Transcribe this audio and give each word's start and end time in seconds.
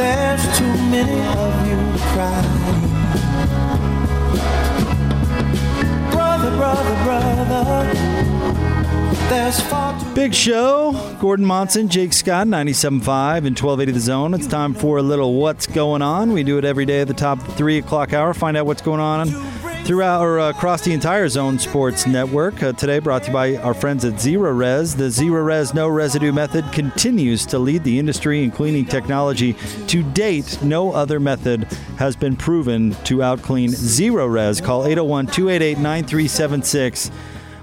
There's 0.00 0.58
too 0.58 0.64
many 0.64 1.20
of 1.28 1.68
you. 1.68 1.76
Brother, 6.10 6.56
brother, 6.56 7.04
brother. 7.04 7.94
There's 9.28 9.60
far 9.60 10.00
too 10.00 10.14
Big 10.14 10.32
show. 10.32 11.16
Gordon 11.20 11.44
Monson, 11.44 11.90
Jake 11.90 12.14
Scott, 12.14 12.46
97.5 12.46 13.44
and 13.44 13.58
1280 13.58 13.92
The 13.92 14.00
Zone. 14.00 14.32
It's 14.32 14.46
time 14.46 14.72
for 14.72 14.96
a 14.96 15.02
little 15.02 15.34
What's 15.34 15.66
Going 15.66 16.00
On. 16.00 16.32
We 16.32 16.44
do 16.44 16.56
it 16.56 16.64
every 16.64 16.86
day 16.86 17.02
at 17.02 17.08
the 17.08 17.12
top 17.12 17.38
3 17.42 17.76
o'clock 17.76 18.14
hour. 18.14 18.32
Find 18.32 18.56
out 18.56 18.64
what's 18.64 18.80
going 18.80 19.00
on 19.00 19.28
throughout 19.84 20.22
or 20.22 20.38
across 20.38 20.82
the 20.82 20.92
entire 20.92 21.28
Zone 21.28 21.58
Sports 21.58 22.06
Network. 22.06 22.62
Uh, 22.62 22.72
today 22.72 22.98
brought 22.98 23.22
to 23.22 23.28
you 23.28 23.32
by 23.32 23.56
our 23.56 23.74
friends 23.74 24.04
at 24.04 24.14
ZeroRez. 24.14 24.96
The 24.96 25.04
ZeroRez 25.04 25.74
No 25.74 25.88
Residue 25.88 26.32
method 26.32 26.64
continues 26.72 27.44
to 27.46 27.58
lead 27.58 27.84
the 27.84 27.98
industry 27.98 28.42
in 28.42 28.50
cleaning 28.50 28.84
technology. 28.84 29.54
To 29.88 30.02
date, 30.02 30.62
no 30.62 30.92
other 30.92 31.18
method 31.20 31.64
has 31.98 32.16
been 32.16 32.36
proven 32.36 32.92
to 33.04 33.18
outclean 33.18 33.70
ZeroRez. 33.70 34.62
Call 34.62 34.86
801 34.86 35.26
288 35.26 35.78
9376 35.78 37.10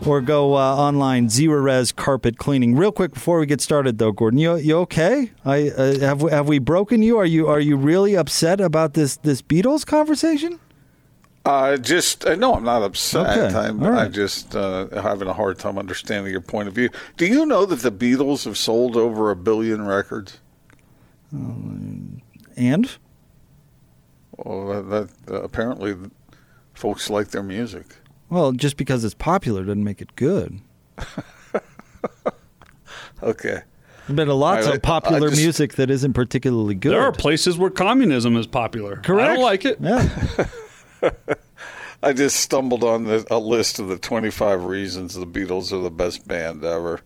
or 0.05 0.21
go 0.21 0.55
uh, 0.55 0.75
online 0.75 1.27
zerorez 1.27 1.95
carpet 1.95 2.37
cleaning 2.37 2.75
real 2.75 2.91
quick 2.91 3.13
before 3.13 3.39
we 3.39 3.47
get 3.47 3.59
started 3.59 3.97
though 3.97 4.11
gordon 4.11 4.39
you, 4.39 4.55
you 4.57 4.77
okay 4.77 5.31
I, 5.43 5.69
uh, 5.69 5.99
have, 5.99 6.21
we, 6.21 6.29
have 6.29 6.47
we 6.47 6.59
broken 6.59 7.01
you 7.01 7.17
are 7.17 7.25
you 7.25 7.47
are 7.47 7.59
you 7.59 7.75
really 7.75 8.15
upset 8.15 8.61
about 8.61 8.93
this 8.93 9.17
this 9.17 9.41
beatles 9.41 9.87
conversation 9.87 10.59
Uh, 11.47 11.77
just 11.77 12.25
uh, 12.25 12.35
no, 12.35 12.55
I'm 12.55 12.63
not 12.65 12.83
upset. 12.83 13.37
Okay, 13.37 13.55
I'm, 13.69 13.81
all 13.81 13.91
right. 13.91 14.05
I'm 14.07 14.11
just 14.11 14.53
uh, 14.55 14.87
having 15.01 15.29
a 15.29 15.33
hard 15.33 15.57
time 15.57 15.77
understanding 15.77 16.29
your 16.31 16.41
point 16.41 16.67
of 16.67 16.73
view. 16.73 16.89
Do 17.15 17.25
you 17.25 17.45
know 17.45 17.65
that 17.65 17.79
the 17.79 17.91
Beatles 17.91 18.43
have 18.43 18.57
sold 18.57 18.97
over 18.97 19.31
a 19.31 19.35
billion 19.35 19.85
records? 19.87 20.39
and 21.31 22.21
Well, 24.37 24.83
that, 24.83 25.09
that 25.27 25.35
apparently 25.43 25.95
folks 26.73 27.09
like 27.09 27.29
their 27.29 27.43
music. 27.43 27.85
well 28.29 28.51
just 28.51 28.77
because 28.77 29.03
it's 29.03 29.13
popular 29.15 29.63
doesn't 29.63 29.83
make 29.83 30.01
it 30.01 30.15
good 30.15 30.59
Okay. 33.23 33.61
there's 34.07 34.15
been 34.15 34.27
lots 34.29 34.67
I- 34.67 34.75
of 34.75 34.81
popular 34.81 35.29
just- 35.29 35.41
music 35.41 35.73
that 35.75 35.89
isn't 35.89 36.13
particularly 36.13 36.75
good 36.75 36.91
There 36.93 37.01
are 37.01 37.11
places 37.11 37.57
where 37.57 37.69
communism 37.69 38.37
is 38.37 38.47
popular. 38.47 38.97
correct 38.97 39.29
I 39.31 39.33
don't 39.35 39.43
like 39.43 39.65
it. 39.65 39.77
yeah 39.81 40.07
I 42.03 42.13
just 42.13 42.37
stumbled 42.37 42.83
on 42.83 43.05
the, 43.05 43.25
a 43.31 43.39
list 43.39 43.79
of 43.79 43.87
the 43.87 43.97
25 43.97 44.65
reasons 44.65 45.15
the 45.15 45.25
Beatles 45.25 45.73
are 45.73 45.81
the 45.81 45.91
best 45.91 46.27
band 46.27 46.63
ever. 46.63 47.01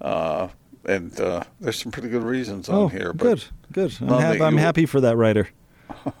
Uh, 0.00 0.48
and 0.84 1.18
uh, 1.20 1.44
there's 1.60 1.80
some 1.82 1.92
pretty 1.92 2.08
good 2.08 2.22
reasons 2.22 2.68
on 2.68 2.74
oh 2.74 2.88
here. 2.88 3.12
But, 3.12 3.24
good 3.24 3.44
good 3.72 3.96
i'm, 4.00 4.08
that 4.08 4.40
I'm 4.40 4.56
happy 4.56 4.86
for 4.86 5.00
that 5.00 5.16
writer 5.16 5.48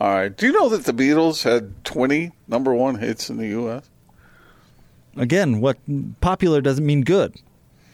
All 0.00 0.08
right. 0.14 0.34
Do 0.36 0.46
you 0.46 0.52
know 0.52 0.68
that 0.70 0.84
the 0.84 0.92
Beatles 0.92 1.44
had 1.44 1.84
20 1.84 2.32
number 2.48 2.74
one 2.74 2.96
hits 2.96 3.30
in 3.30 3.36
the 3.36 3.46
U.S.? 3.48 3.88
again 5.16 5.60
what 5.60 5.78
popular 6.20 6.60
doesn't 6.60 6.86
mean 6.86 7.02
good 7.02 7.34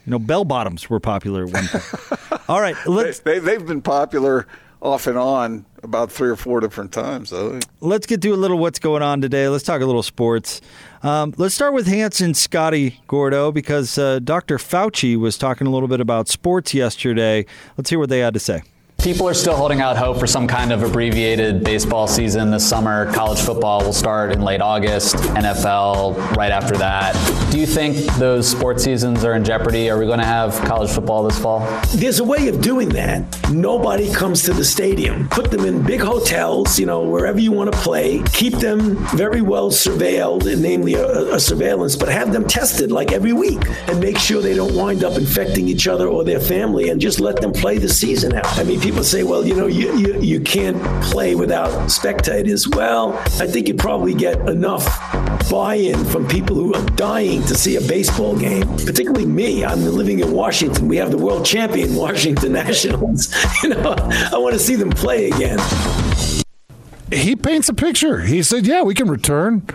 you 0.05 0.11
know 0.11 0.19
bell 0.19 0.45
bottoms 0.45 0.89
were 0.89 0.99
popular 0.99 1.43
at 1.43 1.53
one 1.53 1.67
point 1.67 2.41
all 2.49 2.61
right 2.61 2.75
let's 2.85 3.19
They, 3.19 3.39
they've 3.39 3.65
been 3.65 3.81
popular 3.81 4.47
off 4.81 5.07
and 5.07 5.17
on 5.17 5.65
about 5.83 6.11
three 6.11 6.29
or 6.29 6.35
four 6.35 6.59
different 6.59 6.91
times, 6.91 7.29
though. 7.29 7.59
let's 7.81 8.05
get 8.05 8.21
to 8.21 8.33
a 8.33 8.35
little 8.35 8.57
what's 8.57 8.79
going 8.79 9.03
on 9.03 9.21
today. 9.21 9.47
Let's 9.47 9.63
talk 9.63 9.81
a 9.81 9.85
little 9.85 10.03
sports. 10.03 10.61
Um, 11.03 11.33
let's 11.37 11.55
start 11.55 11.73
with 11.73 11.87
Hans 11.87 12.21
and 12.21 12.35
Scotty 12.35 12.99
Gordo 13.07 13.51
because 13.51 13.97
uh, 13.97 14.19
Dr. 14.19 14.57
Fauci 14.57 15.17
was 15.17 15.37
talking 15.37 15.67
a 15.67 15.69
little 15.69 15.87
bit 15.87 16.01
about 16.01 16.27
sports 16.27 16.73
yesterday. 16.73 17.45
Let's 17.77 17.89
hear 17.89 17.99
what 17.99 18.09
they 18.09 18.19
had 18.19 18.33
to 18.33 18.39
say. 18.39 18.61
People 19.01 19.29
are 19.29 19.33
still 19.33 19.55
holding 19.55 19.79
out 19.79 19.95
hope 19.95 20.19
for 20.19 20.27
some 20.27 20.45
kind 20.45 20.73
of 20.73 20.83
abbreviated 20.83 21.63
baseball 21.63 22.05
season 22.05 22.51
this 22.51 22.67
summer. 22.67 23.09
College 23.13 23.39
football 23.39 23.81
will 23.81 23.93
start 23.93 24.33
in 24.33 24.41
late 24.41 24.59
August, 24.59 25.15
NFL 25.15 26.35
right 26.35 26.51
after 26.51 26.75
that. 26.75 27.15
Do 27.49 27.59
you 27.59 27.65
think 27.65 27.95
those 28.15 28.45
sports 28.45 28.83
seasons 28.83 29.23
are 29.23 29.35
in 29.35 29.45
jeopardy? 29.45 29.89
Are 29.89 29.97
we 29.97 30.05
going 30.05 30.19
to 30.19 30.25
have 30.25 30.53
college 30.65 30.91
football 30.91 31.23
this 31.23 31.39
fall? 31.39 31.59
There's 31.95 32.19
a 32.19 32.25
way 32.25 32.49
of 32.49 32.59
doing 32.59 32.89
that. 32.89 33.23
Nobody 33.49 34.11
comes 34.11 34.43
to 34.43 34.53
the 34.53 34.65
stadium. 34.65 35.29
Put 35.29 35.49
them 35.49 35.63
in 35.63 35.81
big 35.81 36.01
hotels, 36.01 36.77
you 36.77 36.85
know, 36.85 37.01
wherever 37.01 37.39
you 37.39 37.53
want 37.53 37.71
to 37.71 37.79
play. 37.79 38.21
Keep 38.33 38.55
them 38.55 38.97
very 39.15 39.41
well 39.41 39.71
surveilled, 39.71 40.43
namely 40.59 40.95
a, 40.95 41.35
a 41.35 41.39
surveillance, 41.39 41.95
but 41.95 42.09
have 42.09 42.33
them 42.33 42.45
tested 42.45 42.91
like 42.91 43.13
every 43.13 43.33
week 43.33 43.61
and 43.87 44.01
make 44.01 44.17
sure 44.17 44.41
they 44.41 44.55
don't 44.55 44.75
wind 44.75 45.05
up 45.05 45.17
infecting 45.17 45.69
each 45.69 45.87
other 45.87 46.07
or 46.07 46.25
their 46.25 46.41
family 46.41 46.89
and 46.89 46.99
just 46.99 47.21
let 47.21 47.39
them 47.41 47.53
play 47.53 47.77
the 47.77 47.89
season 47.89 48.35
out. 48.35 48.57
I 48.57 48.65
mean, 48.65 48.88
people 48.89 49.03
say, 49.03 49.21
well, 49.21 49.45
you 49.45 49.55
know, 49.55 49.67
you, 49.67 49.95
you, 49.99 50.19
you 50.19 50.39
can't 50.41 50.81
play 51.03 51.35
without 51.35 51.91
spectators. 51.91 52.67
Well, 52.67 53.13
I 53.39 53.45
think 53.45 53.67
you 53.67 53.75
probably 53.75 54.15
get 54.15 54.49
enough 54.49 54.83
buy-in 55.47 56.03
from 56.05 56.27
people 56.27 56.55
who 56.55 56.73
are 56.73 56.83
dying 56.95 57.43
to 57.43 57.53
see 57.53 57.75
a 57.75 57.81
baseball 57.81 58.35
game, 58.35 58.67
particularly 58.77 59.27
me. 59.27 59.63
I'm 59.63 59.85
living 59.85 60.21
in 60.21 60.31
Washington. 60.31 60.87
We 60.87 60.97
have 60.97 61.11
the 61.11 61.19
world 61.19 61.45
champion 61.45 61.93
Washington 62.05 62.53
Nationals. 62.53 63.31
You 63.61 63.69
know, 63.69 63.95
I 63.99 64.37
want 64.37 64.53
to 64.53 64.59
see 64.59 64.75
them 64.75 64.89
play 64.89 65.29
again. 65.29 65.59
he 67.11 67.35
paints 67.35 67.67
a 67.67 67.73
picture. 67.73 68.21
He 68.21 68.41
said, 68.41 68.65
"Yeah, 68.65 68.83
we 68.83 68.93
can 68.95 69.09
return. 69.09 69.67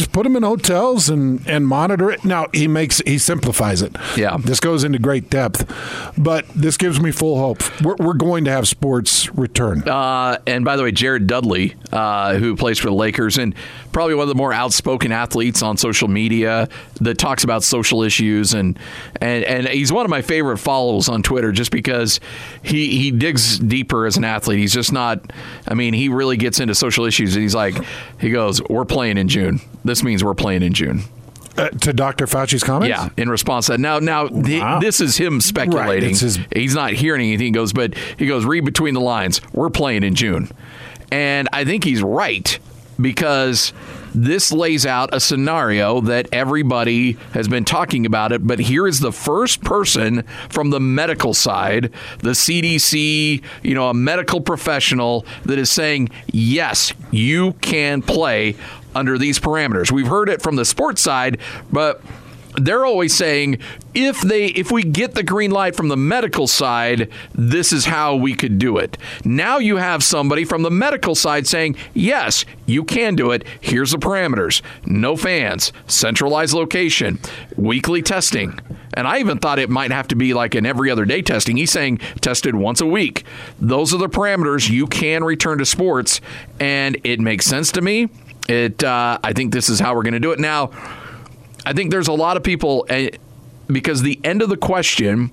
Just 0.00 0.12
put 0.12 0.22
them 0.24 0.34
in 0.34 0.42
hotels 0.42 1.10
and 1.10 1.46
and 1.46 1.66
monitor 1.66 2.10
it." 2.10 2.24
Now 2.24 2.46
he 2.54 2.66
makes 2.66 3.02
he 3.06 3.18
simplifies 3.18 3.82
it. 3.82 3.94
Yeah. 4.16 4.38
this 4.38 4.58
goes 4.58 4.82
into 4.82 4.98
great 4.98 5.28
depth, 5.28 5.70
but 6.16 6.48
this 6.54 6.78
gives 6.78 6.98
me 7.00 7.10
full 7.10 7.38
hope. 7.38 7.60
We're, 7.82 7.96
we're 7.98 8.14
going 8.14 8.44
to 8.46 8.50
have 8.50 8.66
sports 8.66 9.28
return. 9.34 9.86
Uh, 9.86 10.38
and 10.46 10.64
by 10.64 10.76
the 10.76 10.82
way, 10.84 10.90
Jared 10.92 11.26
Dudley, 11.26 11.74
uh, 11.92 12.36
who 12.36 12.56
plays 12.56 12.78
for 12.78 12.86
the 12.86 12.94
Lakers 12.94 13.36
and 13.36 13.54
probably 13.92 14.14
one 14.14 14.22
of 14.22 14.28
the 14.28 14.34
more 14.34 14.52
outspoken 14.54 15.12
athletes 15.12 15.62
on 15.62 15.76
social 15.76 16.08
media 16.08 16.68
that 17.00 17.18
talks 17.18 17.44
about 17.44 17.62
social 17.62 18.02
issues 18.02 18.54
and 18.54 18.78
and, 19.20 19.44
and 19.44 19.68
he's 19.68 19.92
one 19.92 20.06
of 20.06 20.10
my 20.10 20.22
favorite 20.22 20.58
follows 20.58 21.08
on 21.10 21.22
Twitter 21.22 21.52
just 21.52 21.70
because 21.70 22.20
he 22.62 22.98
he 22.98 23.10
digs 23.10 23.58
deeper 23.58 24.06
as 24.06 24.16
an 24.16 24.24
athlete. 24.24 24.60
He's 24.60 24.72
just 24.72 24.92
not. 24.92 25.30
I 25.68 25.74
mean, 25.74 25.92
he 25.92 26.08
really 26.08 26.38
gets 26.38 26.58
into 26.58 26.74
social 26.74 27.04
issues 27.04 27.34
and 27.34 27.42
he's 27.42 27.54
like, 27.54 27.74
he 28.18 28.30
goes, 28.30 28.62
"We're 28.70 28.86
playing 28.86 29.18
in 29.18 29.28
June. 29.28 29.60
This 29.90 30.02
means 30.04 30.22
we're 30.24 30.34
playing 30.34 30.62
in 30.62 30.72
June." 30.72 31.02
Uh, 31.58 31.68
to 31.68 31.92
Dr. 31.92 32.26
Fauci's 32.28 32.62
comments. 32.62 32.88
Yeah, 32.96 33.08
in 33.16 33.28
response 33.28 33.66
to 33.66 33.72
that. 33.72 33.80
Now, 33.80 33.98
now 33.98 34.28
th- 34.28 34.62
this 34.80 35.00
is 35.00 35.16
him 35.16 35.40
speculating. 35.40 36.10
it's 36.12 36.20
his- 36.20 36.38
He's 36.54 36.74
not 36.76 36.92
hearing 36.92 37.22
anything. 37.26 37.46
He 37.46 37.50
goes, 37.50 37.72
but 37.72 37.94
he 38.16 38.26
goes, 38.26 38.44
read 38.44 38.64
between 38.64 38.94
the 38.94 39.00
lines. 39.00 39.40
We're 39.52 39.68
playing 39.68 40.04
in 40.04 40.14
June. 40.14 40.48
And 41.10 41.48
I 41.52 41.64
think 41.64 41.82
he's 41.82 42.02
right 42.04 42.56
because 43.00 43.72
this 44.14 44.52
lays 44.52 44.84
out 44.86 45.10
a 45.12 45.20
scenario 45.20 46.00
that 46.02 46.28
everybody 46.32 47.12
has 47.32 47.48
been 47.48 47.64
talking 47.64 48.06
about 48.06 48.32
it. 48.32 48.46
But 48.46 48.58
here 48.60 48.86
is 48.86 49.00
the 49.00 49.12
first 49.12 49.62
person 49.62 50.22
from 50.48 50.70
the 50.70 50.80
medical 50.80 51.32
side, 51.34 51.90
the 52.18 52.30
CDC, 52.34 53.42
you 53.62 53.74
know, 53.74 53.88
a 53.88 53.94
medical 53.94 54.40
professional 54.40 55.24
that 55.44 55.58
is 55.58 55.70
saying, 55.70 56.10
yes, 56.32 56.92
you 57.10 57.52
can 57.54 58.02
play 58.02 58.56
under 58.94 59.18
these 59.18 59.38
parameters. 59.38 59.90
We've 59.90 60.06
heard 60.06 60.28
it 60.28 60.42
from 60.42 60.56
the 60.56 60.64
sports 60.64 61.02
side, 61.02 61.38
but 61.72 62.02
they're 62.56 62.84
always 62.84 63.14
saying 63.14 63.58
if 63.94 64.20
they 64.22 64.46
if 64.46 64.70
we 64.70 64.82
get 64.82 65.14
the 65.14 65.22
green 65.22 65.50
light 65.50 65.76
from 65.76 65.88
the 65.88 65.96
medical 65.96 66.46
side 66.46 67.08
this 67.34 67.72
is 67.72 67.84
how 67.84 68.16
we 68.16 68.34
could 68.34 68.58
do 68.58 68.76
it 68.76 68.98
now 69.24 69.58
you 69.58 69.76
have 69.76 70.02
somebody 70.02 70.44
from 70.44 70.62
the 70.62 70.70
medical 70.70 71.14
side 71.14 71.46
saying 71.46 71.76
yes 71.94 72.44
you 72.66 72.82
can 72.82 73.14
do 73.14 73.30
it 73.30 73.44
here's 73.60 73.92
the 73.92 73.98
parameters 73.98 74.62
no 74.84 75.16
fans 75.16 75.72
centralized 75.86 76.52
location 76.52 77.18
weekly 77.56 78.02
testing 78.02 78.58
and 78.94 79.06
I 79.06 79.20
even 79.20 79.38
thought 79.38 79.60
it 79.60 79.70
might 79.70 79.92
have 79.92 80.08
to 80.08 80.16
be 80.16 80.34
like 80.34 80.56
an 80.56 80.66
every 80.66 80.90
other 80.90 81.04
day 81.04 81.22
testing. 81.22 81.56
He's 81.56 81.70
saying 81.70 81.98
tested 82.20 82.56
once 82.56 82.80
a 82.80 82.86
week. 82.86 83.24
Those 83.60 83.94
are 83.94 83.98
the 83.98 84.08
parameters 84.08 84.68
you 84.68 84.88
can 84.88 85.22
return 85.22 85.58
to 85.58 85.64
sports, 85.64 86.20
and 86.58 86.98
it 87.04 87.20
makes 87.20 87.46
sense 87.46 87.70
to 87.72 87.82
me. 87.82 88.08
It, 88.50 88.82
uh, 88.82 89.16
I 89.22 89.32
think 89.32 89.52
this 89.52 89.68
is 89.68 89.78
how 89.78 89.94
we're 89.94 90.02
going 90.02 90.14
to 90.14 90.20
do 90.20 90.32
it. 90.32 90.40
Now, 90.40 90.72
I 91.64 91.72
think 91.72 91.92
there's 91.92 92.08
a 92.08 92.12
lot 92.12 92.36
of 92.36 92.42
people 92.42 92.84
uh, 92.90 93.06
because 93.68 94.02
the 94.02 94.18
end 94.24 94.42
of 94.42 94.48
the 94.48 94.56
question, 94.56 95.30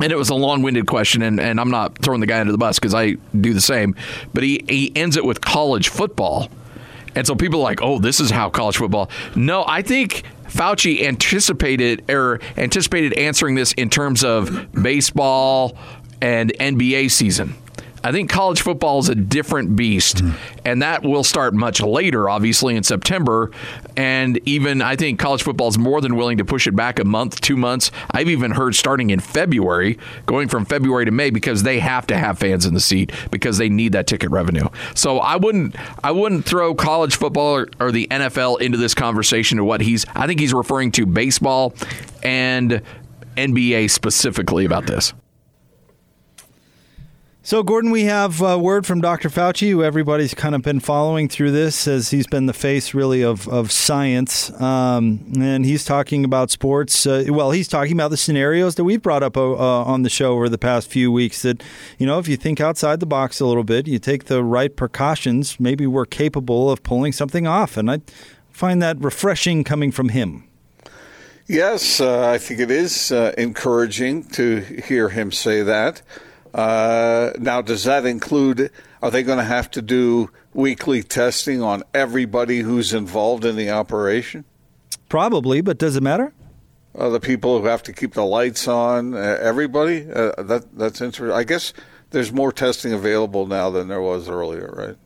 and 0.00 0.10
it 0.10 0.16
was 0.16 0.28
a 0.28 0.34
long-winded 0.34 0.88
question, 0.88 1.22
and, 1.22 1.38
and 1.38 1.60
I'm 1.60 1.70
not 1.70 1.98
throwing 1.98 2.20
the 2.20 2.26
guy 2.26 2.40
under 2.40 2.50
the 2.50 2.58
bus 2.58 2.80
because 2.80 2.94
I 2.94 3.12
do 3.40 3.54
the 3.54 3.60
same, 3.60 3.94
but 4.34 4.42
he 4.42 4.64
he 4.68 4.90
ends 4.96 5.16
it 5.16 5.24
with 5.24 5.40
college 5.40 5.88
football, 5.88 6.50
and 7.14 7.24
so 7.24 7.36
people 7.36 7.60
are 7.60 7.64
like, 7.64 7.80
oh, 7.80 8.00
this 8.00 8.18
is 8.18 8.32
how 8.32 8.50
college 8.50 8.76
football. 8.76 9.08
No, 9.36 9.64
I 9.64 9.82
think 9.82 10.24
Fauci 10.48 11.04
anticipated 11.04 12.10
or 12.10 12.40
anticipated 12.56 13.12
answering 13.12 13.54
this 13.54 13.72
in 13.74 13.88
terms 13.88 14.24
of 14.24 14.72
baseball 14.72 15.78
and 16.20 16.52
NBA 16.58 17.12
season. 17.12 17.54
I 18.04 18.12
think 18.12 18.30
college 18.30 18.62
football 18.62 18.98
is 18.98 19.08
a 19.08 19.14
different 19.14 19.76
beast, 19.76 20.16
mm-hmm. 20.16 20.36
and 20.64 20.82
that 20.82 21.02
will 21.02 21.24
start 21.24 21.54
much 21.54 21.80
later, 21.80 22.28
obviously 22.28 22.74
in 22.74 22.82
September. 22.82 23.50
And 23.96 24.40
even 24.46 24.82
I 24.82 24.96
think 24.96 25.18
college 25.18 25.42
football 25.42 25.68
is 25.68 25.78
more 25.78 26.00
than 26.00 26.16
willing 26.16 26.38
to 26.38 26.44
push 26.44 26.66
it 26.66 26.74
back 26.74 26.98
a 26.98 27.04
month, 27.04 27.40
two 27.40 27.56
months. 27.56 27.90
I've 28.10 28.28
even 28.28 28.52
heard 28.52 28.74
starting 28.74 29.10
in 29.10 29.20
February, 29.20 29.98
going 30.26 30.48
from 30.48 30.64
February 30.64 31.04
to 31.04 31.10
May, 31.10 31.30
because 31.30 31.62
they 31.62 31.78
have 31.78 32.06
to 32.08 32.16
have 32.16 32.38
fans 32.38 32.66
in 32.66 32.74
the 32.74 32.80
seat 32.80 33.12
because 33.30 33.58
they 33.58 33.68
need 33.68 33.92
that 33.92 34.06
ticket 34.06 34.30
revenue. 34.30 34.68
So 34.94 35.18
I 35.18 35.36
wouldn't 35.36 35.76
I 36.02 36.10
wouldn't 36.10 36.44
throw 36.44 36.74
college 36.74 37.16
football 37.16 37.56
or, 37.56 37.68
or 37.78 37.92
the 37.92 38.08
NFL 38.10 38.60
into 38.60 38.78
this 38.78 38.94
conversation 38.94 39.58
of 39.58 39.66
what 39.66 39.80
he's. 39.80 40.04
I 40.14 40.26
think 40.26 40.40
he's 40.40 40.54
referring 40.54 40.92
to 40.92 41.06
baseball 41.06 41.74
and 42.22 42.82
NBA 43.36 43.90
specifically 43.90 44.64
about 44.64 44.86
this. 44.86 45.12
So, 47.44 47.64
Gordon, 47.64 47.90
we 47.90 48.04
have 48.04 48.40
a 48.40 48.56
word 48.56 48.86
from 48.86 49.00
Dr. 49.00 49.28
Fauci, 49.28 49.68
who 49.68 49.82
everybody's 49.82 50.32
kind 50.32 50.54
of 50.54 50.62
been 50.62 50.78
following 50.78 51.28
through 51.28 51.50
this 51.50 51.88
as 51.88 52.10
he's 52.10 52.28
been 52.28 52.46
the 52.46 52.52
face, 52.52 52.94
really, 52.94 53.24
of, 53.24 53.48
of 53.48 53.72
science. 53.72 54.48
Um, 54.60 55.32
and 55.36 55.64
he's 55.64 55.84
talking 55.84 56.24
about 56.24 56.52
sports. 56.52 57.04
Uh, 57.04 57.24
well, 57.30 57.50
he's 57.50 57.66
talking 57.66 57.94
about 57.94 58.12
the 58.12 58.16
scenarios 58.16 58.76
that 58.76 58.84
we've 58.84 59.02
brought 59.02 59.24
up 59.24 59.36
uh, 59.36 59.42
on 59.56 60.02
the 60.02 60.08
show 60.08 60.34
over 60.34 60.48
the 60.48 60.56
past 60.56 60.88
few 60.88 61.10
weeks 61.10 61.42
that, 61.42 61.64
you 61.98 62.06
know, 62.06 62.20
if 62.20 62.28
you 62.28 62.36
think 62.36 62.60
outside 62.60 63.00
the 63.00 63.06
box 63.06 63.40
a 63.40 63.46
little 63.46 63.64
bit, 63.64 63.88
you 63.88 63.98
take 63.98 64.26
the 64.26 64.44
right 64.44 64.76
precautions, 64.76 65.58
maybe 65.58 65.84
we're 65.84 66.06
capable 66.06 66.70
of 66.70 66.84
pulling 66.84 67.10
something 67.10 67.48
off. 67.48 67.76
And 67.76 67.90
I 67.90 68.02
find 68.52 68.80
that 68.82 69.00
refreshing 69.00 69.64
coming 69.64 69.90
from 69.90 70.10
him. 70.10 70.44
Yes, 71.48 72.00
uh, 72.00 72.30
I 72.30 72.38
think 72.38 72.60
it 72.60 72.70
is 72.70 73.10
uh, 73.10 73.34
encouraging 73.36 74.28
to 74.28 74.60
hear 74.60 75.08
him 75.08 75.32
say 75.32 75.62
that. 75.62 76.02
Uh, 76.54 77.32
now, 77.38 77.62
does 77.62 77.84
that 77.84 78.04
include? 78.04 78.70
Are 79.00 79.10
they 79.10 79.22
going 79.22 79.38
to 79.38 79.44
have 79.44 79.70
to 79.72 79.82
do 79.82 80.30
weekly 80.52 81.02
testing 81.02 81.62
on 81.62 81.82
everybody 81.94 82.60
who's 82.60 82.92
involved 82.92 83.44
in 83.44 83.56
the 83.56 83.70
operation? 83.70 84.44
Probably, 85.08 85.60
but 85.60 85.78
does 85.78 85.96
it 85.96 86.02
matter? 86.02 86.32
Uh, 86.94 87.08
the 87.08 87.20
people 87.20 87.60
who 87.60 87.66
have 87.66 87.82
to 87.84 87.92
keep 87.92 88.12
the 88.12 88.24
lights 88.24 88.68
on, 88.68 89.14
uh, 89.14 89.38
everybody. 89.40 90.06
Uh, 90.10 90.42
that 90.42 90.66
that's 90.76 91.00
interesting. 91.00 91.36
I 91.36 91.44
guess 91.44 91.72
there's 92.10 92.32
more 92.32 92.52
testing 92.52 92.92
available 92.92 93.46
now 93.46 93.70
than 93.70 93.88
there 93.88 94.02
was 94.02 94.28
earlier, 94.28 94.74
right? 94.76 94.96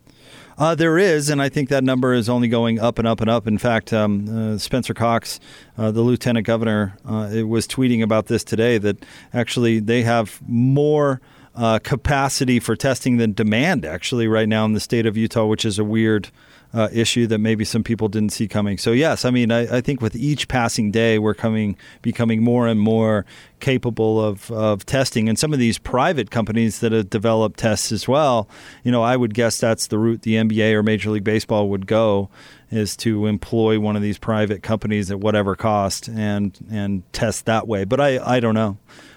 Uh, 0.59 0.75
there 0.75 0.97
is, 0.97 1.29
and 1.29 1.43
I 1.43 1.51
think 1.51 1.69
that 1.69 1.85
number 1.85 2.15
is 2.15 2.29
only 2.29 2.49
going 2.49 2.81
up 2.81 2.99
and 2.99 3.07
up 3.07 3.21
and 3.21 3.29
up. 3.29 3.47
In 3.47 3.59
fact, 3.59 3.93
um, 3.93 4.55
uh, 4.55 4.59
Spencer 4.59 4.95
Cox, 4.95 5.39
uh, 5.77 5.91
the 5.91 6.01
lieutenant 6.01 6.47
governor, 6.47 6.97
uh, 7.05 7.29
was 7.47 7.69
tweeting 7.69 8.03
about 8.03 8.27
this 8.27 8.43
today 8.43 8.79
that 8.79 9.05
actually 9.35 9.81
they 9.81 10.03
have 10.03 10.41
more 10.47 11.21
uh, 11.57 11.79
capacity 11.79 12.61
for 12.61 12.77
testing 12.77 13.17
than 13.17 13.33
demand 13.33 13.85
actually 13.85 14.29
right 14.29 14.49
now 14.49 14.65
in 14.65 14.75
the 14.75 14.81
state 14.81 15.07
of 15.07 15.17
Utah, 15.17 15.47
which 15.47 15.65
is 15.65 15.79
a 15.79 15.85
weird 15.85 16.31
uh, 16.75 16.89
issue 16.93 17.27
that 17.27 17.39
maybe 17.39 17.65
some 17.65 17.83
people 17.83 18.09
didn't 18.09 18.33
see 18.33 18.47
coming. 18.47 18.77
So 18.77 18.93
yes, 18.93 19.25
I 19.25 19.31
mean 19.31 19.51
I, 19.51 19.79
I, 19.79 19.81
think 19.81 20.03
with 20.03 20.15
each 20.15 20.49
passing 20.49 20.91
day 20.91 21.19
we're 21.19 21.35
coming 21.35 21.77
becoming 22.03 22.43
more 22.43 22.67
and 22.67 22.79
more 22.79 23.25
capable 23.61 24.23
of, 24.23 24.51
of 24.51 24.85
testing, 24.85 25.29
and 25.29 25.39
some 25.39 25.55
of 25.55 25.59
these 25.59 25.79
private 25.79 26.31
companies 26.31 26.81
that 26.81 26.93
have 26.93 27.09
developed 27.09 27.59
tests 27.59 27.93
as 27.93 28.07
well. 28.07 28.49
You 28.85 28.93
know, 28.93 29.03
I 29.03 29.17
would 29.17 29.33
guess 29.33 29.59
that's 29.59 29.87
the 29.87 29.99
route 29.99 30.23
the 30.23 30.35
NBA 30.35 30.75
or 30.75 30.83
Major 30.83 31.11
League 31.11 31.25
Baseball 31.25 31.71
would 31.71 31.87
go 31.87 32.29
is 32.71 32.97
to 32.99 33.27
employ 33.27 33.79
one 33.81 33.97
of 33.97 34.03
these 34.03 34.19
private 34.19 34.63
companies 34.63 35.11
at 35.11 35.21
whatever 35.21 35.57
cost 35.57 36.09
and 36.09 36.59
and 36.71 37.11
test 37.15 37.47
that 37.47 37.67
way. 37.67 37.85
But 37.85 38.01
I 38.01 38.19
I 38.37 38.41
don't 38.41 38.55
know. 38.55 38.77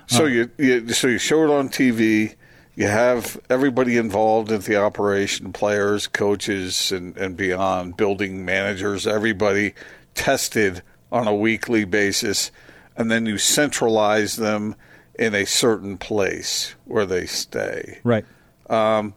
So 0.09 0.25
you, 0.25 0.49
you 0.57 0.89
so 0.89 1.07
you 1.07 1.19
show 1.19 1.43
it 1.43 1.51
on 1.51 1.69
TV. 1.69 2.35
You 2.73 2.87
have 2.87 3.39
everybody 3.49 3.97
involved 3.97 4.51
in 4.51 4.61
the 4.61 4.77
operation, 4.77 5.53
players, 5.53 6.07
coaches, 6.07 6.91
and, 6.91 7.15
and 7.15 7.37
beyond, 7.37 7.95
building 7.95 8.43
managers, 8.43 9.05
everybody 9.05 9.73
tested 10.15 10.81
on 11.11 11.27
a 11.27 11.35
weekly 11.35 11.85
basis, 11.85 12.51
and 12.95 13.11
then 13.11 13.25
you 13.25 13.37
centralize 13.37 14.37
them 14.37 14.75
in 15.19 15.35
a 15.35 15.45
certain 15.45 15.97
place 15.97 16.73
where 16.85 17.05
they 17.05 17.25
stay. 17.25 17.99
Right. 18.03 18.25
Um, 18.67 19.13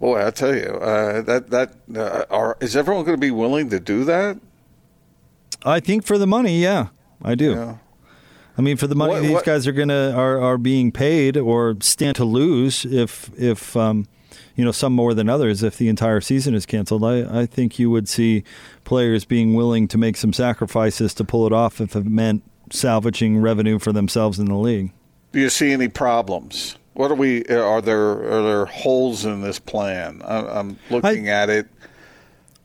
boy, 0.00 0.26
I 0.26 0.30
tell 0.30 0.54
you, 0.54 0.62
uh, 0.62 1.20
that 1.22 1.50
that 1.50 1.74
uh, 1.94 2.24
are, 2.30 2.56
is 2.60 2.76
everyone 2.76 3.04
going 3.04 3.16
to 3.16 3.20
be 3.20 3.30
willing 3.30 3.68
to 3.70 3.80
do 3.80 4.04
that? 4.04 4.38
I 5.64 5.80
think 5.80 6.04
for 6.04 6.16
the 6.16 6.26
money, 6.26 6.62
yeah, 6.62 6.88
I 7.22 7.34
do. 7.34 7.52
Yeah. 7.52 7.76
I 8.56 8.62
mean, 8.62 8.76
for 8.76 8.86
the 8.86 8.94
money 8.94 9.14
what, 9.14 9.22
these 9.22 9.30
what? 9.32 9.44
guys 9.44 9.66
are 9.66 9.72
gonna 9.72 10.12
are, 10.12 10.40
are 10.40 10.58
being 10.58 10.92
paid 10.92 11.36
or 11.36 11.76
stand 11.80 12.16
to 12.16 12.24
lose 12.24 12.84
if 12.84 13.30
if 13.38 13.76
um, 13.76 14.06
you 14.54 14.64
know 14.64 14.72
some 14.72 14.92
more 14.92 15.14
than 15.14 15.28
others 15.28 15.62
if 15.62 15.76
the 15.76 15.88
entire 15.88 16.20
season 16.20 16.54
is 16.54 16.66
canceled. 16.66 17.04
I, 17.04 17.42
I 17.42 17.46
think 17.46 17.78
you 17.78 17.90
would 17.90 18.08
see 18.08 18.44
players 18.84 19.24
being 19.24 19.54
willing 19.54 19.88
to 19.88 19.98
make 19.98 20.16
some 20.16 20.32
sacrifices 20.32 21.14
to 21.14 21.24
pull 21.24 21.46
it 21.46 21.52
off 21.52 21.80
if 21.80 21.96
it 21.96 22.06
meant 22.06 22.42
salvaging 22.70 23.38
revenue 23.38 23.78
for 23.78 23.92
themselves 23.92 24.38
in 24.38 24.46
the 24.46 24.56
league. 24.56 24.92
Do 25.32 25.40
you 25.40 25.50
see 25.50 25.72
any 25.72 25.88
problems? 25.88 26.76
What 26.94 27.10
are 27.10 27.16
we? 27.16 27.44
Are 27.46 27.80
there 27.80 28.22
are 28.22 28.42
there 28.42 28.66
holes 28.66 29.24
in 29.24 29.40
this 29.40 29.58
plan? 29.58 30.22
I'm 30.24 30.78
looking 30.90 31.28
I, 31.28 31.32
at 31.32 31.50
it 31.50 31.66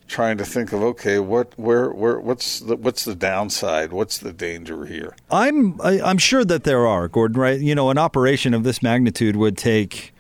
trying 0.10 0.38
to 0.38 0.46
think 0.46 0.74
of 0.74 0.82
okay, 0.82 1.20
what 1.20 1.54
where 1.58 1.92
where 1.92 2.20
what's 2.20 2.60
the 2.60 2.76
what's 2.76 3.06
the 3.06 3.16
downside? 3.16 3.94
What's 3.94 4.18
the 4.18 4.34
danger 4.34 4.86
here? 4.86 5.16
I'm 5.32 5.80
I, 5.82 5.94
am 5.94 6.06
i 6.06 6.10
am 6.10 6.18
sure 6.18 6.44
that 6.44 6.64
there 6.66 6.86
are, 6.86 7.08
Gordon. 7.08 7.40
Right? 7.40 7.60
You 7.60 7.76
know, 7.76 7.90
an 7.90 7.98
operation 7.98 8.54
of 8.54 8.64
this 8.64 8.84
magnitude 8.84 9.36
would 9.38 9.58
take. 9.58 10.14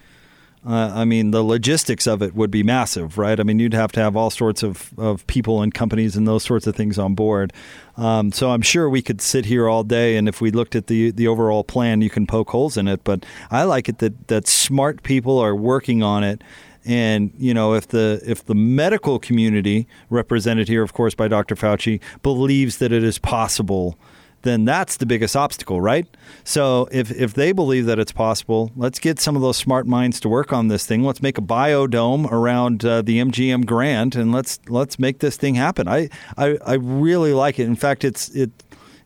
Uh, 0.68 0.92
I 0.94 1.06
mean, 1.06 1.32
the 1.32 1.42
logistics 1.42 2.06
of 2.06 2.22
it 2.22 2.36
would 2.36 2.52
be 2.52 2.64
massive, 2.64 3.18
right? 3.18 3.40
I 3.40 3.44
mean, 3.44 3.60
you'd 3.60 3.74
have 3.74 3.94
to 3.94 4.02
have 4.02 4.18
all 4.18 4.30
sorts 4.30 4.62
of, 4.62 4.92
of 5.00 5.26
people 5.26 5.62
and 5.62 5.74
companies 5.74 6.18
and 6.18 6.28
those 6.28 6.44
sorts 6.44 6.68
of 6.68 6.76
things 6.76 7.00
on 7.00 7.16
board. 7.16 7.54
Um, 7.96 8.34
so 8.34 8.52
I'm 8.52 8.62
sure 8.62 8.90
we 8.90 9.02
could 9.02 9.22
sit 9.22 9.46
here 9.46 9.70
all 9.70 9.86
day, 9.86 10.18
and 10.18 10.28
if 10.28 10.42
we 10.42 10.52
looked 10.52 10.76
at 10.76 10.88
the 10.88 11.12
the 11.12 11.28
overall 11.28 11.64
plan, 11.64 12.02
you 12.02 12.10
can 12.10 12.28
poke 12.28 12.50
holes 12.50 12.76
in 12.76 12.90
it. 12.90 13.06
But 13.06 13.26
I 13.50 13.64
like 13.64 13.88
it 13.88 14.00
that 14.00 14.28
that 14.28 14.48
smart 14.48 15.02
people 15.02 15.40
are 15.40 15.56
working 15.56 16.04
on 16.04 16.26
it 16.26 16.42
and 16.90 17.32
you 17.38 17.54
know, 17.54 17.76
if 17.76 17.88
the 17.90 18.20
if 18.26 18.44
the 18.46 18.56
medical 18.56 19.20
community, 19.20 19.88
represented 20.10 20.68
here, 20.68 20.82
of 20.82 20.92
course, 20.92 21.14
by 21.14 21.28
Dr. 21.28 21.56
Fauci, 21.56 22.02
believes 22.24 22.80
that 22.80 22.92
it 22.92 23.04
is 23.04 23.20
possible, 23.20 24.00
then 24.42 24.66
that's 24.66 24.98
the 24.98 25.06
biggest 25.06 25.36
obstacle, 25.36 25.80
right? 25.82 26.08
So 26.44 26.90
if 26.92 27.12
if 27.12 27.36
they 27.36 27.52
believe 27.52 27.86
that 27.86 28.00
it's 28.00 28.12
possible, 28.12 28.72
let's 28.76 28.98
get 28.98 29.20
some 29.20 29.36
of 29.36 29.44
those 29.44 29.56
smart 29.56 29.86
minds 29.86 30.20
to 30.22 30.30
work 30.30 30.52
on 30.52 30.70
this 30.70 30.88
thing. 30.88 31.04
Let's 31.04 31.22
make 31.22 31.38
a 31.38 31.42
biodome 31.42 32.30
around 32.32 32.84
uh, 32.84 33.04
the 33.04 33.20
MGM 33.20 33.68
Grand, 33.68 34.16
and 34.16 34.32
let's 34.32 34.60
let's 34.68 34.98
make 34.98 35.20
this 35.20 35.38
thing 35.38 35.54
happen. 35.54 35.88
I, 35.88 36.10
I 36.38 36.58
I 36.66 36.74
really 36.74 37.34
like 37.34 37.60
it. 37.60 37.68
In 37.68 37.76
fact, 37.76 38.04
it's 38.04 38.30
it 38.30 38.50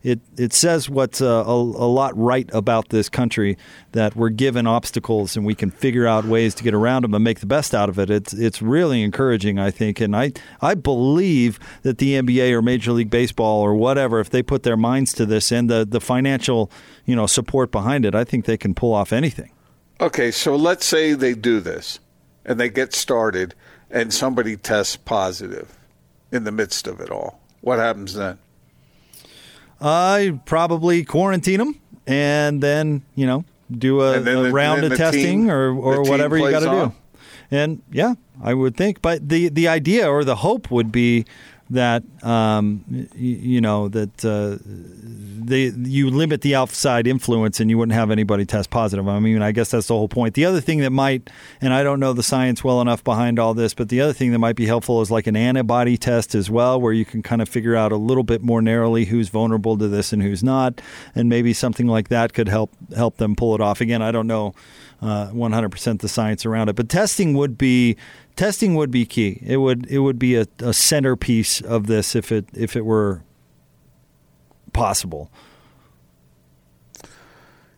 it 0.04 0.20
it 0.36 0.52
says 0.52 0.88
what's 0.88 1.20
a, 1.20 1.28
uh, 1.28 1.42
a, 1.44 1.54
a, 1.54 1.88
lot 1.88 2.16
right 2.16 2.48
about 2.52 2.90
this 2.90 3.08
country 3.08 3.56
that 3.92 4.14
we're 4.14 4.28
given 4.28 4.66
obstacles 4.66 5.36
and 5.36 5.44
we 5.46 5.54
can 5.54 5.70
figure 5.70 6.06
out 6.06 6.26
ways 6.26 6.54
to 6.54 6.62
get 6.62 6.74
around 6.74 7.02
them 7.02 7.14
and 7.14 7.24
make 7.24 7.40
the 7.40 7.46
best 7.46 7.74
out 7.74 7.88
of 7.88 7.98
it. 7.98 8.10
It's 8.10 8.34
it's 8.34 8.60
really 8.60 9.02
encouraging, 9.02 9.58
I 9.58 9.70
think, 9.70 10.00
and 10.00 10.14
I 10.14 10.32
I 10.60 10.74
believe 10.74 11.58
that 11.82 11.98
the 11.98 12.12
NBA 12.12 12.52
or 12.52 12.62
Major 12.62 12.92
League 12.92 13.10
Baseball 13.10 13.62
or 13.62 13.74
whatever, 13.74 14.20
if 14.20 14.28
they 14.28 14.42
put 14.42 14.62
their 14.62 14.76
minds 14.76 15.14
to 15.14 15.26
this 15.26 15.50
and 15.50 15.68
the 15.70 15.86
the 15.86 16.00
financial 16.00 16.70
you 17.06 17.16
know 17.16 17.26
support 17.26 17.72
behind 17.72 18.04
it, 18.04 18.14
I 18.14 18.24
think 18.24 18.44
they 18.44 18.58
can 18.58 18.74
pull 18.74 18.92
off 18.92 19.12
anything. 19.12 19.50
Okay, 20.00 20.30
so 20.30 20.54
let's 20.54 20.84
say 20.84 21.14
they 21.14 21.34
do 21.34 21.60
this 21.60 21.98
and 22.44 22.60
they 22.60 22.68
get 22.68 22.92
started 22.92 23.54
and 23.90 24.12
somebody 24.12 24.56
tests 24.56 24.96
positive 24.96 25.78
in 26.30 26.44
the 26.44 26.52
midst 26.52 26.86
of 26.86 27.00
it 27.00 27.10
all. 27.10 27.40
What 27.62 27.78
happens 27.78 28.14
then? 28.14 28.38
I 29.84 30.40
probably 30.46 31.04
quarantine 31.04 31.58
them 31.58 31.80
and 32.06 32.62
then 32.62 33.02
you 33.14 33.26
know 33.26 33.44
do 33.70 34.00
a, 34.00 34.20
a 34.20 34.50
round 34.50 34.84
of 34.84 34.96
testing 34.96 35.42
team, 35.42 35.50
or 35.50 35.70
or 35.74 36.02
whatever 36.02 36.38
you 36.38 36.50
got 36.50 36.60
to 36.60 36.88
do. 36.88 36.92
And 37.50 37.82
yeah, 37.92 38.14
I 38.42 38.54
would 38.54 38.76
think, 38.76 39.02
but 39.02 39.28
the 39.28 39.48
the 39.48 39.68
idea 39.68 40.08
or 40.08 40.24
the 40.24 40.36
hope 40.36 40.70
would 40.70 40.90
be 40.90 41.24
that 41.70 42.02
um, 42.22 42.84
you 43.14 43.60
know 43.60 43.88
that 43.88 44.24
uh, 44.24 44.58
they 44.64 45.66
you 45.88 46.10
limit 46.10 46.42
the 46.42 46.54
outside 46.54 47.06
influence 47.06 47.60
and 47.60 47.70
you 47.70 47.78
wouldn't 47.78 47.94
have 47.94 48.10
anybody 48.10 48.44
test 48.44 48.70
positive. 48.70 49.08
I 49.08 49.18
mean, 49.18 49.40
I 49.42 49.52
guess 49.52 49.70
that's 49.70 49.86
the 49.86 49.94
whole 49.94 50.08
point. 50.08 50.34
The 50.34 50.44
other 50.44 50.60
thing 50.60 50.80
that 50.80 50.90
might, 50.90 51.30
and 51.60 51.72
I 51.72 51.82
don't 51.82 52.00
know 52.00 52.12
the 52.12 52.22
science 52.22 52.62
well 52.62 52.80
enough 52.80 53.02
behind 53.02 53.38
all 53.38 53.54
this, 53.54 53.74
but 53.74 53.88
the 53.88 54.00
other 54.00 54.12
thing 54.12 54.32
that 54.32 54.38
might 54.38 54.56
be 54.56 54.66
helpful 54.66 55.00
is 55.00 55.10
like 55.10 55.26
an 55.26 55.36
antibody 55.36 55.96
test 55.96 56.34
as 56.34 56.50
well, 56.50 56.80
where 56.80 56.92
you 56.92 57.04
can 57.04 57.22
kind 57.22 57.40
of 57.40 57.48
figure 57.48 57.76
out 57.76 57.92
a 57.92 57.96
little 57.96 58.24
bit 58.24 58.42
more 58.42 58.60
narrowly 58.60 59.06
who's 59.06 59.28
vulnerable 59.28 59.78
to 59.78 59.88
this 59.88 60.12
and 60.12 60.22
who's 60.22 60.42
not, 60.42 60.80
and 61.14 61.28
maybe 61.28 61.52
something 61.52 61.86
like 61.86 62.08
that 62.08 62.34
could 62.34 62.48
help 62.48 62.72
help 62.94 63.16
them 63.16 63.34
pull 63.34 63.54
it 63.54 63.60
off. 63.60 63.80
Again, 63.80 64.02
I 64.02 64.10
don't 64.10 64.26
know 64.26 64.54
uh, 65.04 65.30
100% 65.32 66.00
the 66.00 66.08
science 66.08 66.46
around 66.46 66.70
it, 66.70 66.76
but 66.76 66.88
testing 66.88 67.34
would 67.34 67.58
be 67.58 67.94
testing 68.36 68.74
would 68.74 68.90
be 68.90 69.04
key. 69.04 69.38
It 69.44 69.58
would 69.58 69.86
it 69.90 69.98
would 69.98 70.18
be 70.18 70.34
a, 70.34 70.46
a 70.60 70.72
centerpiece 70.72 71.60
of 71.60 71.86
this 71.86 72.16
if 72.16 72.32
it 72.32 72.46
if 72.54 72.74
it 72.74 72.86
were 72.86 73.22
possible. 74.72 75.30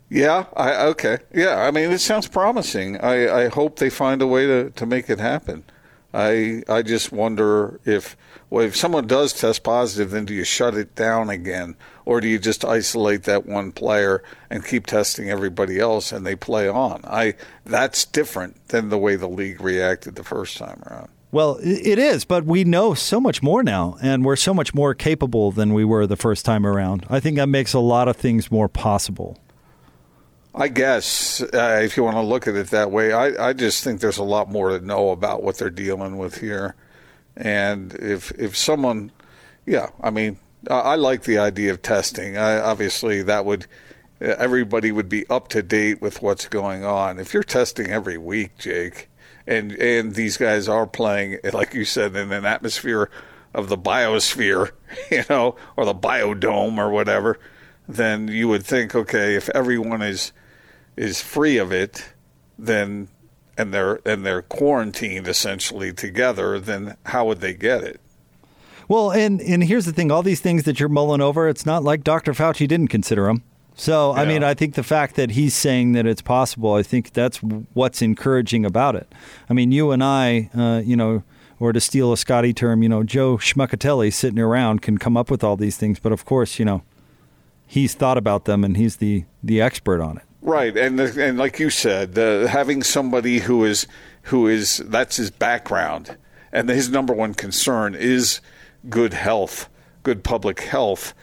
Yeah, 0.09 0.45
I 0.57 0.87
okay. 0.87 1.19
Yeah, 1.35 1.57
I 1.57 1.73
mean 1.73 1.91
it 1.91 1.99
sounds 1.99 2.29
promising. 2.29 2.97
I, 3.01 3.47
I 3.47 3.49
hope 3.49 3.81
they 3.81 3.91
find 3.91 4.23
a 4.23 4.27
way 4.27 4.47
to, 4.47 4.71
to 4.71 4.87
make 4.87 5.11
it 5.11 5.19
happen. 5.19 5.65
I 6.15 6.63
I 6.69 6.83
just 6.83 7.11
wonder 7.11 7.81
if 7.85 8.17
well 8.51 8.65
if 8.65 8.77
someone 8.77 9.09
does 9.09 9.33
test 9.33 9.65
positive, 9.65 10.13
then 10.13 10.27
do 10.27 10.33
you 10.33 10.45
shut 10.45 10.77
it 10.77 10.95
down 10.95 11.29
again, 11.29 11.75
or 12.07 12.21
do 12.21 12.29
you 12.29 12.39
just 12.39 12.65
isolate 12.65 13.25
that 13.25 13.45
one 13.45 13.73
player 13.73 14.23
and 14.49 14.65
keep 14.65 14.87
testing 14.87 15.29
everybody 15.29 15.79
else 15.79 16.13
and 16.13 16.25
they 16.25 16.37
play 16.37 16.69
on? 16.69 17.03
I 17.05 17.35
that's 17.67 18.07
different 18.07 18.69
than 18.69 18.89
the 18.89 18.97
way 18.97 19.17
the 19.17 19.29
league 19.29 19.61
reacted 19.61 20.15
the 20.15 20.25
first 20.25 20.57
time 20.57 20.83
around. 20.87 21.09
Well, 21.33 21.59
it 21.61 21.99
is, 21.99 22.25
but 22.25 22.45
we 22.45 22.65
know 22.65 22.95
so 22.95 23.21
much 23.21 23.43
more 23.43 23.63
now, 23.63 23.99
and 24.01 24.25
we're 24.25 24.37
so 24.37 24.55
much 24.55 24.73
more 24.73 24.95
capable 24.95 25.51
than 25.51 25.75
we 25.75 25.85
were 25.85 26.07
the 26.07 26.17
first 26.17 26.47
time 26.47 26.65
around. 26.65 27.05
I 27.11 27.21
think 27.21 27.37
that 27.37 27.49
makes 27.49 27.75
a 27.75 27.81
lot 27.81 28.09
of 28.09 28.17
things 28.17 28.51
more 28.51 28.69
possible. 28.69 29.37
I 30.55 30.69
guess 30.69 31.43
uh, 31.43 31.81
if 31.83 31.97
you 31.97 32.05
want 32.05 32.17
to 32.17 32.23
look 32.23 32.47
at 32.47 32.55
it 32.55 32.69
that 32.69 32.91
way, 32.91 33.13
I, 33.13 33.49
I 33.49 33.53
just 33.53 33.85
think 33.85 34.01
there's 34.01 34.17
a 34.17 34.25
lot 34.25 34.51
more 34.51 34.71
to 34.71 34.81
know 34.83 35.11
about 35.11 35.43
what 35.43 35.59
they're 35.59 35.69
dealing 35.69 36.17
with 36.17 36.41
here, 36.41 36.75
and 37.37 37.93
if 37.97 38.31
if 38.39 38.57
someone, 38.57 39.11
yeah, 39.67 39.91
I 40.01 40.09
mean, 40.09 40.39
I, 40.69 40.95
like 40.97 41.23
the 41.23 41.39
idea 41.39 41.71
of 41.71 41.83
testing. 41.83 42.37
I, 42.37 42.59
obviously, 42.59 43.23
that 43.23 43.45
would 43.45 43.67
everybody 44.21 44.93
would 44.93 45.09
be 45.09 45.29
up 45.29 45.49
to 45.49 45.63
date 45.63 46.01
with 46.01 46.23
what's 46.23 46.49
going 46.49 46.85
on. 46.85 47.19
If 47.19 47.35
you're 47.35 47.43
testing 47.43 47.91
every 47.91 48.19
week, 48.19 48.57
Jake, 48.59 49.09
and 49.47 49.73
and 49.73 50.15
these 50.15 50.37
guys 50.37 50.69
are 50.69 50.87
playing, 50.87 51.39
like 51.53 51.75
you 51.75 51.85
said, 51.85 52.17
in 52.17 52.33
an 52.33 52.45
atmosphere 52.45 53.11
of 53.55 53.69
the 53.69 53.79
biosphere, 53.79 54.73
you 55.11 55.25
know, 55.29 55.57
or 55.77 55.85
the 55.85 55.95
biodome 55.95 56.79
or 56.79 56.91
whatever, 56.91 57.39
then 57.89 58.29
you 58.29 58.49
would 58.49 58.65
think, 58.65 58.95
okay, 58.95 59.35
if 59.35 59.49
everyone 59.51 60.03
is 60.03 60.33
is 60.97 61.21
free 61.21 61.59
of 61.59 61.73
it, 61.73 62.13
then 62.59 63.09
and 63.59 63.73
they're 63.73 64.01
and 64.05 64.25
they're 64.25 64.43
quarantined 64.43 65.29
essentially 65.29 65.93
together, 65.93 66.59
then 66.59 66.97
how 67.07 67.27
would 67.27 67.41
they 67.41 67.55
get 67.55 67.83
it? 67.83 68.01
Well, 68.89 69.11
and 69.11 69.41
and 69.41 69.65
here's 69.65 69.85
the 69.85 69.93
thing: 69.93 70.11
all 70.11 70.23
these 70.23 70.41
things 70.41 70.65
that 70.65 70.79
you're 70.79 70.89
mulling 70.89 71.21
over, 71.21 71.49
it's 71.49 71.67
not 71.67 71.83
like 71.83 72.05
Dr. 72.05 72.33
Fauci 72.33 72.69
didn't 72.69 72.89
consider 72.89 73.27
them. 73.27 73.43
So, 73.79 74.13
I 74.13 74.25
mean, 74.25 74.43
I 74.43 74.55
think 74.55 74.75
the 74.75 74.83
fact 74.83 75.17
that 75.17 75.33
he's 75.33 75.53
saying 75.53 75.93
that 75.93 76.07
it's 76.07 76.23
possible, 76.23 76.73
I 76.73 76.83
think 76.83 77.13
that's 77.13 77.39
what's 77.39 78.01
encouraging 78.01 78.65
about 78.65 78.97
it. 78.97 79.15
I 79.51 79.53
mean, 79.53 79.71
you 79.71 79.91
and 79.91 80.03
I, 80.03 80.49
uh, 80.57 80.81
you 80.83 80.97
know, 80.97 81.25
or 81.61 81.75
to 81.75 81.81
steal 81.81 82.11
a 82.11 82.17
Scotty 82.17 82.55
term, 82.55 82.83
you 82.83 82.89
know, 82.89 83.03
Joe 83.03 83.37
Schmuckatelli 83.37 84.15
sitting 84.15 84.39
around 84.39 84.81
can 84.81 84.97
come 84.97 85.15
up 85.15 85.31
with 85.31 85.45
all 85.45 85.57
these 85.57 85.77
things, 85.77 85.99
but 85.99 86.11
of 86.11 86.25
course, 86.25 86.59
you 86.59 86.65
know, 86.65 86.85
he's 87.67 87.93
thought 87.93 88.17
about 88.17 88.47
them 88.47 88.65
and 88.65 88.79
he's 88.79 88.97
the 88.97 89.25
the 89.43 89.61
expert 89.61 90.01
on 90.01 90.17
it. 90.17 90.23
Right, 90.41 90.75
and 90.77 90.99
and 90.99 91.37
like 91.37 91.59
you 91.59 91.69
said, 91.69 92.15
the, 92.15 92.49
having 92.51 92.83
somebody 92.83 93.41
who 93.41 93.65
is 93.65 93.87
who 94.23 94.47
is 94.47 94.79
that's 94.79 95.17
his 95.17 95.31
background, 95.31 96.17
and 96.51 96.69
his 96.69 96.89
number 96.89 97.13
one 97.13 97.35
concern 97.35 97.95
is 97.95 98.41
good 98.89 99.13
health, 99.13 99.69
good 100.03 100.25
public 100.25 100.61
health. 100.61 101.15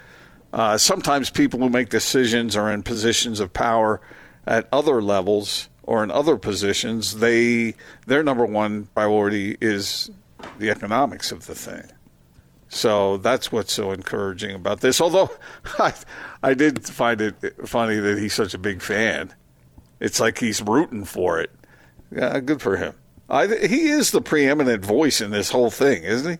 Uh, 0.51 0.77
sometimes 0.77 1.29
people 1.29 1.59
who 1.59 1.69
make 1.69 1.89
decisions 1.89 2.55
are 2.55 2.71
in 2.71 2.83
positions 2.83 3.39
of 3.39 3.53
power 3.53 4.01
at 4.45 4.67
other 4.71 5.01
levels 5.01 5.69
or 5.83 6.03
in 6.03 6.11
other 6.11 6.37
positions. 6.37 7.17
They 7.17 7.75
their 8.05 8.23
number 8.23 8.45
one 8.45 8.87
priority 8.93 9.57
is 9.59 10.11
the 10.59 10.69
economics 10.69 11.31
of 11.31 11.45
the 11.47 11.55
thing. 11.55 11.91
So 12.69 13.17
that's 13.17 13.51
what's 13.51 13.71
so 13.71 13.91
encouraging 13.91 14.55
about 14.55 14.81
this. 14.81 14.99
Although 14.99 15.31
I, 15.79 15.93
I 16.41 16.53
did 16.53 16.85
find 16.85 17.21
it 17.21 17.35
funny 17.67 17.97
that 17.97 18.17
he's 18.17 18.33
such 18.33 18.53
a 18.53 18.57
big 18.57 18.81
fan. 18.81 19.33
It's 19.99 20.19
like 20.19 20.39
he's 20.39 20.61
rooting 20.61 21.05
for 21.05 21.39
it. 21.39 21.51
Yeah, 22.11 22.39
good 22.39 22.61
for 22.61 22.77
him. 22.77 22.95
I, 23.29 23.47
he 23.47 23.87
is 23.87 24.11
the 24.11 24.21
preeminent 24.21 24.83
voice 24.83 25.21
in 25.21 25.31
this 25.31 25.49
whole 25.49 25.69
thing, 25.69 26.03
isn't 26.03 26.33
he? 26.33 26.39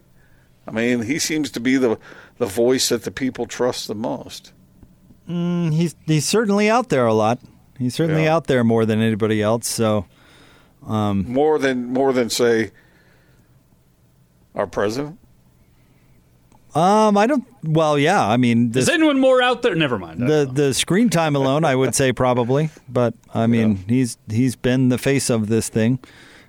I 0.68 0.72
mean, 0.72 1.02
he 1.04 1.20
seems 1.20 1.52
to 1.52 1.60
be 1.60 1.78
the 1.78 1.98
the 2.38 2.46
voice 2.46 2.90
that 2.90 3.04
the 3.04 3.12
people 3.12 3.46
trust 3.46 3.88
the 3.88 3.96
most. 3.96 4.54
He's 5.28 5.96
he's 6.06 6.26
certainly 6.26 6.70
out 6.70 6.90
there 6.90 7.06
a 7.06 7.14
lot. 7.14 7.40
He's 7.80 7.96
certainly 7.96 8.24
Yeah. 8.26 8.36
out 8.36 8.48
there 8.48 8.64
more 8.64 8.86
than 8.86 9.02
anybody 9.02 9.42
else. 9.42 9.68
So, 9.68 10.06
More 10.82 11.58
than 11.60 11.88
more 11.94 12.14
than 12.14 12.30
say 12.30 12.72
our 14.56 14.68
president. 14.68 15.18
um, 16.76 17.18
I 17.18 17.28
don't. 17.28 17.46
Well, 17.64 17.98
yeah. 18.00 18.26
I 18.28 18.38
mean, 18.38 18.72
Is 18.76 18.90
anyone 18.90 19.20
more 19.20 19.42
out 19.42 19.62
there? 19.62 19.76
Never 19.76 19.98
mind. 20.00 20.22
The 20.22 20.26
know. 20.26 20.46
the 20.46 20.74
screen 20.74 21.10
time 21.10 21.36
alone, 21.36 21.64
I 21.66 21.76
would 21.76 21.94
say 21.96 22.12
probably. 22.14 22.70
But 22.90 23.14
I 23.34 23.48
mean, 23.54 23.78
he's 23.88 24.18
he's 24.30 24.56
been 24.56 24.90
the 24.90 24.98
face 24.98 25.30
of 25.30 25.48
this 25.48 25.70
thing. 25.70 26.00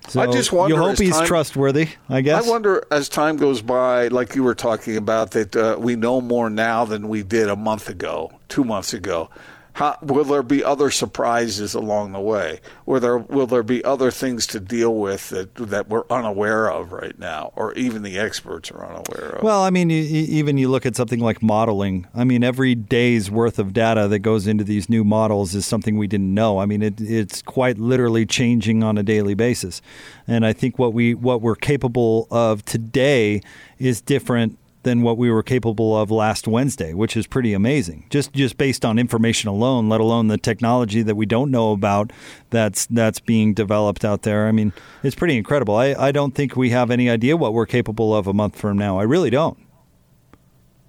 So 0.07 0.21
I 0.21 0.27
just 0.31 0.51
wonder 0.51 0.75
You 0.75 0.81
hope 0.81 0.97
he's 0.97 1.13
time- 1.15 1.25
trustworthy. 1.27 1.89
I 2.09 2.21
guess. 2.21 2.45
I 2.45 2.49
wonder 2.49 2.83
as 2.91 3.09
time 3.09 3.37
goes 3.37 3.61
by, 3.61 4.07
like 4.09 4.35
you 4.35 4.43
were 4.43 4.55
talking 4.55 4.97
about, 4.97 5.31
that 5.31 5.55
uh, 5.55 5.77
we 5.79 5.95
know 5.95 6.21
more 6.21 6.49
now 6.49 6.85
than 6.85 7.07
we 7.09 7.23
did 7.23 7.49
a 7.49 7.55
month 7.55 7.89
ago, 7.89 8.31
two 8.47 8.63
months 8.63 8.93
ago. 8.93 9.29
How, 9.75 9.97
will 10.01 10.23
there 10.23 10.41
be 10.41 10.63
other 10.63 10.89
surprises 10.89 11.73
along 11.73 12.13
the 12.13 12.21
way? 12.21 12.61
Will 12.85 13.01
there 13.01 13.17
will 13.17 13.45
there 13.45 13.61
be 13.61 13.83
other 13.83 14.09
things 14.09 14.47
to 14.47 14.61
deal 14.61 14.95
with 14.95 15.27
that 15.29 15.53
that 15.55 15.89
we're 15.89 16.05
unaware 16.09 16.71
of 16.71 16.93
right 16.93 17.19
now, 17.19 17.51
or 17.57 17.73
even 17.73 18.01
the 18.01 18.17
experts 18.17 18.71
are 18.71 18.85
unaware 18.85 19.31
of? 19.35 19.43
Well, 19.43 19.63
I 19.63 19.71
mean, 19.71 19.89
you, 19.89 20.01
even 20.01 20.57
you 20.57 20.69
look 20.69 20.85
at 20.85 20.95
something 20.95 21.19
like 21.19 21.43
modeling. 21.43 22.07
I 22.15 22.23
mean, 22.23 22.41
every 22.41 22.73
day's 22.73 23.29
worth 23.29 23.59
of 23.59 23.73
data 23.73 24.07
that 24.07 24.19
goes 24.19 24.47
into 24.47 24.63
these 24.63 24.89
new 24.89 25.03
models 25.03 25.53
is 25.53 25.65
something 25.65 25.97
we 25.97 26.07
didn't 26.07 26.33
know. 26.33 26.59
I 26.59 26.65
mean, 26.65 26.81
it, 26.81 27.01
it's 27.01 27.41
quite 27.41 27.77
literally 27.77 28.25
changing 28.25 28.81
on 28.81 28.97
a 28.97 29.03
daily 29.03 29.33
basis, 29.33 29.81
and 30.25 30.45
I 30.45 30.53
think 30.53 30.79
what 30.79 30.93
we 30.93 31.13
what 31.13 31.41
we're 31.41 31.57
capable 31.57 32.29
of 32.31 32.63
today 32.63 33.41
is 33.77 33.99
different 33.99 34.57
than 34.85 35.01
what 35.01 35.17
we 35.17 35.29
were 35.29 35.43
capable 35.43 35.97
of 35.97 36.09
last 36.09 36.47
Wednesday, 36.47 36.93
which 36.93 37.17
is 37.17 37.27
pretty 37.27 37.53
amazing. 37.53 38.05
Just 38.09 38.31
just 38.31 38.57
based 38.57 38.85
on 38.85 38.97
information 38.97 39.49
alone, 39.49 39.89
let 39.89 39.99
alone 39.99 40.29
the 40.29 40.37
technology 40.37 41.01
that 41.01 41.15
we 41.15 41.25
don't 41.25 41.51
know 41.51 41.73
about 41.73 42.13
that's 42.51 42.85
that's 42.85 43.19
being 43.19 43.53
developed 43.53 44.05
out 44.05 44.21
there. 44.21 44.47
I 44.47 44.51
mean, 44.53 44.71
it's 45.03 45.15
pretty 45.15 45.35
incredible. 45.37 45.75
I, 45.75 45.93
I 45.95 46.11
don't 46.13 46.33
think 46.33 46.55
we 46.55 46.69
have 46.69 46.89
any 46.89 47.09
idea 47.09 47.35
what 47.35 47.53
we're 47.53 47.65
capable 47.65 48.15
of 48.15 48.27
a 48.27 48.33
month 48.33 48.55
from 48.57 48.77
now. 48.77 48.97
I 48.97 49.03
really 49.03 49.29
don't. 49.29 49.57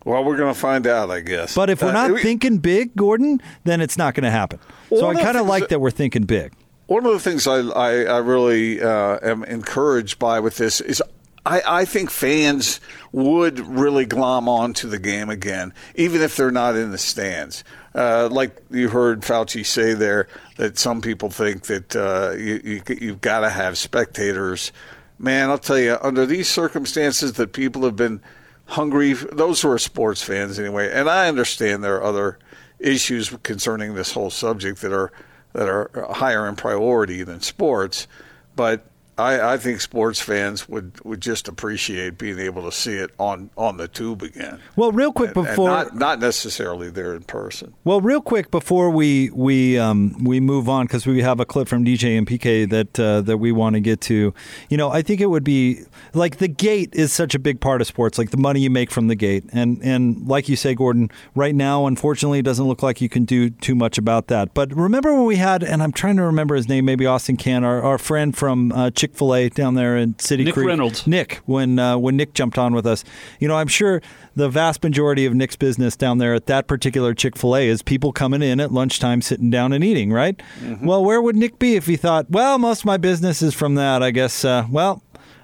well, 0.05 0.23
we're 0.25 0.37
going 0.37 0.55
to 0.55 0.61
find 0.61 0.87
out, 0.87 1.11
I 1.11 1.21
guess. 1.21 1.55
But 1.55 1.69
if 1.71 1.83
we're 1.83 1.88
Uh, 1.88 1.93
not 1.93 2.11
we- 2.12 2.23
thinking 2.23 2.59
big, 2.59 2.95
Gordon, 2.95 3.41
then 3.65 3.81
it's 3.81 3.99
not 3.99 4.15
going 4.15 4.23
to 4.25 4.31
happen. 4.31 4.61
So 4.91 4.99
I 5.00 5.03
one 5.03 5.11
of 5.17 5.19
the 5.19 5.25
kind 5.25 5.37
of 5.38 5.47
like 5.47 5.62
that- 5.65 5.71
that 5.71 5.81
we're 5.81 5.91
thinking 5.91 6.23
big. 6.25 6.53
One 6.87 7.05
of 7.05 7.12
the 7.12 7.19
things 7.19 7.49
I, 7.49 7.57
I, 7.62 8.03
I 8.05 8.19
really 8.19 8.81
uh, 8.81 9.19
am 9.21 9.43
encouraged 9.43 10.21
by 10.21 10.38
with 10.38 10.57
this 10.59 10.81
is 10.81 11.03
I, 11.47 11.62
I 11.81 11.85
think 11.85 12.11
fans 12.11 12.81
would 13.12 13.61
really 13.61 14.05
glom 14.05 14.49
on 14.49 14.75
to 14.75 14.88
the 14.88 14.99
game 14.99 15.31
again, 15.31 15.73
even 15.95 16.21
if 16.21 16.37
they're 16.37 16.50
not 16.50 16.75
in 16.75 16.91
the 16.91 16.99
stands. 16.99 17.62
Uh, 17.95 18.29
like 18.31 18.61
you 18.71 18.88
heard 18.88 19.23
Fauci 19.23 19.65
say 19.65 19.95
there, 19.95 20.26
that 20.57 20.76
some 20.76 21.00
people 21.00 21.31
think 21.31 21.67
that 21.67 21.95
uh, 21.95 22.35
you, 22.37 22.61
you, 22.65 22.83
you've 23.00 23.21
got 23.21 23.41
to 23.41 23.49
have 23.49 23.79
spectators. 23.79 24.73
Man, 25.21 25.49
I'll 25.49 25.59
tell 25.59 25.79
you, 25.79 25.97
under 26.03 26.26
these 26.26 26.49
circumstances 26.49 27.35
that 27.35 27.53
people 27.53 27.85
have 27.85 27.97
been 27.97 28.21
hungry, 28.67 29.12
those 29.12 29.62
who 29.62 29.71
are 29.71 29.79
sports 29.79 30.23
fans 30.23 30.59
anyway, 30.59 30.91
and 30.93 31.09
I 31.09 31.29
understand 31.29 31.85
there 31.85 31.97
are 31.97 32.05
other 32.05 32.38
issues 32.81 33.35
concerning 33.45 33.95
this 33.95 34.12
whole 34.12 34.31
subject 34.31 34.83
that 34.83 34.93
are 34.93 35.12
that 35.53 35.69
are 35.69 35.91
higher 36.11 36.47
in 36.47 36.57
priority 36.57 37.23
than 37.23 37.41
sports, 37.41 38.09
but 38.57 38.85
I, 39.18 39.54
I 39.54 39.56
think 39.56 39.80
sports 39.80 40.20
fans 40.20 40.68
would, 40.68 41.02
would 41.04 41.20
just 41.23 41.49
appreciate 41.49 42.18
being 42.18 42.38
able 42.38 42.62
to 42.64 42.73
see 42.73 42.94
it 42.94 43.11
on, 43.18 43.49
on 43.56 43.78
the 43.78 43.88
tube 43.88 44.23
again. 44.23 44.61
Well, 44.76 44.92
real 44.92 45.12
quick 45.12 45.30
And- 45.30 45.38
and 45.38 45.46
before 45.46 45.68
not, 45.70 45.94
not 45.96 46.20
necessarily 46.20 46.90
there 46.90 47.14
in 47.14 47.23
person. 47.23 47.73
Well, 47.85 48.00
real 48.00 48.20
quick 48.20 48.50
before 48.50 48.90
we 48.90 49.30
we 49.30 49.78
um, 49.78 50.23
we 50.25 50.40
move 50.40 50.68
on 50.68 50.87
because 50.87 51.06
we 51.06 51.23
have 51.23 51.40
a 51.40 51.44
clip 51.46 51.66
from 51.68 51.85
DJ 51.85 52.18
and 52.18 52.26
PK 52.26 52.68
that 52.68 53.00
uh, 53.00 53.20
that 53.23 53.38
we 53.38 53.52
want 53.52 53.75
to 53.75 53.80
get 53.80 54.00
to. 54.02 54.35
You 54.68 54.76
know, 54.76 54.90
I 54.90 55.02
think 55.02 55.20
it 55.20 55.26
would 55.26 55.44
be 55.44 55.82
like 56.12 56.37
the 56.37 56.49
gate 56.49 56.90
is 56.94 57.12
such 57.12 57.35
a 57.35 57.38
big 57.38 57.61
part 57.61 57.80
of 57.80 57.87
sports, 57.87 58.18
like 58.18 58.30
the 58.30 58.37
money 58.37 58.61
you 58.61 58.70
make 58.70 58.90
from 58.90 59.08
the 59.08 59.14
gate, 59.14 59.44
and 59.52 59.82
and 59.82 60.26
like 60.28 60.49
you 60.49 60.56
say, 60.56 60.75
Gordon, 60.75 61.11
right 61.35 61.54
now, 61.54 61.87
unfortunately, 61.87 62.40
it 62.40 62.44
doesn't 62.44 62.66
look 62.66 62.82
like 62.82 63.00
you 63.00 63.08
can 63.08 63.25
do 63.25 63.50
too 63.50 63.75
much 63.75 63.96
about 63.99 64.26
that. 64.28 64.52
But 64.52 64.75
remember 64.76 65.14
when 65.14 65.25
we 65.25 65.37
had, 65.37 65.62
and 65.62 65.82
I'm 65.82 65.92
trying 65.92 66.16
to 66.16 66.23
remember 66.25 66.54
his 66.54 66.68
name, 66.68 66.85
maybe 66.85 67.06
Austin 67.06 67.37
Can, 67.37 67.64
our, 67.64 67.82
our 67.82 67.99
friend 67.99 68.37
from 68.37 68.73
uh, 68.73 68.90
Chick 68.90 69.06
Fil 69.15 69.35
A 69.35 69.49
down 69.49 69.75
there 69.75 69.97
in 69.97 70.19
City 70.19 70.45
Nick 70.45 70.55
Creek, 70.55 70.67
Reynolds. 70.67 71.07
Nick, 71.07 71.41
when 71.47 71.79
uh, 71.79 71.99
when 71.99 72.17
Nick 72.17 72.35
jumped 72.35 72.59
on 72.59 72.75
with 72.75 72.87
us, 72.87 73.05
you 73.41 73.49
know, 73.49 73.57
I'm 73.57 73.69
sure 73.69 74.01
the 74.35 74.49
vast 74.49 74.83
majority 74.83 75.27
of 75.27 75.35
Nick's 75.35 75.57
business 75.57 75.97
down 75.97 76.19
there 76.19 76.35
at 76.35 76.47
that 76.47 76.67
particular 76.67 77.15
Chick 77.15 77.37
Fil 77.37 77.57
A 77.57 77.69
is 77.69 77.83
people 77.83 78.13
coming 78.13 78.43
in 78.43 78.61
at 78.61 78.73
lunchtime, 78.73 79.23
sitting 79.23 79.51
down 79.51 79.73
and 79.73 79.85
eating. 79.85 80.13
Right? 80.13 80.41
Well, 80.83 81.05
where 81.05 81.21
would 81.21 81.37
Nick 81.37 81.59
be 81.59 81.77
if 81.77 81.87
he 81.87 81.97
thought, 81.97 82.31
well, 82.31 82.59
most 82.59 82.81
of 82.81 82.87
my 82.87 82.97
business 82.97 83.43
is 83.43 83.55
from 83.55 83.75
that? 83.77 84.03
I 84.03 84.11
guess. 84.11 84.45
Uh, 84.45 84.67
well. 84.71 85.03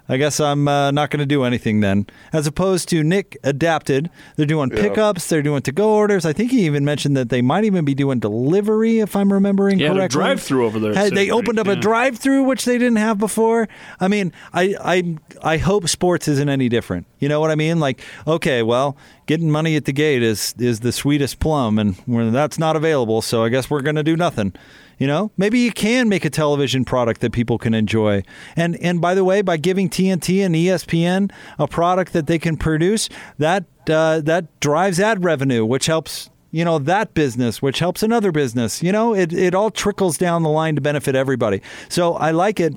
I 0.09 0.17
guess 0.17 0.39
I'm 0.39 0.67
uh, 0.67 0.91
not 0.91 1.11
going 1.11 1.21
to 1.21 1.25
do 1.25 1.43
anything 1.43 1.79
then. 1.79 2.07
As 2.33 2.45
opposed 2.45 2.89
to 2.89 3.03
Nick 3.03 3.37
adapted. 3.43 4.09
They're 4.35 4.45
doing 4.45 4.69
pickups, 4.69 5.29
they're 5.29 5.41
doing 5.41 5.61
to 5.61 5.71
go 5.71 5.93
orders. 5.95 6.25
I 6.25 6.33
think 6.33 6.51
he 6.51 6.65
even 6.65 6.83
mentioned 6.83 7.15
that 7.15 7.29
they 7.29 7.41
might 7.41 7.63
even 7.63 7.85
be 7.85 7.95
doing 7.95 8.19
delivery, 8.19 8.99
if 8.99 9.15
I'm 9.15 9.31
remembering 9.31 9.79
Yeah, 9.79 9.93
correctly. 9.93 10.19
drive-through 10.19 10.65
over 10.65 10.79
there 10.79 10.91
at 10.91 10.97
Had- 10.97 11.13
They 11.15 11.31
opened 11.31 11.57
up 11.57 11.67
a 11.67 11.75
drive 11.77 12.17
through, 12.17 12.43
which 12.43 12.65
they 12.65 12.77
didn't 12.77 12.97
have 12.97 13.17
before. 13.17 13.69
I 13.99 14.07
mean, 14.09 14.33
I, 14.53 14.75
I, 14.83 15.17
I 15.41 15.57
hope 15.57 15.87
sports 15.87 16.27
isn't 16.27 16.49
any 16.49 16.67
different. 16.67 17.07
You 17.19 17.29
know 17.29 17.39
what 17.39 17.51
I 17.51 17.55
mean? 17.55 17.79
Like, 17.79 18.01
okay, 18.27 18.61
well, 18.61 18.97
getting 19.25 19.49
money 19.49 19.77
at 19.77 19.85
the 19.85 19.93
gate 19.93 20.21
is, 20.21 20.53
is 20.59 20.81
the 20.81 20.91
sweetest 20.91 21.39
plum, 21.39 21.79
and 21.79 21.95
that's 22.35 22.59
not 22.59 22.75
available, 22.75 23.21
so 23.21 23.43
I 23.43 23.49
guess 23.49 23.69
we're 23.69 23.81
going 23.81 23.95
to 23.95 24.03
do 24.03 24.17
nothing. 24.17 24.53
You 25.03 25.07
know, 25.07 25.31
maybe 25.35 25.59
you 25.59 25.73
can 25.73 26.07
make 26.07 26.23
a 26.23 26.29
television 26.29 26.85
product 26.85 27.19
that 27.19 27.33
people 27.33 27.57
can 27.57 27.73
enjoy. 27.73 28.23
And 28.55 28.77
and 28.77 29.01
by 29.01 29.15
the 29.15 29.25
way, 29.25 29.41
by 29.41 29.57
giving 29.57 29.89
TNT 29.89 30.45
and 30.45 30.55
ESPN 30.55 31.29
a 31.59 31.67
product 31.67 32.13
that 32.13 32.25
they 32.27 32.39
can 32.39 32.55
produce, 32.55 33.09
that 33.37 33.65
uh, 33.89 34.21
that 34.21 34.57
drives 34.61 35.01
ad 35.01 35.25
revenue, 35.25 35.65
which 35.65 35.87
helps 35.87 36.29
you 36.51 36.63
know 36.63 36.79
that 36.79 37.13
business, 37.13 37.61
which 37.61 37.79
helps 37.79 38.01
another 38.01 38.31
business. 38.31 38.81
You 38.81 38.93
know, 38.93 39.13
it 39.13 39.33
it 39.33 39.53
all 39.53 39.71
trickles 39.71 40.17
down 40.17 40.41
the 40.41 40.47
line 40.47 40.75
to 40.75 40.81
benefit 40.81 41.15
everybody. 41.15 41.61
So 41.89 42.13
I 42.13 42.31
like 42.31 42.61
it. 42.61 42.73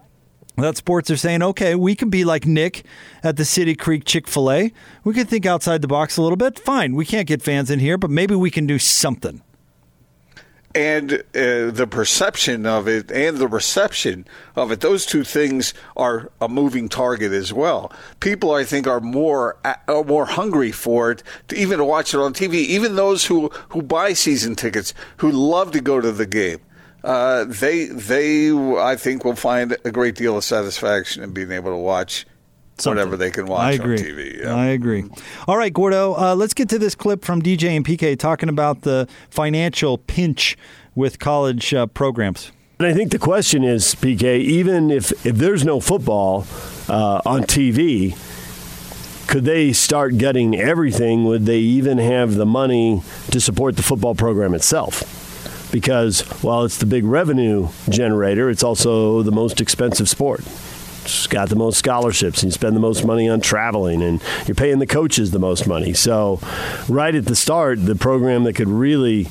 That 0.57 0.77
sports 0.77 1.13
are 1.13 1.17
saying, 1.17 1.45
okay, 1.45 1.77
we 1.77 1.95
can 1.95 2.11
be 2.11 2.25
like 2.25 2.45
Nick 2.45 2.85
at 3.23 3.37
the 3.37 3.45
City 3.45 3.77
Creek 3.77 4.05
Chick 4.05 4.27
fil 4.27 4.51
A. 4.51 4.73
We 5.05 5.15
can 5.15 5.29
think 5.29 5.47
outside 5.47 5.81
the 5.81 5.87
box 5.87 6.17
a 6.17 6.23
little 6.23 6.37
bit. 6.37 6.59
Fine, 6.59 6.97
we 6.97 7.07
can't 7.07 7.29
get 7.29 7.41
fans 7.41 7.71
in 7.71 7.79
here, 7.79 7.97
but 7.97 8.11
maybe 8.11 8.35
we 8.35 8.51
can 8.51 8.67
do 8.67 8.81
something. 8.81 9.43
And 10.77 11.15
uh, 11.15 11.71
the 11.71 11.89
perception 11.91 12.67
of 12.67 12.87
it 12.87 13.11
and 13.11 13.39
the 13.39 13.49
reception 13.49 14.27
of 14.55 14.71
it 14.71 14.81
those 14.81 15.07
two 15.07 15.25
things 15.25 15.73
are 15.97 16.31
a 16.41 16.49
moving 16.49 16.89
target 16.89 17.33
as 17.33 17.53
well. 17.53 17.91
People 18.21 18.53
i 18.53 18.63
think 18.63 18.87
are 18.87 19.01
more 19.01 19.57
are 19.65 20.05
more 20.05 20.27
hungry 20.27 20.71
for 20.71 21.11
it 21.11 21.23
to 21.49 21.57
even 21.57 21.85
watch 21.85 22.13
it 22.13 22.19
on 22.19 22.35
tv 22.35 22.55
even 22.55 22.95
those 22.97 23.25
who 23.25 23.49
who 23.71 23.81
buy 23.83 24.13
season 24.13 24.55
tickets 24.55 24.93
who 25.19 25.31
love 25.31 25.73
to 25.73 25.81
go 25.81 26.01
to 26.01 26.13
the 26.13 26.27
game 26.27 26.61
uh, 27.05 27.45
they 27.45 27.87
they 27.87 28.51
I 28.51 28.97
think 28.97 29.25
will 29.25 29.37
find 29.37 29.77
a 29.85 29.93
great 29.93 30.17
deal 30.17 30.37
of 30.37 30.45
satisfaction 30.45 31.23
in 31.23 31.33
being 31.33 31.53
able 31.53 31.71
to 31.71 31.77
watch 31.77 32.27
whatever 32.85 33.17
they 33.17 33.31
can 33.31 33.47
watch 33.47 33.61
I 33.61 33.73
agree. 33.73 33.99
on 33.99 34.05
TV. 34.05 34.41
Yeah. 34.43 34.55
I 34.55 34.67
agree. 34.67 35.05
All 35.49 35.57
right, 35.57 35.73
Gordo, 35.73 36.15
uh, 36.15 36.35
let's 36.35 36.53
get 36.53 36.69
to 36.71 36.79
this 36.79 36.95
clip 36.95 37.25
from 37.25 37.41
DJ 37.41 37.71
and 37.77 37.85
PK 37.85 38.19
talking 38.19 38.49
about 38.49 38.83
the 38.83 39.09
financial 39.31 39.99
pinch 39.99 40.57
with 40.95 41.19
college 41.19 41.73
uh, 41.73 41.87
programs. 41.87 42.53
And 42.79 42.87
I 42.87 42.93
think 42.93 43.11
the 43.11 43.19
question 43.19 43.65
is, 43.65 43.95
PK, 43.95 44.39
even 44.41 44.91
if, 44.91 45.11
if 45.25 45.37
there's 45.37 45.65
no 45.65 45.81
football 45.81 46.47
uh, 46.89 47.23
on 47.25 47.45
TV, 47.45 48.15
could 49.29 49.45
they 49.45 49.73
start 49.73 50.19
getting 50.19 50.55
everything? 50.55 51.25
Would 51.25 51.47
they 51.47 51.59
even 51.59 51.97
have 51.99 52.35
the 52.35 52.45
money 52.47 53.01
to 53.31 53.41
support 53.41 53.77
the 53.77 53.83
football 53.83 54.15
program 54.15 54.55
itself? 54.55 55.03
Because 55.73 56.21
while 56.43 56.65
it's 56.65 56.77
the 56.77 56.87
big 56.87 57.05
revenue 57.05 57.69
generator, 57.89 58.51
it's 58.51 58.63
also 58.63 59.23
the 59.23 59.33
most 59.33 59.61
expensive 59.61 60.09
sport. 60.09 60.45
Got 61.29 61.49
the 61.49 61.57
most 61.57 61.79
scholarships, 61.79 62.43
and 62.43 62.51
you 62.51 62.53
spend 62.53 62.77
the 62.77 62.81
most 62.81 63.05
money 63.05 63.29
on 63.29 63.41
traveling, 63.41 64.03
and 64.03 64.23
you're 64.47 64.55
paying 64.55 64.79
the 64.79 64.87
coaches 64.87 65.31
the 65.31 65.39
most 65.39 65.67
money. 65.67 65.93
So, 65.93 66.41
right 66.89 67.15
at 67.15 67.27
the 67.27 67.37
start, 67.37 67.85
the 67.85 67.95
program 67.95 68.45
that 68.45 68.55
could 68.55 68.69
really 68.69 69.29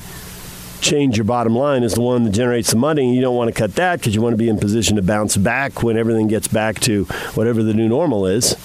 change 0.80 1.16
your 1.16 1.24
bottom 1.24 1.54
line 1.54 1.82
is 1.82 1.94
the 1.94 2.00
one 2.00 2.24
that 2.24 2.30
generates 2.30 2.70
the 2.70 2.76
money. 2.76 3.14
You 3.14 3.20
don't 3.20 3.36
want 3.36 3.48
to 3.48 3.58
cut 3.58 3.74
that 3.76 3.98
because 3.98 4.14
you 4.14 4.22
want 4.22 4.34
to 4.34 4.38
be 4.38 4.48
in 4.48 4.58
position 4.58 4.96
to 4.96 5.02
bounce 5.02 5.36
back 5.36 5.82
when 5.82 5.96
everything 5.96 6.28
gets 6.28 6.48
back 6.48 6.80
to 6.80 7.04
whatever 7.34 7.62
the 7.62 7.74
new 7.74 7.88
normal 7.88 8.26
is. 8.26 8.56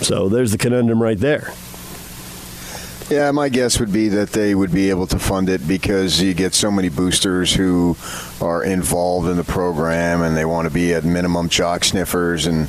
So 0.00 0.28
there's 0.28 0.52
the 0.52 0.58
conundrum 0.58 1.02
right 1.02 1.18
there. 1.18 1.52
Yeah, 3.10 3.32
my 3.32 3.48
guess 3.48 3.80
would 3.80 3.92
be 3.92 4.08
that 4.10 4.30
they 4.30 4.54
would 4.54 4.70
be 4.72 4.88
able 4.88 5.08
to 5.08 5.18
fund 5.18 5.48
it 5.48 5.66
because 5.66 6.22
you 6.22 6.32
get 6.32 6.54
so 6.54 6.70
many 6.70 6.88
boosters 6.88 7.52
who 7.52 7.96
are 8.40 8.62
involved 8.62 9.28
in 9.28 9.36
the 9.36 9.42
program 9.42 10.22
and 10.22 10.36
they 10.36 10.44
want 10.44 10.68
to 10.68 10.72
be 10.72 10.94
at 10.94 11.02
minimum 11.04 11.48
chalk 11.48 11.82
sniffers 11.82 12.46
and 12.46 12.68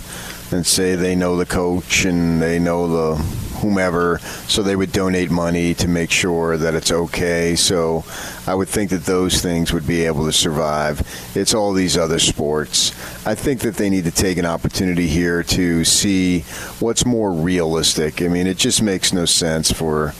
and 0.51 0.65
say 0.65 0.95
they 0.95 1.13
know 1.13 1.37
the 1.37 1.45
coach 1.45 2.05
and 2.05 2.41
they 2.41 2.57
know 2.57 2.87
the 2.87 3.23
whomever, 3.61 4.19
so 4.47 4.61
they 4.61 4.75
would 4.75 4.91
donate 4.91 5.31
money 5.31 5.73
to 5.75 5.87
make 5.87 6.11
sure 6.11 6.57
that 6.57 6.73
it's 6.73 6.91
okay. 6.91 7.55
So 7.55 8.03
I 8.47 8.55
would 8.55 8.67
think 8.67 8.89
that 8.91 9.05
those 9.05 9.41
things 9.41 9.71
would 9.71 9.87
be 9.87 10.05
able 10.05 10.25
to 10.25 10.33
survive. 10.33 11.01
It's 11.35 11.53
all 11.53 11.73
these 11.73 11.97
other 11.97 12.19
sports. 12.19 12.91
I 13.25 13.35
think 13.35 13.61
that 13.61 13.75
they 13.75 13.89
need 13.89 14.05
to 14.05 14.11
take 14.11 14.37
an 14.37 14.45
opportunity 14.45 15.07
here 15.07 15.43
to 15.43 15.85
see 15.85 16.41
what's 16.79 17.05
more 17.05 17.31
realistic. 17.31 18.21
I 18.21 18.27
mean, 18.27 18.47
it 18.47 18.57
just 18.57 18.81
makes 18.81 19.13
no 19.13 19.25
sense 19.25 19.71
for 19.71 20.13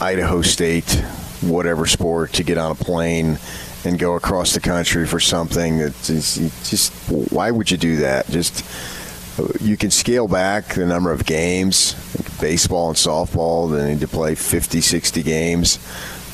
Idaho 0.00 0.42
State, 0.42 0.90
whatever 1.40 1.86
sport, 1.86 2.32
to 2.34 2.42
get 2.42 2.58
on 2.58 2.70
a 2.70 2.74
plane 2.74 3.38
and 3.84 3.98
go 3.98 4.14
across 4.14 4.52
the 4.52 4.60
country 4.60 5.06
for 5.06 5.20
something 5.20 5.78
that 5.78 6.10
is 6.10 6.36
just 6.68 6.92
why 7.32 7.50
would 7.50 7.70
you 7.70 7.76
do 7.76 7.96
that? 7.96 8.28
Just 8.28 8.64
you 9.60 9.76
can 9.76 9.90
scale 9.90 10.28
back 10.28 10.74
the 10.74 10.86
number 10.86 11.12
of 11.12 11.24
games. 11.24 11.94
Baseball 12.40 12.88
and 12.88 12.96
softball, 12.96 13.70
they 13.70 13.92
need 13.92 14.00
to 14.00 14.08
play 14.08 14.34
50, 14.34 14.80
60 14.80 15.22
games. 15.22 15.78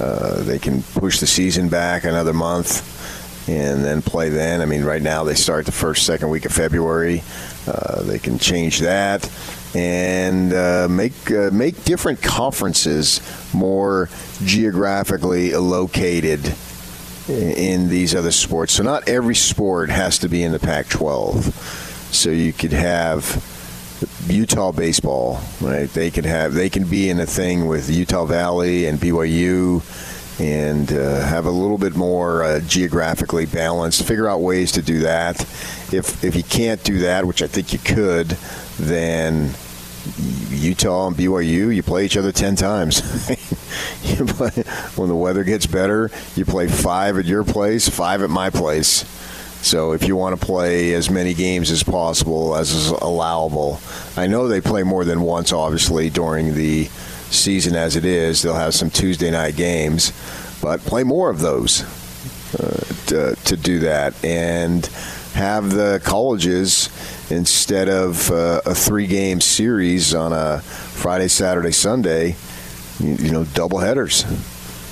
Uh, 0.01 0.43
they 0.43 0.59
can 0.59 0.83
push 0.83 1.21
the 1.21 1.27
season 1.27 1.69
back 1.69 2.05
another 2.05 2.33
month 2.33 3.49
and 3.49 3.85
then 3.85 4.03
play 4.03 4.29
then. 4.29 4.61
I 4.61 4.67
mean, 4.67 4.85
right 4.85 5.03
now 5.03 5.25
they 5.25 5.35
start 5.35 5.67
the 5.67 5.73
first, 5.73 6.05
second 6.05 6.31
week 6.31 6.45
of 6.45 6.53
February. 6.53 7.23
Uh, 7.67 8.03
they 8.03 8.19
can 8.19 8.39
change 8.39 8.81
that 8.81 9.29
and 9.75 10.53
uh, 10.53 10.89
make 10.89 11.31
uh, 11.31 11.51
make 11.53 11.85
different 11.85 12.23
conferences 12.23 13.21
more 13.53 14.09
geographically 14.45 15.53
located 15.55 16.55
in 17.29 17.89
these 17.89 18.15
other 18.15 18.31
sports. 18.31 18.73
So 18.73 18.83
not 18.83 19.09
every 19.09 19.35
sport 19.35 19.91
has 19.91 20.19
to 20.21 20.29
be 20.29 20.43
in 20.43 20.53
the 20.53 20.61
Pac-12. 20.61 21.86
So 22.17 22.31
you 22.31 22.53
could 22.53 22.73
have 22.73 23.45
Utah 24.27 24.73
baseball, 24.73 25.41
right? 25.61 25.89
They 25.89 26.11
could 26.11 26.25
have 26.25 26.55
they 26.55 26.71
can 26.71 26.87
be 26.87 27.11
in 27.11 27.21
a 27.21 27.27
thing 27.27 27.67
with 27.67 27.91
Utah 27.91 28.25
Valley 28.25 28.87
and 28.87 28.99
BYU, 28.99 29.83
and 30.41 30.91
uh, 30.93 31.21
have 31.21 31.45
a 31.45 31.51
little 31.51 31.79
bit 31.79 31.95
more 31.95 32.43
uh, 32.43 32.61
geographically 32.61 33.45
balanced. 33.45 34.05
Figure 34.05 34.29
out 34.29 34.41
ways 34.41 34.73
to 34.73 34.83
do 34.83 35.01
that. 35.01 35.41
If 35.93 36.25
if 36.25 36.35
you 36.35 36.43
can't 36.43 36.83
do 36.83 37.01
that, 37.01 37.27
which 37.27 37.43
I 37.43 37.47
think 37.47 37.73
you 37.75 37.79
could, 37.79 38.29
then 38.79 39.55
Utah 40.49 41.09
and 41.09 41.17
BYU, 41.17 41.75
you 41.75 41.83
play 41.83 42.05
each 42.05 42.17
other 42.17 42.33
10 42.33 42.57
times. 42.57 43.01
play, 44.29 44.51
when 44.95 45.09
the 45.09 45.17
weather 45.17 45.45
gets 45.45 45.67
better, 45.67 46.11
you 46.35 46.45
play 46.45 46.69
five 46.69 47.19
at 47.19 47.25
your 47.25 47.45
place, 47.45 47.89
five 47.89 48.23
at 48.23 48.31
my 48.31 48.51
place. 48.51 49.05
So 49.67 49.95
if 49.95 50.07
you 50.07 50.15
want 50.15 50.39
to 50.39 50.47
play 50.47 50.95
as 50.95 51.11
many 51.11 51.35
games 51.35 51.73
as 51.73 51.83
possible, 51.83 52.55
as 52.55 52.71
is 52.71 52.91
allowable, 52.91 53.81
I 54.17 54.29
know 54.29 54.47
they 54.47 54.61
play 54.61 54.85
more 54.85 55.05
than 55.05 55.23
once, 55.23 55.53
obviously, 55.53 56.09
during 56.09 56.55
the 56.55 56.85
season 56.85 57.75
as 57.75 57.97
it 57.97 58.05
is. 58.05 58.43
They'll 58.43 58.55
have 58.55 58.75
some 58.75 58.91
Tuesday 58.91 59.29
night 59.29 59.57
games, 59.57 60.13
but 60.63 60.83
play 60.83 61.03
more 61.03 61.31
of 61.31 61.41
those 61.41 61.83
uh, 62.55 62.85
to, 63.09 63.35
to 63.35 63.57
do 63.57 63.81
that. 63.81 64.15
And 64.25 64.87
have 65.35 65.73
the 65.73 66.01
colleges 66.05 66.89
instead 67.29 67.89
of 67.89 68.31
uh, 68.31 68.61
a 68.67 68.73
three 68.73 69.09
game 69.09 69.41
series 69.41 70.15
on 70.15 70.33
a 70.33 70.61
Friday, 70.61 71.27
Saturday, 71.27 71.73
Sunday, 71.73 72.37
you, 73.01 73.17
you 73.17 73.33
know, 73.33 73.43
double 73.43 73.79
headers 73.81 74.25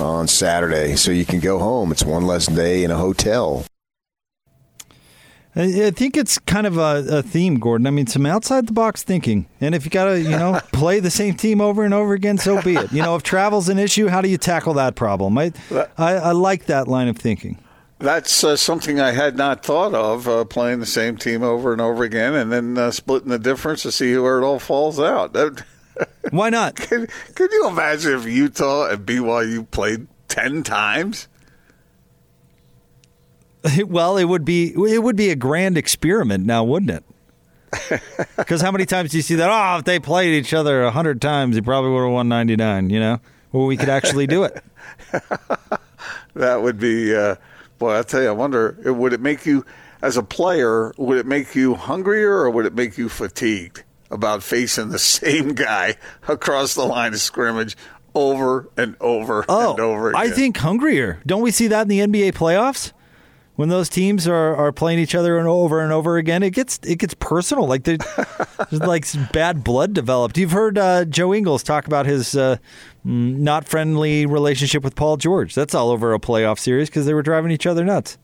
on 0.00 0.26
Saturday 0.26 0.96
so 0.96 1.12
you 1.12 1.24
can 1.24 1.38
go 1.38 1.60
home. 1.60 1.92
It's 1.92 2.04
one 2.04 2.26
less 2.26 2.46
day 2.46 2.82
in 2.82 2.90
a 2.90 2.96
hotel. 2.96 3.64
I 5.56 5.90
think 5.92 6.16
it's 6.16 6.36
kind 6.38 6.66
of 6.66 6.78
a, 6.78 7.04
a 7.18 7.22
theme, 7.22 7.60
Gordon. 7.60 7.86
I 7.86 7.90
mean, 7.90 8.08
some 8.08 8.26
outside 8.26 8.66
the 8.66 8.72
box 8.72 9.04
thinking. 9.04 9.46
And 9.60 9.74
if 9.74 9.84
you 9.84 9.90
got 9.90 10.06
to, 10.06 10.20
you 10.20 10.30
know, 10.30 10.60
play 10.72 10.98
the 10.98 11.10
same 11.10 11.34
team 11.34 11.60
over 11.60 11.84
and 11.84 11.94
over 11.94 12.12
again, 12.12 12.38
so 12.38 12.60
be 12.60 12.74
it. 12.74 12.90
You 12.92 13.02
know, 13.02 13.14
if 13.14 13.22
travel's 13.22 13.68
an 13.68 13.78
issue, 13.78 14.08
how 14.08 14.20
do 14.20 14.28
you 14.28 14.36
tackle 14.38 14.74
that 14.74 14.96
problem? 14.96 15.38
I, 15.38 15.52
I, 15.96 16.14
I 16.16 16.32
like 16.32 16.66
that 16.66 16.88
line 16.88 17.06
of 17.06 17.16
thinking. 17.16 17.58
That's 18.00 18.42
uh, 18.42 18.56
something 18.56 18.98
I 19.00 19.12
had 19.12 19.36
not 19.36 19.64
thought 19.64 19.94
of, 19.94 20.26
uh, 20.28 20.44
playing 20.44 20.80
the 20.80 20.86
same 20.86 21.16
team 21.16 21.44
over 21.44 21.72
and 21.72 21.80
over 21.80 22.02
again 22.02 22.34
and 22.34 22.50
then 22.52 22.76
uh, 22.76 22.90
splitting 22.90 23.28
the 23.30 23.38
difference 23.38 23.82
to 23.82 23.92
see 23.92 24.16
where 24.18 24.38
it 24.38 24.44
all 24.44 24.58
falls 24.58 24.98
out. 24.98 25.32
That- 25.34 25.62
Why 26.30 26.50
not? 26.50 26.74
Can, 26.74 27.06
can 27.36 27.48
you 27.52 27.68
imagine 27.68 28.14
if 28.18 28.26
Utah 28.26 28.88
and 28.88 29.06
BYU 29.06 29.70
played 29.70 30.08
10 30.26 30.64
times? 30.64 31.28
Well, 33.86 34.16
it 34.18 34.24
would 34.24 34.44
be 34.44 34.72
it 34.76 35.02
would 35.02 35.16
be 35.16 35.30
a 35.30 35.36
grand 35.36 35.78
experiment 35.78 36.44
now, 36.46 36.64
wouldn't 36.64 36.90
it? 36.90 37.04
Because 38.36 38.60
how 38.60 38.70
many 38.70 38.86
times 38.86 39.10
do 39.10 39.16
you 39.16 39.22
see 39.22 39.34
that? 39.36 39.48
Oh, 39.50 39.78
if 39.78 39.84
they 39.84 39.98
played 39.98 40.34
each 40.34 40.52
other 40.54 40.82
a 40.84 40.90
hundred 40.90 41.20
times, 41.22 41.56
he 41.56 41.62
probably 41.62 41.90
would 41.90 42.02
have 42.04 42.12
won 42.12 42.28
ninety 42.28 42.56
nine. 42.56 42.90
You 42.90 43.00
know, 43.00 43.20
well, 43.52 43.66
we 43.66 43.76
could 43.76 43.88
actually 43.88 44.26
do 44.26 44.44
it. 44.44 44.62
That 46.34 46.62
would 46.62 46.78
be 46.78 47.14
uh, 47.14 47.36
Boy, 47.78 47.98
I 47.98 48.02
tell 48.02 48.20
you, 48.22 48.28
I 48.28 48.32
wonder 48.32 48.76
would 48.84 49.12
it 49.12 49.20
make 49.20 49.46
you 49.46 49.64
as 50.02 50.16
a 50.16 50.22
player? 50.22 50.92
Would 50.98 51.18
it 51.18 51.26
make 51.26 51.54
you 51.54 51.74
hungrier 51.74 52.38
or 52.38 52.50
would 52.50 52.66
it 52.66 52.74
make 52.74 52.98
you 52.98 53.08
fatigued 53.08 53.84
about 54.10 54.42
facing 54.42 54.88
the 54.90 54.98
same 54.98 55.50
guy 55.54 55.96
across 56.28 56.74
the 56.74 56.84
line 56.84 57.12
of 57.14 57.20
scrimmage 57.20 57.76
over 58.14 58.68
and 58.76 58.96
over 59.00 59.44
Oh, 59.48 59.70
and 59.72 59.80
over 59.80 60.10
again? 60.10 60.20
I 60.20 60.30
think 60.30 60.56
hungrier. 60.56 61.20
Don't 61.24 61.42
we 61.42 61.50
see 61.50 61.68
that 61.68 61.82
in 61.82 61.88
the 61.88 62.00
NBA 62.00 62.32
playoffs? 62.32 62.92
When 63.56 63.68
those 63.68 63.88
teams 63.88 64.26
are, 64.26 64.56
are 64.56 64.72
playing 64.72 64.98
each 64.98 65.14
other 65.14 65.38
and 65.38 65.46
over 65.46 65.80
and 65.80 65.92
over 65.92 66.16
again, 66.16 66.42
it 66.42 66.50
gets 66.50 66.80
it 66.84 66.96
gets 66.98 67.14
personal. 67.14 67.68
Like 67.68 67.84
there- 67.84 67.98
there's 68.70 68.82
like 68.82 69.06
bad 69.32 69.62
blood 69.62 69.92
developed. 69.92 70.36
You've 70.36 70.50
heard 70.50 70.76
uh, 70.76 71.04
Joe 71.04 71.32
Ingles 71.32 71.62
talk 71.62 71.86
about 71.86 72.04
his 72.06 72.34
uh, 72.36 72.56
not 73.04 73.68
friendly 73.68 74.26
relationship 74.26 74.82
with 74.82 74.96
Paul 74.96 75.18
George. 75.18 75.54
That's 75.54 75.72
all 75.74 75.90
over 75.90 76.12
a 76.14 76.18
playoff 76.18 76.58
series 76.58 76.88
because 76.88 77.06
they 77.06 77.14
were 77.14 77.22
driving 77.22 77.52
each 77.52 77.66
other 77.66 77.84
nuts. 77.84 78.18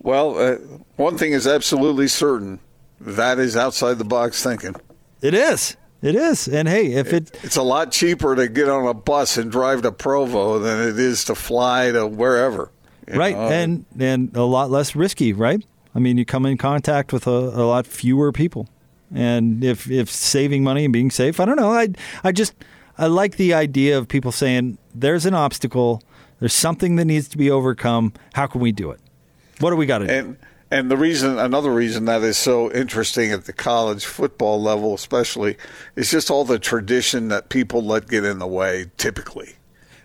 Well, 0.00 0.38
uh, 0.38 0.56
one 0.96 1.16
thing 1.16 1.32
is 1.32 1.46
absolutely 1.46 2.08
certain: 2.08 2.60
that 3.00 3.38
is 3.38 3.56
outside 3.56 3.94
the 3.94 4.04
box 4.04 4.42
thinking. 4.42 4.74
It 5.22 5.32
is. 5.32 5.76
It 6.02 6.14
is. 6.14 6.46
And 6.46 6.68
hey, 6.68 6.92
if 6.92 7.12
it 7.14 7.36
It's 7.42 7.56
a 7.56 7.62
lot 7.62 7.90
cheaper 7.90 8.36
to 8.36 8.48
get 8.48 8.68
on 8.68 8.86
a 8.86 8.92
bus 8.94 9.38
and 9.38 9.50
drive 9.50 9.80
to 9.82 9.92
Provo 9.92 10.58
than 10.58 10.88
it 10.88 10.98
is 10.98 11.24
to 11.24 11.34
fly 11.34 11.90
to 11.90 12.06
wherever. 12.06 12.70
Right 13.08 13.36
know? 13.36 13.48
and 13.48 13.84
and 13.98 14.36
a 14.36 14.42
lot 14.42 14.70
less 14.70 14.96
risky, 14.96 15.32
right? 15.32 15.64
I 15.94 15.98
mean, 15.98 16.18
you 16.18 16.24
come 16.24 16.44
in 16.46 16.58
contact 16.58 17.12
with 17.12 17.26
a, 17.26 17.30
a 17.30 17.64
lot 17.64 17.86
fewer 17.86 18.32
people, 18.32 18.68
and 19.14 19.64
if 19.64 19.90
if 19.90 20.10
saving 20.10 20.62
money 20.62 20.84
and 20.84 20.92
being 20.92 21.10
safe, 21.10 21.40
I 21.40 21.44
don't 21.44 21.56
know. 21.56 21.72
I 21.72 21.88
I 22.24 22.32
just 22.32 22.54
I 22.98 23.06
like 23.06 23.36
the 23.36 23.54
idea 23.54 23.98
of 23.98 24.08
people 24.08 24.32
saying 24.32 24.78
there's 24.94 25.26
an 25.26 25.34
obstacle, 25.34 26.02
there's 26.40 26.54
something 26.54 26.96
that 26.96 27.04
needs 27.04 27.28
to 27.28 27.38
be 27.38 27.50
overcome. 27.50 28.12
How 28.34 28.46
can 28.46 28.60
we 28.60 28.72
do 28.72 28.90
it? 28.90 29.00
What 29.60 29.70
do 29.70 29.76
we 29.76 29.86
got 29.86 29.98
to 29.98 30.06
do? 30.06 30.12
And 30.12 30.36
and 30.70 30.90
the 30.90 30.96
reason, 30.96 31.38
another 31.38 31.70
reason 31.70 32.06
that 32.06 32.22
is 32.22 32.36
so 32.36 32.72
interesting 32.72 33.30
at 33.30 33.44
the 33.44 33.52
college 33.52 34.04
football 34.04 34.60
level, 34.60 34.94
especially, 34.94 35.56
is 35.94 36.10
just 36.10 36.30
all 36.30 36.44
the 36.44 36.58
tradition 36.58 37.28
that 37.28 37.48
people 37.50 37.82
let 37.82 38.08
get 38.08 38.24
in 38.24 38.40
the 38.40 38.46
way. 38.48 38.86
Typically, 38.96 39.55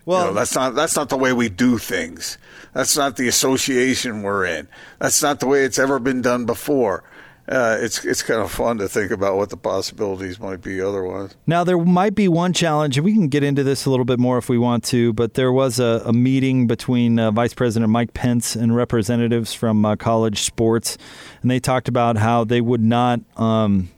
Well- 0.04 0.20
you 0.20 0.26
know, 0.28 0.34
that's 0.34 0.54
not 0.54 0.74
that's 0.74 0.96
not 0.96 1.08
the 1.08 1.16
way 1.16 1.32
we 1.32 1.48
do 1.48 1.78
things. 1.78 2.38
That's 2.74 2.96
not 2.96 3.16
the 3.16 3.28
association 3.28 4.22
we're 4.22 4.44
in. 4.46 4.68
That's 4.98 5.22
not 5.22 5.40
the 5.40 5.46
way 5.46 5.64
it's 5.64 5.78
ever 5.78 5.98
been 5.98 6.22
done 6.22 6.46
before. 6.46 7.04
Uh, 7.48 7.76
it's 7.80 8.04
it's 8.04 8.22
kind 8.22 8.40
of 8.40 8.50
fun 8.52 8.78
to 8.78 8.88
think 8.88 9.10
about 9.10 9.36
what 9.36 9.50
the 9.50 9.56
possibilities 9.56 10.38
might 10.38 10.62
be 10.62 10.80
otherwise. 10.80 11.34
Now, 11.44 11.64
there 11.64 11.76
might 11.76 12.14
be 12.14 12.28
one 12.28 12.52
challenge, 12.52 12.96
and 12.96 13.04
we 13.04 13.12
can 13.12 13.26
get 13.26 13.42
into 13.42 13.64
this 13.64 13.84
a 13.84 13.90
little 13.90 14.04
bit 14.04 14.20
more 14.20 14.38
if 14.38 14.48
we 14.48 14.58
want 14.58 14.84
to, 14.84 15.12
but 15.12 15.34
there 15.34 15.52
was 15.52 15.80
a, 15.80 16.02
a 16.06 16.12
meeting 16.12 16.68
between 16.68 17.18
uh, 17.18 17.32
Vice 17.32 17.52
President 17.52 17.90
Mike 17.90 18.14
Pence 18.14 18.54
and 18.54 18.76
representatives 18.76 19.52
from 19.52 19.84
uh, 19.84 19.96
college 19.96 20.42
sports, 20.42 20.96
and 21.42 21.50
they 21.50 21.58
talked 21.58 21.88
about 21.88 22.16
how 22.16 22.44
they 22.44 22.60
would 22.60 22.80
not 22.80 23.20
um, 23.36 23.90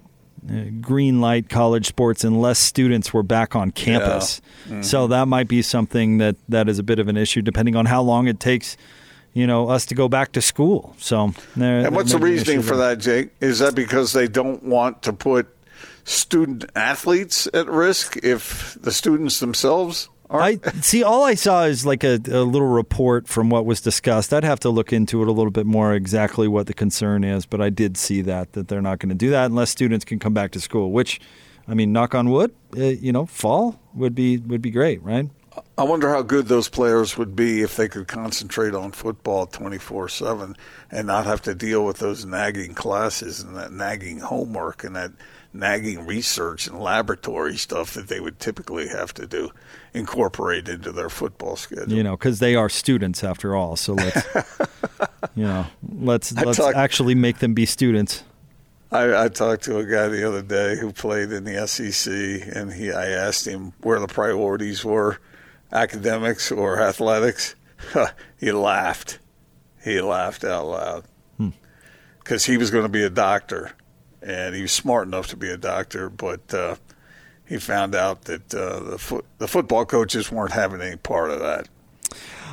Uh, 0.49 0.65
green 0.81 1.23
light 1.23 1.49
college 1.49 1.87
sports 1.87 2.23
unless 2.23 2.59
students 2.59 3.15
were 3.15 3.23
back 3.23 3.57
on 3.57 3.71
campus. 3.71 4.43
Mm-hmm. 4.67 4.83
So 4.83 5.07
that 5.07 5.27
might 5.27 5.49
be 5.49 5.63
something 5.63 6.19
that, 6.19 6.37
that 6.51 6.69
is 6.69 6.79
a 6.79 6.83
bit 6.83 6.99
of 6.99 7.09
an 7.09 7.17
issue, 7.17 7.41
depending 7.41 7.77
on 7.77 7.87
how 7.87 8.03
long 8.03 8.29
it 8.29 8.41
takes. 8.41 8.77
You 9.33 9.49
know, 9.49 9.69
us 9.69 9.87
to 9.87 9.97
go 9.97 10.09
back 10.09 10.31
to 10.33 10.41
school. 10.41 10.95
So, 10.99 11.35
there, 11.57 11.87
And 11.87 11.97
what's 11.97 12.13
the 12.13 12.19
may 12.19 12.27
be 12.27 12.31
an 12.31 12.39
reasoning 12.39 12.63
for 12.63 12.77
there. 12.77 12.91
that, 12.91 13.03
Jake? 13.03 13.31
Is 13.41 13.59
that 13.59 13.75
because 13.75 14.13
they 14.13 14.29
don't 14.29 14.63
want 14.63 15.03
to 15.03 15.13
put 15.13 15.49
student 16.05 16.67
athletes 16.77 17.49
at 17.53 17.67
risk 17.67 18.17
if 18.19 18.79
the 18.81 18.93
students 18.93 19.41
themselves? 19.41 20.09
I 20.35 20.59
see. 20.81 21.03
All 21.03 21.25
I 21.25 21.35
saw 21.35 21.65
is 21.65 21.87
like 21.87 22.05
a, 22.05 22.15
a 22.31 22.43
little 22.43 22.69
report 22.69 23.29
from 23.29 23.51
what 23.51 23.67
was 23.67 23.81
discussed. 23.81 24.33
I'd 24.33 24.45
have 24.45 24.61
to 24.61 24.71
look 24.71 24.93
into 24.93 25.23
it 25.23 25.29
a 25.29 25.33
little 25.33 25.51
bit 25.51 25.67
more 25.67 25.95
exactly 25.95 26.49
what 26.49 26.67
the 26.67 26.75
concern 26.75 27.25
is, 27.25 27.47
but 27.47 27.61
I 27.61 27.71
did 27.71 27.97
see 27.97 28.21
that 28.23 28.53
that 28.53 28.69
they're 28.69 28.83
not 28.83 28.99
going 28.99 29.11
to 29.11 29.15
do 29.15 29.31
that 29.31 29.47
unless 29.47 29.71
students 29.71 30.05
can 30.05 30.19
come 30.19 30.35
back 30.35 30.51
to 30.53 30.61
school. 30.61 30.93
Which, 30.93 31.21
I 31.69 31.75
mean, 31.75 31.93
knock 31.93 32.15
on 32.15 32.31
wood, 32.31 32.55
uh, 32.77 32.85
you 32.85 33.13
know, 33.13 33.27
fall 33.27 33.79
would 33.95 34.15
be 34.15 34.39
would 34.39 34.63
be 34.63 34.71
great, 34.71 35.03
right? 35.03 35.29
I 35.79 35.85
wonder 35.85 36.09
how 36.09 36.23
good 36.23 36.47
those 36.47 36.69
players 36.69 37.17
would 37.17 37.37
be 37.37 37.63
if 37.63 37.77
they 37.77 37.89
could 37.89 38.09
concentrate 38.09 38.75
on 38.75 38.93
football 38.93 39.47
24 39.47 40.09
7 40.09 40.57
and 40.91 41.07
not 41.07 41.27
have 41.27 41.43
to 41.43 41.55
deal 41.55 41.85
with 41.85 41.99
those 41.99 42.25
nagging 42.25 42.75
classes 42.75 43.41
and 43.41 43.57
that 43.57 43.73
nagging 43.73 44.21
homework 44.21 44.85
and 44.85 44.97
that 44.97 45.13
nagging 45.55 46.05
research 46.05 46.67
and 46.67 46.81
laboratory 46.81 47.57
stuff 47.57 47.95
that 47.95 48.09
they 48.09 48.21
would 48.21 48.41
typically 48.41 48.89
have 48.89 49.15
to 49.15 49.27
do, 49.27 49.51
incorporate 49.95 50.69
into 50.69 50.93
their 50.93 51.09
football 51.09 51.57
schedule. 51.57 51.93
You 51.93 52.03
know, 52.03 52.17
because 52.17 52.41
they 52.41 52.57
are 52.57 52.69
students 52.69 53.23
after 53.23 53.55
all. 53.55 53.77
So 53.77 53.95
let's, 53.95 54.27
you 55.37 55.45
know, 55.45 55.67
let's 55.97 56.37
I 56.37 56.43
let's 56.43 56.59
talk- 56.59 56.75
actually 56.75 57.15
make 57.15 57.39
them 57.39 57.55
be 57.55 57.67
students. 57.67 58.25
I, 58.91 59.25
I 59.25 59.29
talked 59.29 59.65
to 59.65 59.79
a 59.79 59.85
guy 59.85 60.09
the 60.09 60.27
other 60.27 60.43
day 60.43 60.77
who 60.77 60.93
played 60.93 61.33
in 61.33 61.45
the 61.45 61.67
SEC, 61.67 62.13
and 62.55 62.73
he 62.73 62.93
I 62.93 63.09
asked 63.09 63.47
him 63.47 63.73
where 63.81 63.99
the 63.99 64.07
priorities 64.07 64.85
were, 64.85 65.19
academics 65.73 66.53
or 66.53 66.81
athletics. 66.81 67.55
he 68.39 68.53
laughed. 68.53 69.19
He 69.83 70.01
laughed 70.01 70.45
out 70.45 70.67
loud 70.67 71.05
hmm. 71.37 71.51
because 72.21 72.47
he 72.47 72.57
was 72.57 72.71
going 72.71 72.85
to 72.85 72.89
be 72.89 73.03
a 73.03 73.11
doctor, 73.11 73.73
and 74.25 74.55
he 74.55 74.63
was 74.63 74.73
smart 74.73 75.07
enough 75.07 75.29
to 75.29 75.37
be 75.37 75.51
a 75.51 75.57
doctor, 75.57 76.09
but 76.09 76.53
uh, 76.53 76.77
he 77.47 77.59
found 77.59 77.95
out 77.95 78.23
that 78.23 78.55
uh, 78.55 78.81
the 78.81 79.23
the 79.39 79.49
football 79.49 79.85
coaches 79.85 80.33
weren't 80.33 80.53
having 80.53 80.81
any 80.81 80.97
part 80.97 81.31
of 81.31 81.41
that. 81.41 81.69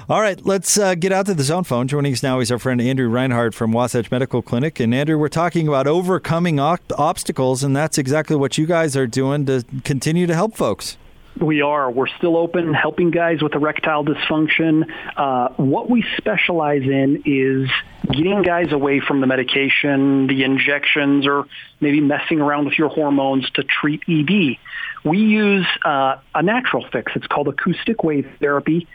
All 0.09 0.19
right, 0.19 0.43
let's 0.45 0.77
uh, 0.77 0.95
get 0.95 1.11
out 1.11 1.27
to 1.27 1.33
the 1.33 1.43
zone 1.43 1.63
phone. 1.63 1.87
Joining 1.87 2.11
us 2.11 2.23
now 2.23 2.39
is 2.39 2.51
our 2.51 2.59
friend 2.59 2.81
Andrew 2.81 3.07
Reinhardt 3.07 3.53
from 3.53 3.71
Wasatch 3.71 4.11
Medical 4.11 4.41
Clinic. 4.41 4.79
And 4.79 4.93
Andrew, 4.93 5.17
we're 5.17 5.29
talking 5.29 5.67
about 5.67 5.87
overcoming 5.87 6.59
obstacles, 6.59 7.63
and 7.63 7.75
that's 7.75 7.97
exactly 7.97 8.35
what 8.35 8.57
you 8.57 8.65
guys 8.65 8.97
are 8.97 9.07
doing 9.07 9.45
to 9.45 9.63
continue 9.83 10.27
to 10.27 10.35
help 10.35 10.55
folks. 10.55 10.97
We 11.39 11.61
are. 11.61 11.89
We're 11.89 12.07
still 12.17 12.35
open, 12.35 12.73
helping 12.73 13.09
guys 13.09 13.41
with 13.41 13.55
erectile 13.55 14.03
dysfunction. 14.03 14.85
Uh, 15.15 15.49
what 15.55 15.89
we 15.89 16.05
specialize 16.17 16.83
in 16.83 17.23
is 17.25 17.69
getting 18.13 18.41
guys 18.41 18.71
away 18.71 18.99
from 18.99 19.21
the 19.21 19.27
medication, 19.27 20.27
the 20.27 20.43
injections, 20.43 21.25
or 21.25 21.45
maybe 21.79 22.01
messing 22.01 22.41
around 22.41 22.65
with 22.65 22.77
your 22.77 22.89
hormones 22.89 23.49
to 23.51 23.63
treat 23.63 24.01
ED. 24.09 24.57
We 25.03 25.17
use 25.19 25.65
uh, 25.85 26.17
a 26.35 26.43
natural 26.43 26.85
fix. 26.91 27.13
It's 27.15 27.27
called 27.27 27.47
acoustic 27.47 28.03
wave 28.03 28.27
therapy. 28.39 28.87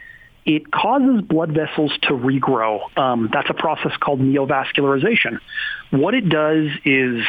It 0.44 0.70
causes 0.70 1.22
blood 1.22 1.52
vessels 1.52 1.92
to 2.02 2.10
regrow. 2.10 2.96
Um, 2.96 3.30
that's 3.32 3.50
a 3.50 3.54
process 3.54 3.92
called 3.98 4.20
neovascularization. 4.20 5.40
What 5.90 6.14
it 6.14 6.28
does 6.28 6.68
is 6.84 7.24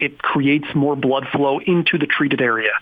it 0.00 0.18
creates 0.18 0.66
more 0.74 0.96
blood 0.96 1.26
flow 1.30 1.58
into 1.58 1.98
the 1.98 2.06
treated 2.06 2.40
area. 2.40 2.72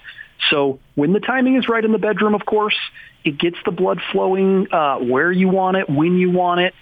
So 0.48 0.81
when 0.94 1.12
the 1.12 1.20
timing 1.20 1.57
is 1.57 1.68
right 1.68 1.85
in 1.85 1.92
the 1.92 1.98
bedroom, 1.98 2.35
of 2.35 2.46
course, 2.46 2.76
it 3.24 3.38
gets 3.38 3.57
the 3.64 3.70
blood 3.70 4.00
flowing 4.12 4.72
uh, 4.72 4.98
where 4.98 5.31
you 5.31 5.48
want 5.48 5.76
it, 5.76 5.88
when 5.90 6.16
you 6.16 6.31
want 6.31 6.61
it. 6.61 6.74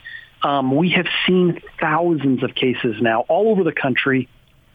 Um, 0.42 0.76
we 0.76 0.90
have 0.90 1.06
seen 1.26 1.60
thousands 1.80 2.44
of 2.44 2.54
cases 2.54 2.96
now 3.00 3.22
all 3.28 3.50
over 3.50 3.64
the 3.64 3.72
country. 3.72 4.28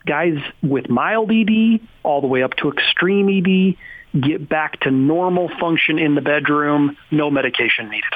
Guys 0.05 0.37
with 0.61 0.89
mild 0.89 1.31
ED 1.31 1.79
all 2.03 2.19
the 2.19 2.27
way 2.27 2.43
up 2.43 2.55
to 2.57 2.69
extreme 2.69 3.29
ED 3.29 3.77
get 4.19 4.47
back 4.47 4.79
to 4.81 4.91
normal 4.91 5.49
function 5.59 5.97
in 5.97 6.15
the 6.15 6.21
bedroom, 6.21 6.97
no 7.11 7.31
medication 7.31 7.89
needed. 7.89 8.13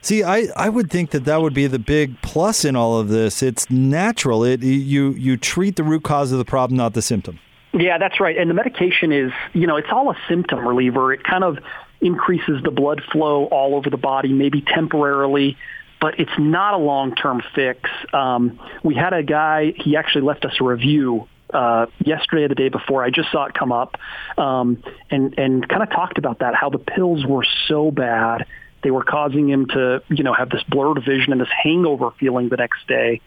See, 0.00 0.22
I, 0.22 0.48
I 0.56 0.68
would 0.68 0.90
think 0.90 1.10
that 1.10 1.24
that 1.24 1.42
would 1.42 1.54
be 1.54 1.66
the 1.66 1.78
big 1.78 2.20
plus 2.22 2.64
in 2.64 2.76
all 2.76 2.98
of 2.98 3.08
this. 3.08 3.42
It's 3.42 3.68
natural. 3.70 4.44
It 4.44 4.62
you 4.62 5.10
you 5.10 5.36
treat 5.36 5.76
the 5.76 5.82
root 5.82 6.04
cause 6.04 6.32
of 6.32 6.38
the 6.38 6.44
problem, 6.44 6.76
not 6.76 6.94
the 6.94 7.02
symptom. 7.02 7.40
Yeah, 7.72 7.98
that's 7.98 8.18
right. 8.20 8.36
And 8.36 8.48
the 8.48 8.54
medication 8.54 9.12
is, 9.12 9.32
you 9.52 9.66
know, 9.66 9.76
it's 9.76 9.88
all 9.90 10.10
a 10.10 10.16
symptom 10.28 10.66
reliever. 10.66 11.12
It 11.12 11.22
kind 11.22 11.44
of 11.44 11.58
increases 12.00 12.62
the 12.62 12.70
blood 12.70 13.02
flow 13.12 13.44
all 13.46 13.74
over 13.74 13.90
the 13.90 13.98
body, 13.98 14.32
maybe 14.32 14.62
temporarily, 14.62 15.56
but 16.00 16.18
it's 16.18 16.32
not 16.38 16.74
a 16.74 16.78
long-term 16.78 17.42
fix. 17.54 17.90
Um, 18.12 18.58
we 18.82 18.94
had 18.94 19.12
a 19.12 19.22
guy, 19.22 19.72
he 19.76 19.96
actually 19.96 20.22
left 20.22 20.44
us 20.44 20.52
a 20.60 20.64
review 20.64 21.28
uh, 21.52 21.86
yesterday 21.98 22.44
or 22.44 22.48
the 22.48 22.54
day 22.54 22.68
before. 22.68 23.04
I 23.04 23.10
just 23.10 23.30
saw 23.32 23.46
it 23.46 23.54
come 23.54 23.72
up 23.72 23.96
um, 24.36 24.82
and, 25.10 25.36
and 25.38 25.68
kind 25.68 25.82
of 25.82 25.90
talked 25.90 26.18
about 26.18 26.38
that, 26.38 26.54
how 26.54 26.70
the 26.70 26.78
pills 26.78 27.26
were 27.26 27.44
so 27.66 27.90
bad. 27.90 28.46
They 28.82 28.90
were 28.90 29.04
causing 29.04 29.48
him 29.48 29.66
to, 29.68 30.02
you 30.08 30.22
know, 30.22 30.32
have 30.32 30.50
this 30.50 30.62
blurred 30.68 31.02
vision 31.04 31.32
and 31.32 31.40
this 31.40 31.48
hangover 31.62 32.12
feeling 32.12 32.48
the 32.48 32.56
next 32.56 32.86
day. 32.86 33.20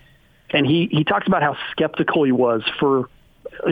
And 0.50 0.66
he, 0.66 0.88
he 0.92 1.04
talked 1.04 1.28
about 1.28 1.44
how 1.44 1.58
skeptical 1.72 2.24
he 2.24 2.32
was 2.32 2.64
for 2.80 3.10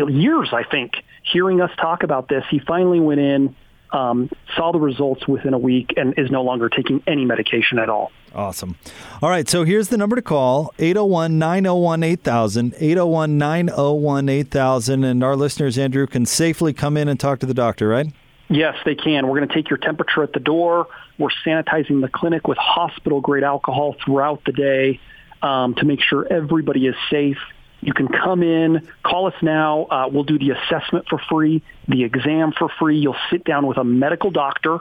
years, 0.10 0.50
I 0.52 0.64
think, 0.64 0.94
hearing 1.24 1.62
us 1.62 1.72
talk 1.78 2.04
about 2.04 2.28
this. 2.30 2.44
He 2.50 2.60
finally 2.60 3.00
went 3.00 3.20
in, 3.20 3.56
um, 3.92 4.30
saw 4.56 4.72
the 4.72 4.80
results 4.80 5.28
within 5.28 5.54
a 5.54 5.58
week, 5.58 5.94
and 5.98 6.18
is 6.18 6.30
no 6.30 6.44
longer 6.44 6.70
taking 6.70 7.02
any 7.08 7.26
medication 7.26 7.80
at 7.80 7.90
all. 7.90 8.12
Awesome. 8.34 8.76
All 9.22 9.30
right, 9.30 9.50
so 9.50 9.64
here's 9.64 9.88
the 9.88 9.98
number 9.98 10.16
to 10.16 10.22
call 10.22 10.74
801 10.78 11.40
901 11.40 12.04
8000. 12.04 12.74
801 12.80 13.38
901 13.38 14.30
8000. 14.30 15.04
And 15.04 15.24
our 15.24 15.36
listeners, 15.36 15.78
Andrew, 15.78 16.06
can 16.06 16.26
safely 16.26 16.74
come 16.74 16.98
in 16.98 17.08
and 17.08 17.20
talk 17.20 17.40
to 17.40 17.46
the 17.46 17.54
doctor, 17.54 17.88
right? 17.88 18.08
Yes, 18.50 18.76
they 18.84 18.96
can. 18.96 19.28
We're 19.28 19.38
going 19.38 19.48
to 19.48 19.54
take 19.54 19.70
your 19.70 19.78
temperature 19.78 20.24
at 20.24 20.34
the 20.34 20.40
door. 20.40 20.88
We're 21.18 21.30
sanitizing 21.46 22.02
the 22.02 22.08
clinic 22.08 22.48
with 22.48 22.58
hospital 22.58 23.22
grade 23.22 23.44
alcohol 23.44 23.96
throughout 24.04 24.44
the 24.46 24.52
day 24.52 25.00
um, 25.42 25.76
to 25.76 25.86
make 25.86 26.02
sure 26.02 26.28
everybody 26.32 26.88
is 26.88 26.96
safe. 27.12 27.38
You 27.82 27.94
can 27.94 28.08
come 28.08 28.44
in, 28.44 28.88
call 29.04 29.28
us 29.28 29.36
now. 29.42 29.86
Uh, 29.86 30.10
we'll 30.12 30.24
do 30.24 30.38
the 30.38 30.52
assessment 30.52 31.06
for 31.10 31.20
free, 31.30 31.64
the 31.88 32.04
exam 32.04 32.52
for 32.58 32.70
free. 32.80 33.00
You'll 33.00 33.16
sit 33.32 33.44
down 33.44 33.68
with 33.68 33.78
a 33.78 33.84
medical 33.84 34.32
doctor. 34.32 34.80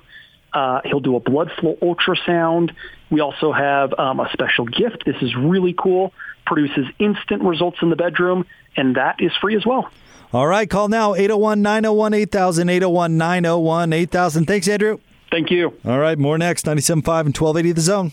Uh, 0.52 0.80
he'll 0.84 1.00
do 1.00 1.16
a 1.16 1.20
blood 1.20 1.50
flow 1.60 1.76
ultrasound. 1.80 2.74
We 3.10 3.20
also 3.20 3.52
have 3.52 3.92
um, 3.98 4.18
a 4.20 4.28
special 4.32 4.64
gift. 4.66 5.04
This 5.06 5.16
is 5.22 5.34
really 5.36 5.74
cool. 5.78 6.12
Produces 6.46 6.86
instant 6.98 7.42
results 7.42 7.78
in 7.82 7.90
the 7.90 7.96
bedroom, 7.96 8.46
and 8.76 8.96
that 8.96 9.16
is 9.20 9.32
free 9.40 9.56
as 9.56 9.64
well. 9.66 9.90
All 10.32 10.46
right, 10.46 10.68
call 10.68 10.88
now 10.88 11.14
801 11.14 11.62
901 11.62 12.14
8000 12.14 12.68
801 12.68 13.16
901 13.16 13.92
8000. 13.92 14.46
Thanks, 14.46 14.68
Andrew. 14.68 14.98
Thank 15.30 15.50
you. 15.50 15.74
All 15.84 15.98
right, 15.98 16.18
more 16.18 16.38
next 16.38 16.64
97.5 16.64 16.76
and 16.76 17.36
1280 17.36 17.72
The 17.72 17.80
Zone. 17.80 18.12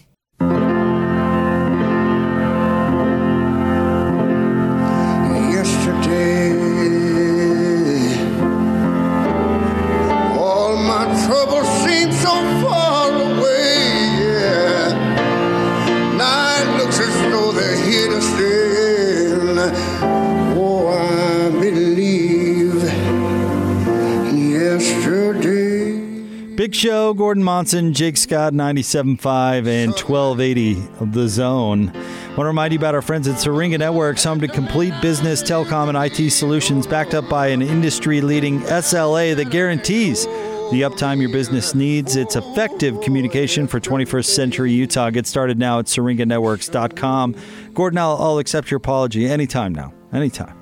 Gordon 27.35 27.43
Monson, 27.43 27.93
Jake 27.93 28.15
Scott, 28.15 28.53
97.5 28.53 29.67
and 29.67 29.91
1280 29.91 30.77
of 31.01 31.11
The 31.11 31.27
Zone. 31.27 31.87
want 31.87 32.37
to 32.37 32.45
remind 32.45 32.71
you 32.71 32.79
about 32.79 32.95
our 32.95 33.01
friends 33.01 33.27
at 33.27 33.37
Syringa 33.37 33.77
Networks, 33.77 34.23
home 34.23 34.39
to 34.39 34.47
complete 34.47 34.93
business, 35.01 35.43
telecom, 35.43 35.89
and 35.89 35.97
IT 35.97 36.31
solutions 36.31 36.87
backed 36.87 37.13
up 37.13 37.27
by 37.27 37.47
an 37.47 37.61
industry 37.61 38.21
leading 38.21 38.61
SLA 38.61 39.35
that 39.35 39.49
guarantees 39.49 40.23
the 40.23 40.83
uptime 40.83 41.19
your 41.19 41.29
business 41.29 41.75
needs. 41.75 42.15
It's 42.15 42.37
effective 42.37 43.01
communication 43.01 43.67
for 43.67 43.81
21st 43.81 44.27
century 44.27 44.71
Utah. 44.71 45.09
Get 45.09 45.27
started 45.27 45.59
now 45.59 45.79
at 45.79 45.87
syringanetworks.com. 45.87 47.35
Gordon, 47.73 47.97
I'll, 47.97 48.15
I'll 48.17 48.37
accept 48.37 48.71
your 48.71 48.77
apology 48.77 49.27
anytime 49.27 49.75
now. 49.75 49.93
Anytime. 50.13 50.57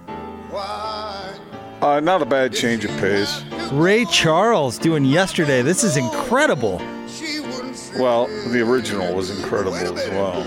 Uh, 0.51 1.99
not 1.99 2.23
a 2.23 2.25
bad 2.25 2.51
change 2.51 2.83
of 2.83 2.89
pace. 2.97 3.43
Ray 3.73 4.05
Charles 4.05 4.77
doing 4.77 5.03
yesterday. 5.03 5.63
This 5.63 5.83
is 5.83 5.97
incredible. 5.97 6.77
Well, 7.97 8.27
the 8.49 8.61
original 8.61 9.15
was 9.15 9.31
incredible 9.31 9.75
as 9.75 10.09
well. 10.09 10.45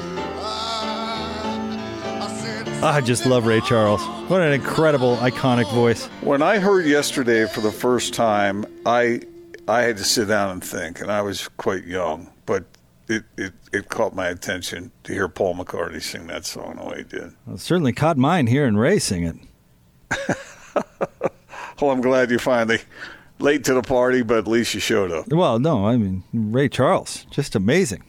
I 2.85 3.01
just 3.01 3.27
love 3.27 3.47
Ray 3.47 3.61
Charles. 3.63 4.01
What 4.31 4.43
an 4.43 4.53
incredible, 4.53 5.17
iconic 5.17 5.69
voice. 5.75 6.07
When 6.21 6.41
I 6.41 6.59
heard 6.59 6.87
yesterday 6.87 7.47
for 7.47 7.61
the 7.61 7.73
first 7.73 8.15
time, 8.15 8.65
I 8.85 9.23
I 9.67 9.83
had 9.83 9.97
to 9.97 10.05
sit 10.05 10.29
down 10.29 10.51
and 10.51 10.63
think, 10.63 11.01
and 11.01 11.11
I 11.11 11.23
was 11.23 11.49
quite 11.57 11.85
young, 11.85 12.31
but 12.45 12.65
it, 13.09 13.25
it, 13.37 13.53
it 13.73 13.89
caught 13.89 14.15
my 14.15 14.29
attention 14.29 14.93
to 15.03 15.13
hear 15.13 15.27
Paul 15.27 15.57
McCartney 15.57 16.01
sing 16.01 16.29
that 16.29 16.45
song 16.45 16.77
the 16.77 16.85
way 16.85 16.99
he 16.99 17.03
did. 17.03 17.35
Well, 17.45 17.57
it 17.57 17.61
certainly 17.61 17.93
caught 17.93 18.17
mine 18.17 18.47
hearing 18.47 18.77
Ray 18.77 19.01
sing 19.01 19.25
it. 19.25 20.37
Well, 21.81 21.91
I'm 21.91 22.01
glad 22.01 22.31
you 22.31 22.39
finally 22.39 22.81
late 23.39 23.65
to 23.65 23.75
the 23.75 23.83
party, 23.83 24.23
but 24.23 24.39
at 24.39 24.47
least 24.49 24.75
you 24.75 24.81
showed 24.81 25.13
up. 25.13 25.29
Well, 25.29 25.59
no, 25.59 25.87
I 25.87 25.97
mean 25.97 26.23
Ray 26.33 26.69
Charles, 26.69 27.27
just 27.31 27.55
amazing. 27.55 28.05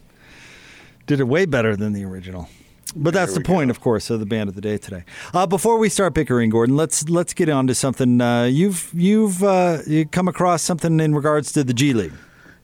Did 1.06 1.20
it 1.20 1.26
way 1.26 1.46
better 1.46 1.76
than 1.76 1.94
the 1.94 2.04
original. 2.04 2.50
But 2.96 3.14
that's 3.14 3.34
the 3.34 3.42
point, 3.42 3.70
of 3.70 3.80
course, 3.80 4.10
of 4.10 4.20
the 4.20 4.26
band 4.26 4.50
of 4.50 4.56
the 4.56 4.62
day 4.62 4.78
today. 4.78 5.04
Uh, 5.34 5.46
before 5.46 5.78
we 5.78 5.90
start 5.90 6.14
bickering, 6.14 6.50
Gordon, 6.50 6.76
let's 6.76 7.08
let's 7.10 7.34
get 7.34 7.50
on 7.50 7.68
to 7.68 7.76
something. 7.76 8.22
Uh, 8.22 8.46
you've 8.46 8.90
you've 8.94 9.44
uh, 9.44 9.80
you 9.86 10.06
come 10.06 10.28
across 10.28 10.64
something 10.64 11.00
in 11.00 11.14
regards 11.14 11.52
to 11.54 11.64
the 11.64 11.74
G 11.74 11.94
League. 11.94 12.14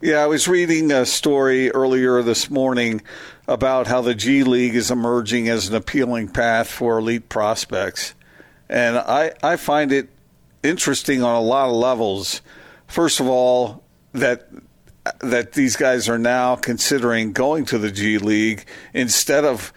Yeah, 0.01 0.17
I 0.17 0.27
was 0.27 0.47
reading 0.47 0.91
a 0.91 1.05
story 1.05 1.71
earlier 1.71 2.21
this 2.21 2.49
morning 2.49 3.01
about 3.47 3.87
how 3.87 4.01
the 4.01 4.15
G 4.15 4.43
League 4.43 4.75
is 4.75 4.91
emerging 4.91 5.49
as 5.49 5.69
an 5.69 5.75
appealing 5.75 6.29
path 6.29 6.67
for 6.67 6.99
elite 6.99 7.29
prospects. 7.29 8.13
And 8.69 8.97
I, 8.97 9.33
I 9.43 9.55
find 9.55 9.91
it 9.91 10.09
interesting 10.63 11.21
on 11.21 11.35
a 11.35 11.41
lot 11.41 11.69
of 11.69 11.75
levels. 11.75 12.41
First 12.87 13.19
of 13.19 13.27
all, 13.27 13.83
that 14.13 14.47
that 15.19 15.51
these 15.51 15.75
guys 15.75 16.07
are 16.07 16.17
now 16.17 16.55
considering 16.55 17.33
going 17.33 17.65
to 17.65 17.77
the 17.77 17.91
G 17.91 18.17
League 18.17 18.65
instead 18.93 19.43
of 19.43 19.73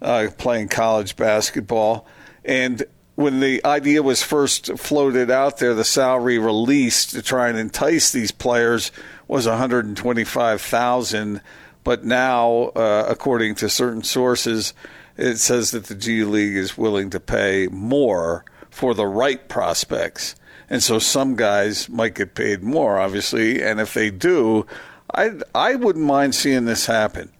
uh, 0.00 0.28
playing 0.38 0.68
college 0.68 1.14
basketball. 1.16 2.06
And 2.44 2.84
when 3.14 3.40
the 3.40 3.64
idea 3.64 4.02
was 4.02 4.22
first 4.22 4.78
floated 4.78 5.30
out 5.30 5.58
there, 5.58 5.74
the 5.74 5.84
salary 5.84 6.38
released 6.38 7.10
to 7.10 7.22
try 7.22 7.48
and 7.48 7.58
entice 7.58 8.10
these 8.10 8.32
players 8.32 8.90
was 9.28 9.46
125,000. 9.46 11.40
But 11.84 12.04
now, 12.04 12.72
uh, 12.74 13.06
according 13.08 13.56
to 13.56 13.68
certain 13.68 14.02
sources, 14.02 14.72
it 15.16 15.36
says 15.36 15.72
that 15.72 15.86
the 15.86 15.94
G 15.94 16.24
League 16.24 16.56
is 16.56 16.78
willing 16.78 17.10
to 17.10 17.20
pay 17.20 17.68
more 17.70 18.44
for 18.72 18.94
the 18.94 19.06
right 19.06 19.48
prospects. 19.48 20.34
And 20.68 20.82
so 20.82 20.98
some 20.98 21.36
guys 21.36 21.88
might 21.88 22.14
get 22.14 22.34
paid 22.34 22.62
more, 22.62 22.98
obviously. 22.98 23.62
And 23.62 23.78
if 23.78 23.92
they 23.92 24.10
do, 24.10 24.66
I, 25.14 25.32
I 25.54 25.74
wouldn't 25.74 26.04
mind 26.04 26.34
seeing 26.34 26.64
this 26.64 26.86
happen. 26.86 27.30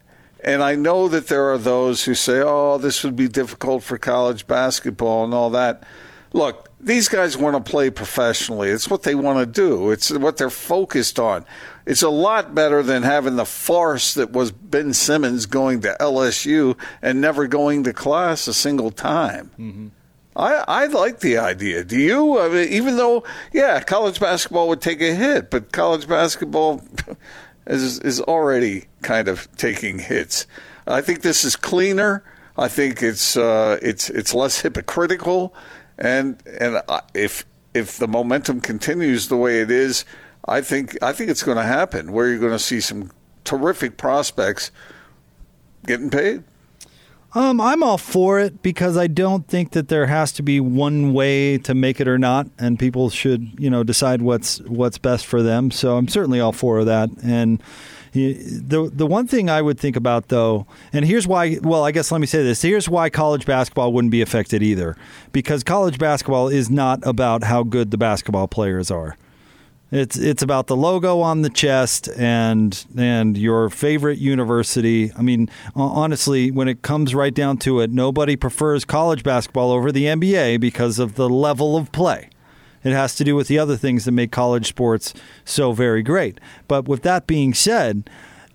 And 0.44 0.62
I 0.62 0.74
know 0.74 1.08
that 1.08 1.28
there 1.28 1.50
are 1.50 1.58
those 1.58 2.04
who 2.04 2.14
say, 2.14 2.42
oh, 2.44 2.76
this 2.76 3.02
would 3.02 3.16
be 3.16 3.28
difficult 3.28 3.82
for 3.82 3.96
college 3.96 4.46
basketball 4.46 5.24
and 5.24 5.32
all 5.32 5.50
that. 5.50 5.84
Look, 6.34 6.68
these 6.80 7.08
guys 7.08 7.36
want 7.36 7.64
to 7.64 7.70
play 7.70 7.90
professionally. 7.90 8.68
It's 8.68 8.90
what 8.90 9.04
they 9.04 9.14
want 9.14 9.38
to 9.38 9.46
do, 9.46 9.90
it's 9.90 10.10
what 10.10 10.36
they're 10.36 10.50
focused 10.50 11.18
on. 11.18 11.46
It's 11.86 12.02
a 12.02 12.10
lot 12.10 12.54
better 12.54 12.82
than 12.82 13.02
having 13.02 13.36
the 13.36 13.44
farce 13.44 14.14
that 14.14 14.32
was 14.32 14.52
Ben 14.52 14.92
Simmons 14.92 15.46
going 15.46 15.80
to 15.82 15.96
LSU 15.98 16.76
and 17.00 17.20
never 17.20 17.46
going 17.46 17.84
to 17.84 17.92
class 17.92 18.46
a 18.46 18.54
single 18.54 18.90
time. 18.90 19.50
Mm-hmm. 19.58 19.88
I, 20.34 20.64
I 20.66 20.86
like 20.86 21.20
the 21.20 21.38
idea. 21.38 21.84
Do 21.84 21.98
you? 21.98 22.40
I 22.40 22.48
mean, 22.48 22.68
even 22.68 22.96
though, 22.96 23.24
yeah, 23.52 23.80
college 23.80 24.18
basketball 24.18 24.68
would 24.68 24.80
take 24.80 25.00
a 25.02 25.14
hit, 25.14 25.50
but 25.50 25.72
college 25.72 26.08
basketball 26.08 26.82
is 27.66 27.98
is 28.00 28.20
already 28.20 28.86
kind 29.02 29.28
of 29.28 29.48
taking 29.56 29.98
hits. 29.98 30.46
I 30.86 31.00
think 31.00 31.22
this 31.22 31.44
is 31.44 31.56
cleaner. 31.56 32.24
I 32.56 32.68
think 32.68 33.02
it's 33.02 33.36
uh, 33.36 33.78
it's 33.82 34.10
it's 34.10 34.34
less 34.34 34.60
hypocritical, 34.60 35.54
and 35.98 36.42
and 36.60 36.82
if 37.14 37.44
if 37.74 37.98
the 37.98 38.08
momentum 38.08 38.60
continues 38.60 39.28
the 39.28 39.36
way 39.36 39.60
it 39.60 39.70
is, 39.70 40.04
I 40.46 40.60
think 40.60 40.96
I 41.02 41.12
think 41.12 41.30
it's 41.30 41.42
going 41.42 41.58
to 41.58 41.64
happen. 41.64 42.12
Where 42.12 42.28
you're 42.28 42.38
going 42.38 42.52
to 42.52 42.58
see 42.58 42.80
some 42.80 43.10
terrific 43.44 43.96
prospects 43.96 44.70
getting 45.86 46.10
paid. 46.10 46.44
Um, 47.34 47.62
I'm 47.62 47.82
all 47.82 47.96
for 47.96 48.40
it 48.40 48.62
because 48.62 48.98
I 48.98 49.06
don't 49.06 49.48
think 49.48 49.70
that 49.70 49.88
there 49.88 50.06
has 50.06 50.32
to 50.32 50.42
be 50.42 50.60
one 50.60 51.14
way 51.14 51.56
to 51.58 51.74
make 51.74 51.98
it 51.98 52.06
or 52.06 52.18
not, 52.18 52.46
and 52.58 52.78
people 52.78 53.08
should, 53.08 53.58
you 53.58 53.70
know, 53.70 53.82
decide 53.82 54.20
what's 54.20 54.60
what's 54.62 54.98
best 54.98 55.24
for 55.24 55.42
them. 55.42 55.70
So 55.70 55.96
I'm 55.96 56.08
certainly 56.08 56.40
all 56.40 56.52
for 56.52 56.84
that. 56.84 57.08
And 57.24 57.62
the 58.12 58.90
the 58.92 59.06
one 59.06 59.26
thing 59.26 59.48
I 59.48 59.62
would 59.62 59.80
think 59.80 59.96
about 59.96 60.28
though, 60.28 60.66
and 60.92 61.06
here's 61.06 61.26
why. 61.26 61.58
Well, 61.62 61.84
I 61.84 61.90
guess 61.90 62.12
let 62.12 62.20
me 62.20 62.26
say 62.26 62.42
this. 62.42 62.60
Here's 62.60 62.86
why 62.88 63.08
college 63.08 63.46
basketball 63.46 63.94
wouldn't 63.94 64.10
be 64.12 64.20
affected 64.20 64.62
either, 64.62 64.94
because 65.32 65.64
college 65.64 65.98
basketball 65.98 66.48
is 66.48 66.68
not 66.68 67.00
about 67.06 67.44
how 67.44 67.62
good 67.62 67.90
the 67.90 67.98
basketball 67.98 68.46
players 68.46 68.90
are. 68.90 69.16
It's 69.92 70.16
it's 70.16 70.42
about 70.42 70.68
the 70.68 70.76
logo 70.76 71.20
on 71.20 71.42
the 71.42 71.50
chest 71.50 72.08
and 72.16 72.82
and 72.96 73.36
your 73.36 73.68
favorite 73.68 74.18
university. 74.18 75.12
I 75.12 75.20
mean, 75.20 75.50
honestly, 75.76 76.50
when 76.50 76.66
it 76.66 76.80
comes 76.80 77.14
right 77.14 77.34
down 77.34 77.58
to 77.58 77.80
it, 77.80 77.90
nobody 77.90 78.34
prefers 78.34 78.86
college 78.86 79.22
basketball 79.22 79.70
over 79.70 79.92
the 79.92 80.06
NBA 80.06 80.60
because 80.60 80.98
of 80.98 81.16
the 81.16 81.28
level 81.28 81.76
of 81.76 81.92
play. 81.92 82.30
It 82.82 82.92
has 82.92 83.14
to 83.16 83.24
do 83.24 83.36
with 83.36 83.48
the 83.48 83.58
other 83.58 83.76
things 83.76 84.06
that 84.06 84.12
make 84.12 84.32
college 84.32 84.66
sports 84.66 85.12
so 85.44 85.72
very 85.72 86.02
great. 86.02 86.40
But 86.68 86.88
with 86.88 87.02
that 87.02 87.26
being 87.26 87.52
said, 87.52 88.08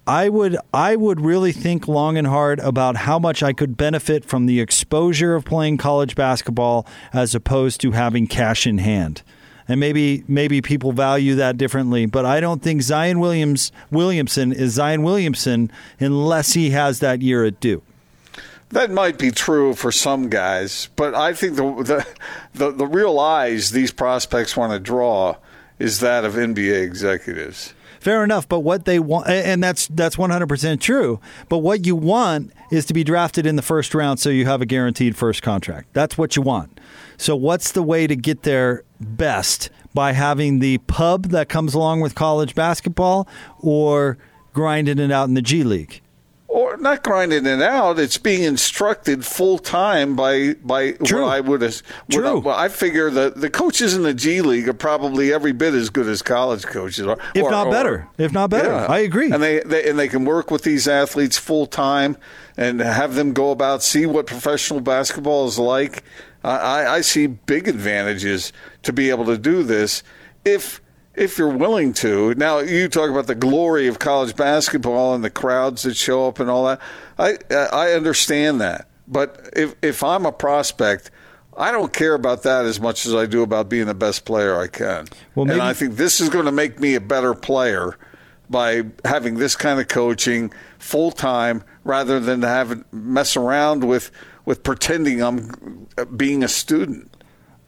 I 0.07 0.29
would 0.29 0.57
I 0.73 0.95
would 0.95 1.21
really 1.21 1.51
think 1.51 1.87
long 1.87 2.17
and 2.17 2.25
hard 2.25 2.59
about 2.61 2.95
how 2.97 3.19
much 3.19 3.43
I 3.43 3.53
could 3.53 3.77
benefit 3.77 4.25
from 4.25 4.47
the 4.47 4.59
exposure 4.59 5.35
of 5.35 5.45
playing 5.45 5.77
college 5.77 6.15
basketball 6.15 6.87
as 7.13 7.35
opposed 7.35 7.79
to 7.81 7.91
having 7.91 8.25
cash 8.25 8.65
in 8.65 8.79
hand. 8.79 9.21
And 9.67 9.79
maybe 9.79 10.23
maybe 10.27 10.61
people 10.61 10.93
value 10.93 11.35
that 11.35 11.57
differently, 11.57 12.05
but 12.05 12.25
I 12.25 12.39
don't 12.39 12.61
think 12.61 12.81
Zion 12.81 13.19
Williams 13.19 13.71
Williamson 13.91 14.53
is 14.53 14.73
Zion 14.73 15.03
Williamson 15.03 15.71
unless 15.99 16.53
he 16.53 16.69
has 16.69 16.99
that 16.99 17.21
year 17.21 17.43
at 17.43 17.59
Duke. 17.59 17.83
That 18.69 18.91
might 18.91 19.17
be 19.17 19.31
true 19.31 19.73
for 19.73 19.91
some 19.91 20.29
guys, 20.29 20.89
but 20.95 21.15
I 21.15 21.33
think 21.33 21.55
the 21.55 21.63
the 21.83 22.07
the, 22.53 22.71
the 22.71 22.87
real 22.87 23.19
eyes 23.19 23.71
these 23.71 23.91
prospects 23.91 24.55
want 24.55 24.73
to 24.73 24.79
draw 24.79 25.35
is 25.79 25.99
that 25.99 26.25
of 26.25 26.33
NBA 26.33 26.83
executives. 26.83 27.73
Fair 27.99 28.23
enough, 28.23 28.47
but 28.47 28.59
what 28.59 28.85
they 28.85 28.99
want, 28.99 29.27
and 29.27 29.63
that's 29.63 29.87
that's 29.87 30.15
100% 30.15 30.79
true. 30.79 31.19
But 31.49 31.59
what 31.59 31.85
you 31.85 31.95
want 31.95 32.51
is 32.71 32.85
to 32.85 32.93
be 32.93 33.03
drafted 33.03 33.45
in 33.45 33.55
the 33.55 33.61
first 33.61 33.95
round 33.95 34.19
so 34.19 34.29
you 34.29 34.45
have 34.45 34.61
a 34.61 34.65
guaranteed 34.65 35.15
first 35.15 35.41
contract. 35.41 35.89
That's 35.93 36.17
what 36.17 36.35
you 36.35 36.41
want. 36.41 36.76
So, 37.17 37.35
what's 37.35 37.71
the 37.71 37.83
way 37.83 38.07
to 38.07 38.15
get 38.15 38.43
there 38.43 38.83
best? 38.99 39.69
By 39.93 40.11
having 40.11 40.59
the 40.59 40.77
pub 40.79 41.29
that 41.29 41.49
comes 41.49 41.73
along 41.73 42.01
with 42.01 42.13
college 42.13 42.53
basketball 42.53 43.27
or 43.59 44.17
grinding 44.53 44.99
it 44.99 45.11
out 45.11 45.27
in 45.27 45.33
the 45.33 45.41
G 45.41 45.63
League? 45.63 46.01
or 46.49 46.77
not 46.77 47.03
grinding 47.03 47.45
it 47.45 47.61
out. 47.61 47.99
It's 47.99 48.17
being 48.17 48.41
instructed 48.43 49.25
full 49.25 49.57
time 49.59 50.15
by 50.15 50.53
by 50.63 50.91
True. 50.93 51.23
what 51.23 51.33
I 51.33 51.39
would 51.41 51.61
have. 51.61 51.81
True. 52.09 52.39
well, 52.39 52.55
I 52.55 52.67
figure 52.69 53.09
that 53.11 53.41
the 53.41 53.49
coaches 53.49 53.93
in 53.93 54.03
the 54.03 54.13
G 54.13 54.41
League 54.41 54.67
are 54.69 54.73
probably 54.73 55.31
every 55.33 55.51
bit 55.51 55.73
as 55.73 55.89
good 55.89 56.07
as 56.07 56.21
college 56.21 56.63
coaches 56.63 57.05
are, 57.05 57.17
If 57.35 57.43
or- 57.43 57.51
not 57.51 57.67
or- 57.67 57.71
better. 57.71 58.07
If 58.17 58.31
not 58.31 58.49
better. 58.49 58.69
Yeah. 58.71 58.85
I 58.87 58.99
agree. 58.99 59.31
And 59.31 59.43
they, 59.43 59.59
they 59.59 59.89
and 59.89 59.99
they 59.99 60.07
can 60.07 60.25
work 60.25 60.49
with 60.49 60.63
these 60.63 60.87
athletes 60.87 61.37
full 61.37 61.65
time 61.67 62.17
and 62.55 62.79
have 62.79 63.15
them 63.15 63.33
go 63.33 63.51
about 63.51 63.83
see 63.83 64.05
what 64.05 64.25
professional 64.25 64.79
basketball 64.79 65.47
is 65.47 65.59
like. 65.59 66.03
I, 66.49 66.95
I, 66.95 67.01
see 67.01 67.27
big 67.27 67.67
advantages 67.67 68.53
to 68.83 68.93
be 68.93 69.09
able 69.09 69.25
to 69.25 69.37
do 69.37 69.63
this 69.63 70.03
if 70.45 70.81
if 71.13 71.37
you're 71.37 71.55
willing 71.55 71.93
to. 71.93 72.33
Now 72.35 72.59
you 72.59 72.87
talk 72.87 73.09
about 73.09 73.27
the 73.27 73.35
glory 73.35 73.87
of 73.87 73.99
college 73.99 74.35
basketball 74.35 75.15
and 75.15 75.23
the 75.23 75.29
crowds 75.29 75.83
that 75.83 75.95
show 75.95 76.27
up 76.27 76.39
and 76.39 76.49
all 76.49 76.65
that. 76.65 76.79
I 77.17 77.37
I 77.51 77.91
understand 77.93 78.61
that, 78.61 78.87
but 79.07 79.49
if 79.53 79.75
if 79.81 80.03
I'm 80.03 80.25
a 80.25 80.31
prospect. 80.31 81.11
I 81.59 81.71
don't 81.71 81.91
care 81.91 82.13
about 82.13 82.43
that 82.43 82.65
as 82.65 82.79
much 82.79 83.07
as 83.07 83.15
I 83.15 83.25
do 83.25 83.41
about 83.41 83.67
being 83.67 83.87
the 83.87 83.95
best 83.95 84.25
player 84.25 84.59
I 84.59 84.67
can. 84.67 85.07
Well, 85.33 85.47
maybe- 85.47 85.53
and 85.59 85.67
I 85.67 85.73
think 85.73 85.95
this 85.95 86.21
is 86.21 86.29
going 86.29 86.45
to 86.45 86.51
make 86.51 86.79
me 86.79 86.93
a 86.93 87.01
better 87.01 87.33
player 87.33 87.97
by 88.47 88.83
having 89.03 89.39
this 89.39 89.55
kind 89.55 89.79
of 89.79 89.87
coaching 89.87 90.53
full 90.77 91.11
time 91.11 91.63
rather 91.83 92.19
than 92.19 92.41
to 92.41 92.47
have 92.47 92.71
it 92.71 92.93
mess 92.93 93.35
around 93.35 93.83
with 93.83 94.11
with 94.47 94.63
pretending 94.63 95.21
I'm 95.21 95.87
uh, 95.97 96.05
being 96.05 96.41
a 96.41 96.47
student. 96.47 97.13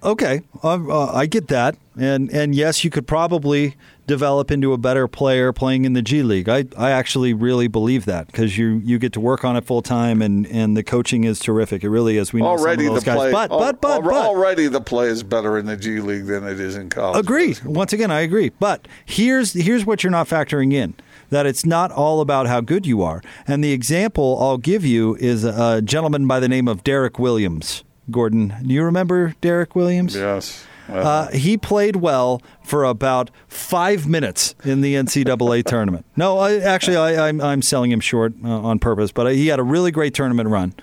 Okay, 0.01 0.43
uh, 0.63 0.79
uh, 0.87 1.11
I 1.13 1.25
get 1.25 1.49
that, 1.49 1.75
and 1.99 2.31
and 2.31 2.55
yes, 2.55 2.85
you 2.85 2.89
could 2.89 3.05
probably 3.05 3.75
develop 4.07 4.49
into 4.49 4.71
a 4.71 4.77
better 4.77 5.09
player 5.09 5.51
playing 5.51 5.83
in 5.83 5.91
the 5.91 6.01
G 6.01 6.23
League. 6.23 6.47
I, 6.47 6.63
I 6.77 6.91
actually 6.91 7.33
really 7.33 7.67
believe 7.67 8.05
that 8.05 8.27
because 8.27 8.57
you 8.57 8.81
you 8.85 8.97
get 8.97 9.11
to 9.13 9.19
work 9.19 9.43
on 9.43 9.57
it 9.57 9.65
full 9.65 9.81
time, 9.81 10.21
and, 10.21 10.47
and 10.47 10.77
the 10.77 10.83
coaching 10.83 11.25
is 11.25 11.37
terrific. 11.39 11.83
It 11.83 11.89
really 11.89 12.15
is. 12.15 12.31
We 12.31 12.39
know 12.39 12.47
already 12.47 12.85
some 12.85 12.95
of 12.95 12.95
those 12.95 13.03
the 13.03 13.11
guys, 13.11 13.17
play, 13.17 13.31
but 13.33 13.51
al- 13.51 13.59
but 13.59 13.81
but 13.81 13.91
al- 13.95 14.01
but 14.03 14.25
already 14.25 14.67
the 14.67 14.79
play 14.79 15.07
is 15.07 15.21
better 15.21 15.57
in 15.57 15.65
the 15.65 15.75
G 15.75 15.99
League 15.99 16.27
than 16.27 16.47
it 16.47 16.61
is 16.61 16.77
in 16.77 16.89
college. 16.89 17.19
Agree. 17.19 17.57
Once 17.65 17.91
again, 17.91 18.09
I 18.09 18.21
agree. 18.21 18.51
But 18.57 18.87
here's 19.05 19.51
here's 19.51 19.85
what 19.85 20.01
you're 20.01 20.11
not 20.11 20.29
factoring 20.29 20.71
in: 20.71 20.93
that 21.29 21.45
it's 21.45 21.65
not 21.65 21.91
all 21.91 22.21
about 22.21 22.47
how 22.47 22.61
good 22.61 22.85
you 22.85 23.01
are. 23.01 23.21
And 23.47 23.63
the 23.63 23.71
example 23.71 24.37
I'll 24.39 24.57
give 24.57 24.85
you 24.85 25.15
is 25.15 25.43
a 25.43 25.81
gentleman 25.81 26.27
by 26.27 26.39
the 26.39 26.49
name 26.49 26.67
of 26.67 26.83
Derrick 26.83 27.19
Williams. 27.19 27.83
Gordon, 28.11 28.55
do 28.65 28.73
you 28.73 28.83
remember 28.83 29.35
Derrick 29.41 29.75
Williams? 29.75 30.15
Yes. 30.15 30.65
Uh, 30.87 31.27
he 31.29 31.55
played 31.57 31.97
well 31.97 32.41
for 32.63 32.83
about 32.83 33.29
five 33.47 34.07
minutes 34.07 34.55
in 34.63 34.81
the 34.81 34.95
NCAA 34.95 35.63
tournament. 35.65 36.05
No, 36.15 36.39
I, 36.39 36.57
actually, 36.57 36.97
I, 36.97 37.27
I'm, 37.27 37.39
I'm 37.41 37.61
selling 37.61 37.91
him 37.91 37.99
short 37.99 38.33
uh, 38.43 38.47
on 38.47 38.79
purpose, 38.79 39.11
but 39.11 39.31
he 39.33 39.47
had 39.47 39.59
a 39.59 39.63
really 39.63 39.91
great 39.91 40.13
tournament 40.13 40.49
run. 40.49 40.73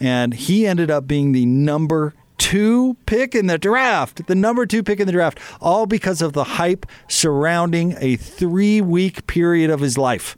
And 0.00 0.32
he 0.32 0.64
ended 0.64 0.92
up 0.92 1.08
being 1.08 1.32
the 1.32 1.44
number 1.44 2.14
two 2.38 2.96
pick 3.06 3.34
in 3.34 3.46
the 3.46 3.58
draft, 3.58 4.26
the 4.26 4.34
number 4.34 4.64
two 4.66 4.82
pick 4.82 5.00
in 5.00 5.06
the 5.06 5.12
draft, 5.12 5.38
all 5.60 5.86
because 5.86 6.22
of 6.22 6.32
the 6.32 6.44
hype 6.44 6.86
surrounding 7.08 7.96
a 7.98 8.16
three 8.16 8.80
week 8.80 9.26
period 9.26 9.70
of 9.70 9.80
his 9.80 9.98
life. 9.98 10.36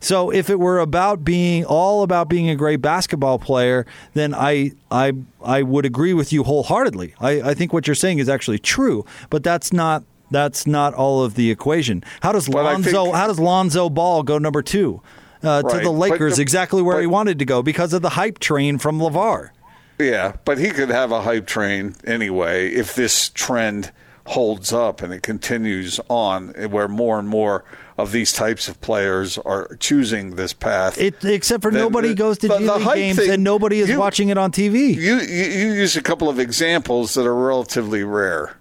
So 0.00 0.30
if 0.30 0.48
it 0.48 0.60
were 0.60 0.78
about 0.78 1.24
being 1.24 1.64
all 1.64 2.04
about 2.04 2.28
being 2.28 2.48
a 2.48 2.54
great 2.54 2.80
basketball 2.80 3.38
player, 3.40 3.84
then 4.14 4.32
I 4.32 4.72
I 4.92 5.12
I 5.42 5.62
would 5.62 5.84
agree 5.84 6.14
with 6.14 6.32
you 6.32 6.44
wholeheartedly. 6.44 7.14
I, 7.20 7.42
I 7.50 7.54
think 7.54 7.72
what 7.72 7.88
you're 7.88 7.96
saying 7.96 8.18
is 8.20 8.28
actually 8.28 8.60
true, 8.60 9.04
but 9.28 9.42
that's 9.42 9.72
not 9.72 10.04
that's 10.30 10.66
not 10.68 10.94
all 10.94 11.24
of 11.24 11.34
the 11.34 11.50
equation. 11.50 12.04
How 12.20 12.30
does 12.32 12.48
But 12.48 12.62
Lonzo 12.64 13.04
think- 13.06 13.14
how 13.16 13.26
does 13.26 13.40
Lonzo 13.40 13.88
Ball 13.90 14.22
go 14.22 14.38
number 14.38 14.62
two 14.62 15.02
uh, 15.42 15.62
to 15.62 15.80
the 15.80 15.90
Lakers? 15.90 16.36
the- 16.36 16.42
exactly 16.42 16.80
where 16.80 16.96
but- 16.96 17.00
he 17.00 17.06
wanted 17.08 17.40
to 17.40 17.44
go 17.44 17.60
because 17.62 17.92
of 17.92 18.02
the 18.02 18.10
hype 18.10 18.38
train 18.38 18.78
from 18.78 19.00
LaVar. 19.00 19.50
Yeah, 19.98 20.36
but 20.44 20.58
he 20.58 20.70
could 20.70 20.90
have 20.90 21.10
a 21.12 21.22
hype 21.22 21.46
train 21.46 21.94
anyway 22.04 22.68
if 22.68 22.94
this 22.94 23.30
trend 23.30 23.90
holds 24.26 24.72
up 24.72 25.00
and 25.02 25.12
it 25.12 25.22
continues 25.22 25.98
on, 26.08 26.48
where 26.70 26.86
more 26.86 27.18
and 27.18 27.28
more 27.28 27.64
of 27.96 28.12
these 28.12 28.32
types 28.32 28.68
of 28.68 28.80
players 28.80 29.38
are 29.38 29.74
choosing 29.80 30.36
this 30.36 30.52
path. 30.52 30.98
It, 31.00 31.24
except 31.24 31.62
for 31.62 31.72
Then 31.72 31.80
nobody 31.80 32.08
the- 32.10 32.14
goes 32.14 32.38
to 32.38 32.48
the- 32.48 32.58
G 32.58 32.68
League 32.68 32.94
games 32.94 33.18
thing- 33.18 33.30
and 33.30 33.42
nobody 33.42 33.80
is 33.80 33.88
you- 33.88 33.98
watching 33.98 34.28
it 34.28 34.38
on 34.38 34.52
TV. 34.52 34.94
You, 34.94 35.16
you 35.16 35.44
you 35.44 35.72
use 35.72 35.96
a 35.96 36.02
couple 36.02 36.28
of 36.28 36.38
examples 36.38 37.14
that 37.14 37.26
are 37.26 37.34
relatively 37.34 38.04
rare. 38.04 38.54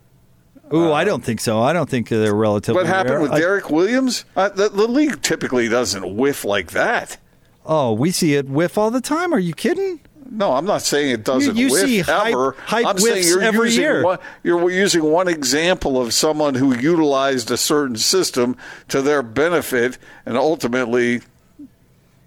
Ooh, 0.73 0.91
I 0.91 1.03
don't 1.03 1.23
think 1.23 1.39
so. 1.39 1.61
I 1.61 1.71
don't 1.71 1.89
think 1.89 2.09
they're 2.09 2.33
relatively. 2.33 2.81
What 2.81 2.87
happened 2.87 3.11
rare. 3.15 3.21
with 3.21 3.31
I- 3.33 3.39
Derrick 3.39 3.69
Williams? 3.69 4.25
Uh, 4.35 4.49
the, 4.49 4.69
the 4.69 4.87
league 4.87 5.21
typically 5.21 5.69
doesn't 5.69 6.15
whiff 6.15 6.43
like 6.43 6.71
that. 6.71 7.17
Oh, 7.65 7.93
we 7.93 8.11
see 8.11 8.33
it 8.35 8.49
whiff 8.49 8.77
all 8.77 8.89
the 8.91 9.01
time. 9.01 9.33
Are 9.33 9.39
you 9.39 9.53
kidding? 9.53 9.99
No, 10.29 10.53
I'm 10.53 10.65
not 10.65 10.81
saying 10.81 11.11
it 11.11 11.23
doesn't 11.23 11.55
you 11.55 11.69
whiff 11.69 11.85
see 11.85 11.99
hype- 12.01 12.27
ever. 12.33 12.51
hype 12.65 12.85
I'm 12.85 12.97
saying 12.97 13.25
you're 13.27 13.41
every 13.41 13.67
using 13.67 13.81
year. 13.81 14.03
One, 14.03 14.19
you're 14.43 14.69
using 14.69 15.03
one 15.03 15.27
example 15.27 16.01
of 16.01 16.13
someone 16.13 16.55
who 16.55 16.75
utilized 16.77 17.49
a 17.51 17.57
certain 17.57 17.95
system 17.95 18.57
to 18.89 19.01
their 19.01 19.21
benefit 19.23 19.97
and 20.25 20.37
ultimately 20.37 21.21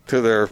to 0.07 0.21
their 0.21 0.51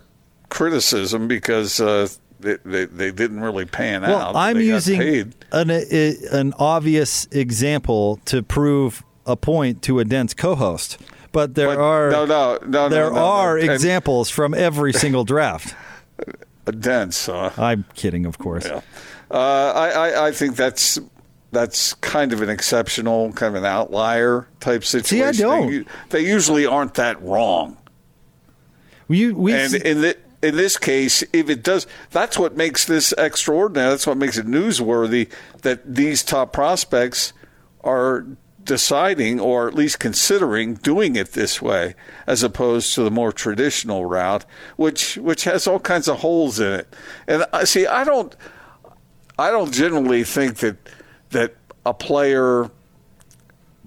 criticism 0.50 1.26
because 1.28 1.80
uh, 1.80 2.08
they, 2.40 2.56
they, 2.64 2.84
they 2.84 3.10
didn't 3.10 3.40
really 3.40 3.64
pan 3.64 4.02
Well, 4.02 4.16
out. 4.18 4.36
I'm 4.36 4.60
using 4.60 5.32
an 5.52 5.70
a, 5.70 6.14
an 6.32 6.54
obvious 6.58 7.26
example 7.32 8.20
to 8.26 8.42
prove 8.42 9.02
a 9.26 9.36
point 9.36 9.82
to 9.82 9.98
a 9.98 10.04
dense 10.04 10.32
co-host, 10.34 10.98
but 11.32 11.54
there 11.54 11.66
But 11.68 11.78
are 11.78 12.10
no, 12.10 12.24
no, 12.24 12.58
no, 12.66 12.88
there 12.88 13.08
no, 13.10 13.14
no, 13.14 13.24
are 13.24 13.56
no. 13.56 13.62
And- 13.62 13.70
examples 13.72 14.30
from 14.30 14.54
every 14.54 14.92
single 14.92 15.24
draft. 15.24 15.74
dense. 16.72 17.28
Uh, 17.28 17.52
I'm 17.56 17.84
kidding, 17.94 18.26
of 18.26 18.38
course. 18.38 18.66
Yeah. 18.66 18.80
Uh, 19.30 19.72
I, 19.74 19.90
I, 19.90 20.26
I 20.28 20.32
think 20.32 20.56
that's 20.56 20.98
that's 21.50 21.94
kind 21.94 22.32
of 22.32 22.42
an 22.42 22.50
exceptional, 22.50 23.32
kind 23.32 23.56
of 23.56 23.62
an 23.62 23.66
outlier 23.66 24.48
type 24.60 24.84
situation. 24.84 25.34
See, 25.34 25.44
I 25.44 25.48
don't. 25.48 25.70
They, 25.70 25.84
they 26.10 26.28
usually 26.28 26.66
aren't 26.66 26.94
that 26.94 27.20
wrong. 27.22 27.76
We 29.08 29.32
we 29.32 29.54
And 29.54 29.74
in 29.74 30.00
the, 30.02 30.16
in 30.42 30.56
this 30.56 30.76
case, 30.76 31.24
if 31.32 31.48
it 31.48 31.62
does, 31.62 31.86
that's 32.10 32.38
what 32.38 32.56
makes 32.56 32.84
this 32.84 33.12
extraordinary. 33.16 33.90
That's 33.90 34.06
what 34.06 34.18
makes 34.18 34.36
it 34.36 34.46
newsworthy 34.46 35.30
that 35.62 35.94
these 35.94 36.22
top 36.22 36.52
prospects 36.52 37.32
are 37.82 38.26
deciding, 38.68 39.40
or 39.40 39.66
at 39.66 39.74
least 39.74 39.98
considering, 39.98 40.74
doing 40.74 41.16
it 41.16 41.32
this 41.32 41.60
way, 41.60 41.96
as 42.26 42.44
opposed 42.44 42.94
to 42.94 43.02
the 43.02 43.10
more 43.10 43.32
traditional 43.32 44.04
route, 44.04 44.44
which 44.76 45.16
which 45.16 45.42
has 45.44 45.66
all 45.66 45.80
kinds 45.80 46.06
of 46.06 46.18
holes 46.18 46.60
in 46.60 46.72
it. 46.72 46.94
And 47.26 47.44
I 47.52 47.64
see, 47.64 47.86
I 47.86 48.04
don't, 48.04 48.36
I 49.36 49.50
don't 49.50 49.72
generally 49.72 50.22
think 50.22 50.58
that 50.58 50.76
that 51.30 51.56
a 51.84 51.94
player 51.94 52.70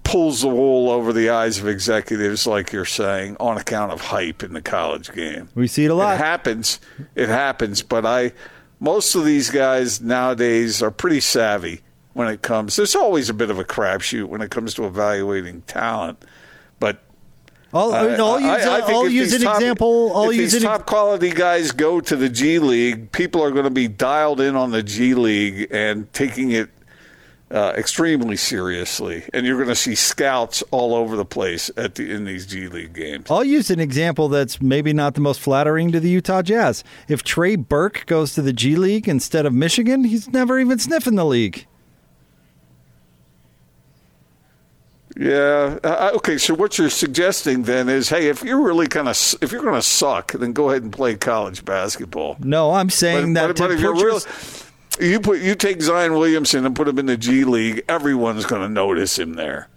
pulls 0.03 0.41
the 0.41 0.47
wool 0.47 0.89
over 0.89 1.13
the 1.13 1.29
eyes 1.29 1.59
of 1.59 1.67
executives, 1.67 2.47
like 2.47 2.73
you're 2.73 2.83
saying, 2.83 3.37
on 3.39 3.57
account 3.57 3.91
of 3.91 4.01
hype 4.01 4.43
in 4.43 4.53
the 4.53 4.61
college 4.61 5.13
game. 5.13 5.47
we 5.53 5.67
see 5.67 5.85
it 5.85 5.91
a 5.91 5.93
lot. 5.93 6.15
It 6.15 6.17
happens. 6.17 6.79
It 7.13 7.29
happens. 7.29 7.83
But 7.83 8.05
I, 8.05 8.33
most 8.79 9.13
of 9.13 9.23
these 9.23 9.51
guys 9.51 10.01
nowadays 10.01 10.81
are 10.81 10.89
pretty 10.89 11.19
savvy 11.19 11.81
when 12.13 12.27
it 12.27 12.41
comes. 12.41 12.75
There's 12.75 12.95
always 12.95 13.29
a 13.29 13.33
bit 13.33 13.49
of 13.49 13.59
a 13.59 13.63
crapshoot 13.63 14.25
when 14.25 14.41
it 14.41 14.51
comes 14.51 14.73
to 14.75 14.85
evaluating 14.85 15.61
talent, 15.63 16.23
but. 16.79 17.03
I'll, 17.73 17.93
I- 17.93 17.99
I'll 18.15 18.37
use, 18.39 18.49
I, 18.65 18.79
I 18.79 18.91
I'll 18.91 19.07
use 19.07 19.33
an 19.33 19.41
top- 19.43 19.55
example. 19.55 20.11
I'll 20.13 20.29
if 20.29 20.35
use 20.35 20.51
these 20.51 20.63
ex- 20.63 20.63
top 20.65 20.85
quality 20.85 21.29
guys 21.29 21.71
go 21.71 22.01
to 22.01 22.15
the 22.17 22.27
G 22.27 22.59
League, 22.59 23.13
people 23.13 23.41
are 23.41 23.51
going 23.51 23.63
to 23.63 23.69
be 23.69 23.87
dialed 23.87 24.41
in 24.41 24.57
on 24.57 24.71
the 24.71 24.83
G 24.83 25.13
League 25.13 25.69
and 25.71 26.11
taking 26.11 26.51
it 26.51 26.69
uh, 27.49 27.71
extremely 27.77 28.35
seriously, 28.35 29.23
and 29.33 29.45
you're 29.45 29.55
going 29.55 29.69
to 29.69 29.75
see 29.75 29.95
scouts 29.95 30.63
all 30.71 30.93
over 30.93 31.15
the 31.15 31.23
place 31.23 31.71
at 31.77 31.95
the 31.95 32.11
in 32.11 32.25
these 32.25 32.45
G 32.45 32.67
League 32.67 32.91
games. 32.93 33.27
I'll 33.31 33.43
use 33.45 33.69
an 33.71 33.79
example 33.79 34.27
that's 34.27 34.61
maybe 34.61 34.91
not 34.91 35.13
the 35.15 35.21
most 35.21 35.39
flattering 35.39 35.93
to 35.93 36.01
the 36.01 36.09
Utah 36.09 36.41
Jazz. 36.41 36.83
If 37.07 37.23
Trey 37.23 37.55
Burke 37.55 38.05
goes 38.05 38.33
to 38.35 38.41
the 38.41 38.51
G 38.51 38.75
League 38.75 39.07
instead 39.07 39.45
of 39.45 39.53
Michigan, 39.53 40.03
he's 40.03 40.27
never 40.27 40.59
even 40.59 40.77
sniffing 40.77 41.15
the 41.15 41.25
league. 41.25 41.67
Yeah. 45.17 45.77
Uh, 45.83 46.11
okay. 46.15 46.37
So 46.37 46.53
what 46.53 46.77
you're 46.77 46.89
suggesting 46.89 47.63
then 47.63 47.89
is, 47.89 48.09
hey, 48.09 48.27
if 48.29 48.43
you're 48.43 48.61
really 48.61 48.87
kind 48.87 49.07
of 49.07 49.35
if 49.41 49.51
you're 49.51 49.61
going 49.61 49.75
to 49.75 49.81
suck, 49.81 50.31
then 50.33 50.53
go 50.53 50.69
ahead 50.69 50.83
and 50.83 50.91
play 50.93 51.15
college 51.15 51.65
basketball. 51.65 52.37
No, 52.39 52.71
I'm 52.71 52.89
saying 52.89 53.33
But, 53.33 53.41
that 53.41 53.47
but, 53.47 53.57
but 53.57 53.71
if 53.71 53.79
you're 53.81 53.95
real, 53.95 54.19
you 54.99 55.19
put 55.19 55.39
you 55.39 55.55
take 55.55 55.81
Zion 55.81 56.13
Williamson 56.13 56.65
and 56.65 56.75
put 56.75 56.87
him 56.87 56.99
in 56.99 57.07
the 57.07 57.17
G 57.17 57.43
League, 57.43 57.83
everyone's 57.87 58.45
going 58.45 58.61
to 58.61 58.69
notice 58.69 59.19
him 59.19 59.33
there. 59.33 59.67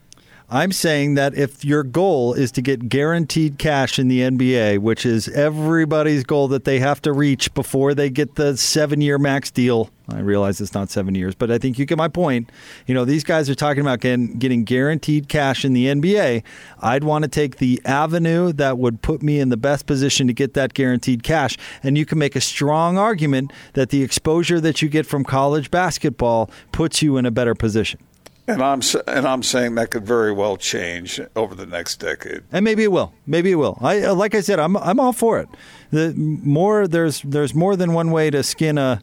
I'm 0.51 0.73
saying 0.73 1.15
that 1.15 1.35
if 1.35 1.65
your 1.65 1.83
goal 1.83 2.35
is 2.35 2.53
to 2.53 2.63
get 2.63 2.89
guaranteed 2.89 3.59
cash 3.59 3.99
in 3.99 4.09
the 4.09 4.21
NBA, 4.21 4.79
which 4.79 5.07
is 5.07 5.27
everybody's 5.29 6.23
goal 6.23 6.49
that 6.49 6.65
they 6.65 6.79
have 6.81 7.01
to 7.03 7.13
reach 7.13 7.53
before 7.55 7.95
they 7.95 8.11
get 8.11 8.35
the 8.35 8.57
seven 8.57 9.01
year 9.01 9.19
max 9.19 9.51
deal, 9.51 9.91
I 10.09 10.21
realize 10.21 10.61
it's 10.61 10.75
not 10.75 10.91
seven 10.91 11.15
years, 11.15 11.35
but 11.35 11.51
I 11.51 11.59
think 11.59 11.79
you 11.79 11.87
get 11.87 11.97
my 11.97 12.09
point. 12.09 12.51
You 12.87 12.95
know, 12.95 13.05
these 13.05 13.25
guys 13.25 13.49
are 13.49 13.55
talking 13.55 13.81
about 13.81 14.01
getting, 14.01 14.39
getting 14.39 14.65
guaranteed 14.65 15.29
cash 15.29 15.65
in 15.65 15.73
the 15.73 15.87
NBA. 15.87 16.43
I'd 16.81 17.05
want 17.05 17.23
to 17.23 17.29
take 17.29 17.57
the 17.57 17.81
avenue 17.87 18.53
that 18.53 18.77
would 18.77 19.01
put 19.01 19.23
me 19.23 19.41
in 19.41 19.49
the 19.49 19.57
best 19.57 19.87
position 19.87 20.27
to 20.27 20.35
get 20.35 20.55
that 20.55 20.75
guaranteed 20.75 21.23
cash. 21.23 21.57
And 21.83 21.97
you 21.97 22.05
can 22.05 22.19
make 22.19 22.37
a 22.37 22.41
strong 22.41 22.99
argument 22.99 23.53
that 23.73 23.89
the 23.89 24.03
exposure 24.03 24.61
that 24.61 24.83
you 24.83 24.89
get 24.89 25.07
from 25.07 25.25
college 25.25 25.71
basketball 25.71 26.51
puts 26.71 27.01
you 27.01 27.17
in 27.17 27.25
a 27.25 27.31
better 27.31 27.55
position. 27.55 28.01
And 28.47 28.63
I'm 28.63 28.83
and 29.07 29.27
I'm 29.27 29.43
saying 29.43 29.77
that 29.77 29.91
could 29.91 30.05
very 30.05 30.31
well 30.31 30.59
change 30.59 31.19
over 31.35 31.55
the 31.55 31.65
next 31.65 31.97
decade. 31.97 32.43
And 32.53 32.63
maybe 32.63 32.83
it 32.83 32.93
will. 32.93 33.15
Maybe 33.27 33.53
it 33.53 33.55
will. 33.55 33.79
I 33.81 34.01
like 34.11 34.35
I 34.35 34.43
said, 34.43 34.59
I'm 34.59 34.77
I'm 34.77 35.01
all 35.01 35.15
for 35.15 35.41
it. 35.41 35.49
The 35.93 36.13
more 36.15 36.87
there's 36.87 37.23
there's 37.23 37.55
more 37.55 37.75
than 37.75 37.95
one 37.95 38.11
way 38.11 38.29
to 38.29 38.43
skin 38.43 38.77
a 38.77 39.03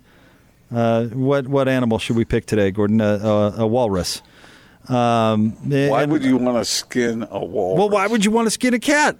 uh, 0.73 1.05
what 1.07 1.47
what 1.47 1.67
animal 1.67 1.99
should 1.99 2.15
we 2.15 2.25
pick 2.25 2.45
today, 2.45 2.71
Gordon? 2.71 3.01
A, 3.01 3.65
walrus. 3.67 4.21
Um, 4.87 5.51
Why 5.69 6.03
and- 6.03 6.11
would 6.11 6.23
you 6.25 6.37
want 6.37 6.57
to 6.57 6.65
skin 6.65 7.27
a 7.29 7.43
walrus? 7.43 7.79
Well, 7.79 7.89
why 7.89 8.07
would 8.07 8.25
you 8.25 8.31
want 8.31 8.47
to 8.47 8.51
skin 8.51 8.73
a 8.73 8.79
cat? 8.79 9.15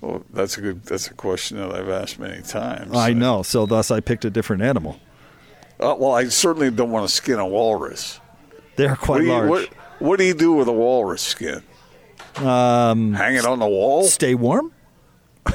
Well, 0.00 0.22
that's 0.32 0.56
a 0.58 0.60
good. 0.60 0.84
That's 0.84 1.08
a 1.08 1.14
question 1.14 1.56
that 1.58 1.72
I've 1.74 1.88
asked 1.88 2.18
many 2.18 2.42
times. 2.42 2.94
I 2.96 3.12
know. 3.14 3.42
So 3.42 3.66
thus, 3.66 3.90
I 3.90 4.00
picked 4.00 4.24
a 4.24 4.30
different 4.30 4.62
animal. 4.62 5.00
Uh, 5.80 5.94
well, 5.98 6.12
I 6.12 6.24
certainly 6.28 6.70
don't 6.70 6.90
want 6.90 7.08
to 7.08 7.14
skin 7.14 7.38
a 7.38 7.46
walrus. 7.46 8.20
They're 8.76 8.90
What 8.90 8.98
quite 9.00 9.18
do, 9.20 9.24
you, 9.24 9.32
large. 9.32 9.48
what, 9.48 9.68
what 9.98 10.18
do 10.18 10.24
you 10.24 10.34
do 10.34 10.52
with 10.52 10.68
a 10.68 10.72
walrus 10.72 11.22
skin? 11.22 11.62
Um, 12.36 13.14
Hang 13.14 13.34
it 13.36 13.44
on 13.44 13.58
the 13.58 13.66
wall? 13.66 14.04
Stay 14.04 14.34
warm. 14.36 14.72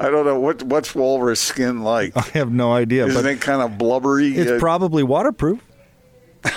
I 0.00 0.08
don't 0.10 0.24
know 0.24 0.40
what 0.40 0.62
what's 0.62 0.94
walrus 0.94 1.40
skin 1.40 1.82
like. 1.82 2.16
I 2.16 2.22
have 2.38 2.50
no 2.50 2.72
idea. 2.72 3.06
Isn't 3.06 3.22
but 3.22 3.30
it 3.30 3.40
kind 3.42 3.60
of 3.60 3.76
blubbery? 3.78 4.34
It's 4.34 4.50
Uh, 4.52 4.58
probably 4.58 5.02
waterproof. 5.02 5.60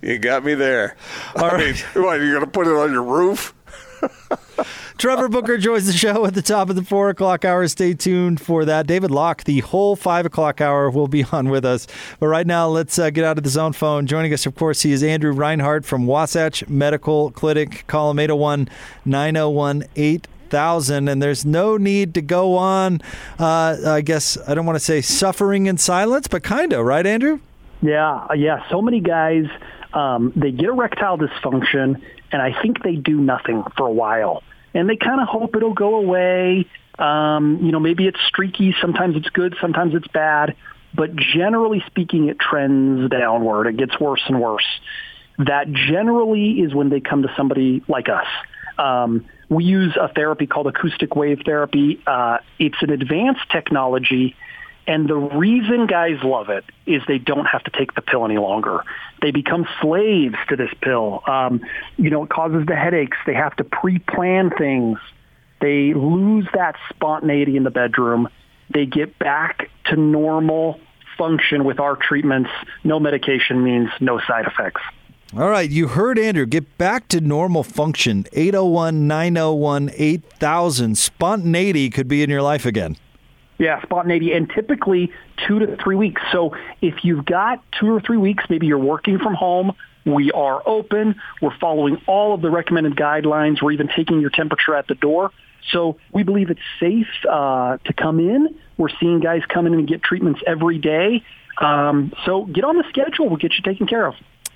you 0.00 0.18
got 0.18 0.44
me 0.44 0.54
there. 0.54 0.96
All 1.36 1.44
I 1.44 1.48
right. 1.54 1.58
mean, 1.94 2.04
what, 2.04 2.20
you're 2.20 2.32
going 2.32 2.44
to 2.44 2.50
put 2.50 2.66
it 2.66 2.72
on 2.74 2.90
your 2.92 3.02
roof? 3.02 3.54
Trevor 5.00 5.30
Booker 5.30 5.56
joins 5.56 5.86
the 5.86 5.94
show 5.94 6.26
at 6.26 6.34
the 6.34 6.42
top 6.42 6.68
of 6.68 6.76
the 6.76 6.82
four 6.82 7.08
o'clock 7.08 7.42
hour. 7.42 7.66
Stay 7.68 7.94
tuned 7.94 8.38
for 8.38 8.66
that. 8.66 8.86
David 8.86 9.10
Locke, 9.10 9.44
the 9.44 9.60
whole 9.60 9.96
five 9.96 10.26
o'clock 10.26 10.60
hour, 10.60 10.90
will 10.90 11.08
be 11.08 11.24
on 11.32 11.48
with 11.48 11.64
us. 11.64 11.86
But 12.18 12.26
right 12.26 12.46
now, 12.46 12.68
let's 12.68 12.98
uh, 12.98 13.08
get 13.08 13.24
out 13.24 13.38
of 13.38 13.44
the 13.44 13.48
zone 13.48 13.72
phone. 13.72 14.06
Joining 14.06 14.30
us, 14.34 14.44
of 14.44 14.56
course, 14.56 14.82
he 14.82 14.92
is 14.92 15.02
Andrew 15.02 15.32
Reinhardt 15.32 15.86
from 15.86 16.06
Wasatch 16.06 16.68
Medical 16.68 17.30
Clinic. 17.30 17.86
Call 17.86 18.10
him 18.10 18.18
801 18.18 18.68
901 19.06 19.84
8000. 19.96 21.08
And 21.08 21.22
there's 21.22 21.46
no 21.46 21.78
need 21.78 22.12
to 22.12 22.20
go 22.20 22.58
on, 22.58 23.00
uh, 23.38 23.78
I 23.86 24.02
guess, 24.02 24.36
I 24.46 24.52
don't 24.52 24.66
want 24.66 24.76
to 24.76 24.84
say 24.84 25.00
suffering 25.00 25.64
in 25.64 25.78
silence, 25.78 26.28
but 26.28 26.42
kind 26.42 26.74
of, 26.74 26.84
right, 26.84 27.06
Andrew? 27.06 27.40
Yeah, 27.80 28.26
yeah. 28.34 28.68
So 28.68 28.82
many 28.82 29.00
guys, 29.00 29.46
um, 29.94 30.34
they 30.36 30.50
get 30.50 30.66
erectile 30.66 31.16
dysfunction, 31.16 32.02
and 32.32 32.42
I 32.42 32.60
think 32.60 32.82
they 32.82 32.96
do 32.96 33.18
nothing 33.18 33.64
for 33.78 33.86
a 33.86 33.92
while, 33.92 34.42
and 34.74 34.88
they 34.88 34.96
kind 34.96 35.20
of 35.20 35.28
hope 35.28 35.56
it'll 35.56 35.74
go 35.74 35.96
away. 35.96 36.66
Um, 36.98 37.60
you 37.62 37.72
know, 37.72 37.80
maybe 37.80 38.06
it's 38.06 38.20
streaky. 38.28 38.74
Sometimes 38.80 39.16
it's 39.16 39.28
good. 39.30 39.56
Sometimes 39.60 39.94
it's 39.94 40.08
bad. 40.08 40.56
But 40.94 41.14
generally 41.16 41.82
speaking, 41.86 42.28
it 42.28 42.38
trends 42.38 43.10
downward. 43.10 43.68
It 43.68 43.76
gets 43.76 43.98
worse 43.98 44.22
and 44.26 44.40
worse. 44.40 44.66
That 45.38 45.72
generally 45.72 46.60
is 46.60 46.74
when 46.74 46.90
they 46.90 47.00
come 47.00 47.22
to 47.22 47.32
somebody 47.36 47.82
like 47.88 48.08
us. 48.08 48.26
Um, 48.78 49.26
we 49.48 49.64
use 49.64 49.96
a 50.00 50.08
therapy 50.08 50.46
called 50.46 50.66
acoustic 50.66 51.16
wave 51.16 51.40
therapy. 51.44 52.00
Uh, 52.06 52.38
it's 52.58 52.80
an 52.82 52.90
advanced 52.90 53.48
technology 53.50 54.36
and 54.86 55.08
the 55.08 55.16
reason 55.16 55.86
guys 55.86 56.18
love 56.22 56.48
it 56.48 56.64
is 56.86 57.02
they 57.06 57.18
don't 57.18 57.46
have 57.46 57.62
to 57.64 57.70
take 57.70 57.94
the 57.94 58.02
pill 58.02 58.24
any 58.24 58.38
longer. 58.38 58.84
They 59.22 59.30
become 59.30 59.66
slaves 59.80 60.36
to 60.48 60.56
this 60.56 60.70
pill. 60.80 61.22
Um, 61.26 61.60
you 61.96 62.10
know, 62.10 62.24
it 62.24 62.30
causes 62.30 62.66
the 62.66 62.76
headaches. 62.76 63.16
They 63.26 63.34
have 63.34 63.54
to 63.56 63.64
pre-plan 63.64 64.50
things. 64.50 64.98
They 65.60 65.92
lose 65.94 66.46
that 66.54 66.76
spontaneity 66.88 67.56
in 67.56 67.64
the 67.64 67.70
bedroom. 67.70 68.28
They 68.72 68.86
get 68.86 69.18
back 69.18 69.70
to 69.86 69.96
normal 69.96 70.80
function 71.18 71.64
with 71.64 71.78
our 71.78 71.96
treatments. 71.96 72.50
No 72.82 72.98
medication 72.98 73.62
means 73.62 73.90
no 74.00 74.20
side 74.26 74.46
effects. 74.46 74.80
All 75.36 75.48
right, 75.48 75.70
you 75.70 75.86
heard 75.88 76.18
Andrew. 76.18 76.46
Get 76.46 76.76
back 76.78 77.06
to 77.08 77.20
normal 77.20 77.62
function. 77.62 78.26
801 78.32 79.06
901 79.06 79.90
8000. 79.94 80.98
Spontaneity 80.98 81.90
could 81.90 82.08
be 82.08 82.24
in 82.24 82.30
your 82.30 82.42
life 82.42 82.66
again. 82.66 82.96
Yeah, 83.60 83.82
spontaneity, 83.82 84.32
and 84.32 84.48
typically 84.48 85.12
two 85.46 85.58
to 85.58 85.76
three 85.76 85.94
weeks. 85.94 86.22
So 86.32 86.56
if 86.80 87.04
you've 87.04 87.26
got 87.26 87.62
two 87.78 87.94
or 87.94 88.00
three 88.00 88.16
weeks, 88.16 88.42
maybe 88.48 88.66
you're 88.66 88.78
working 88.78 89.18
from 89.18 89.34
home, 89.34 89.76
we 90.06 90.32
are 90.32 90.62
open. 90.66 91.16
We're 91.42 91.56
following 91.58 92.00
all 92.06 92.32
of 92.32 92.40
the 92.40 92.50
recommended 92.50 92.96
guidelines. 92.96 93.60
We're 93.60 93.72
even 93.72 93.90
taking 93.94 94.22
your 94.22 94.30
temperature 94.30 94.74
at 94.74 94.86
the 94.86 94.94
door. 94.94 95.30
So 95.72 95.98
we 96.10 96.22
believe 96.22 96.48
it's 96.48 96.60
safe 96.80 97.06
uh, 97.28 97.76
to 97.84 97.92
come 97.92 98.18
in. 98.18 98.58
We're 98.78 98.88
seeing 98.98 99.20
guys 99.20 99.42
come 99.46 99.66
in 99.66 99.74
and 99.74 99.86
get 99.86 100.02
treatments 100.02 100.40
every 100.46 100.78
day. 100.78 101.22
Um, 101.58 102.14
so 102.24 102.46
get 102.46 102.64
on 102.64 102.78
the 102.78 102.84
schedule. 102.88 103.28
We'll 103.28 103.36
get 103.36 103.52
you 103.52 103.62
taken 103.62 103.86
care 103.86 104.06
of. 104.06 104.14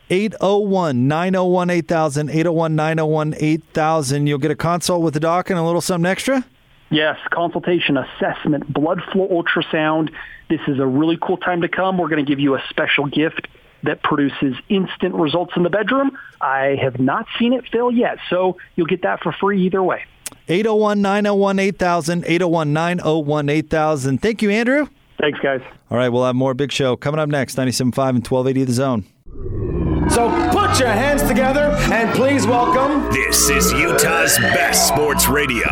801 0.09 1.09
901 1.09 1.69
8000. 1.69 2.31
801 2.31 2.75
901 2.75 3.35
8000. 3.37 4.27
You'll 4.27 4.39
get 4.39 4.51
a 4.51 4.57
consult 4.57 5.03
with 5.03 5.13
the 5.13 5.21
doc 5.21 5.51
and 5.51 5.59
a 5.59 5.63
little 5.63 5.83
something 5.83 6.11
extra? 6.11 6.43
Yes, 6.91 7.17
consultation, 7.31 7.97
assessment, 7.97 8.73
blood 8.73 9.03
flow 9.13 9.29
ultrasound. 9.29 10.11
This 10.49 10.61
is 10.69 10.79
a 10.79 10.87
really 10.87 11.19
cool 11.21 11.37
time 11.37 11.63
to 11.63 11.69
come. 11.69 11.99
We're 11.99 12.09
going 12.09 12.25
to 12.25 12.29
give 12.29 12.41
you 12.41 12.55
a 12.55 12.63
special 12.71 13.07
gift 13.07 13.49
that 13.83 14.03
produces 14.03 14.55
instant 14.69 15.15
results 15.15 15.53
in 15.57 15.63
the 15.63 15.71
bedroom. 15.71 16.17
I 16.41 16.77
have 16.81 16.99
not 16.99 17.27
seen 17.39 17.53
it 17.53 17.67
fail 17.71 17.91
yet, 17.91 18.19
so 18.31 18.59
you'll 18.77 18.87
get 18.87 19.03
that 19.03 19.23
for 19.23 19.33
free 19.33 19.65
either 19.67 19.83
way. 19.83 20.05
801 20.49 21.01
901 21.03 21.59
8000. 21.59 22.25
801 22.27 22.73
901 22.73 23.49
8000. 23.49 24.19
Thank 24.19 24.43
you, 24.43 24.51
Andrew. 24.51 24.89
Thanks, 25.21 25.39
guys. 25.41 25.61
All 25.91 25.97
right, 25.97 26.09
we'll 26.09 26.25
have 26.25 26.35
more 26.35 26.55
Big 26.55 26.73
Show 26.73 26.97
coming 26.97 27.21
up 27.21 27.29
next 27.29 27.57
97.5 27.57 28.09
and 28.09 28.27
1280 28.27 28.61
of 28.63 28.67
The 28.67 28.73
Zone. 28.73 29.84
So 30.11 30.31
put 30.53 30.79
your 30.79 30.89
hands 30.89 31.23
together 31.23 31.75
and 31.93 32.15
please 32.15 32.47
welcome. 32.47 33.11
This 33.13 33.49
is 33.49 33.73
Utah's 33.73 34.37
best 34.39 34.89
sports 34.89 35.29
radio. 35.29 35.69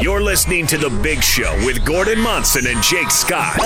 You're 0.00 0.22
listening 0.22 0.66
to 0.68 0.78
The 0.78 0.90
Big 1.02 1.22
Show 1.22 1.54
with 1.66 1.84
Gordon 1.84 2.20
Monson 2.20 2.66
and 2.66 2.82
Jake 2.82 3.10
Scott. 3.10 3.58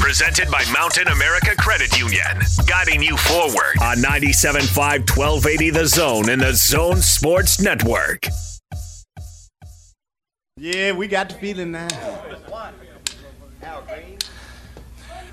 Presented 0.00 0.50
by 0.50 0.64
Mountain 0.72 1.08
America 1.08 1.54
Credit 1.56 1.98
Union. 1.98 2.40
Guiding 2.66 3.02
you 3.02 3.16
forward 3.16 3.76
on 3.80 3.98
97.5 3.98 4.76
1280 5.16 5.70
The 5.70 5.86
Zone 5.86 6.28
and 6.28 6.42
The 6.42 6.54
Zone 6.54 7.00
Sports 7.00 7.60
Network. 7.60 8.26
Yeah, 10.56 10.92
we 10.92 11.08
got 11.08 11.28
the 11.28 11.34
feeling 11.36 11.72
now. 11.72 11.88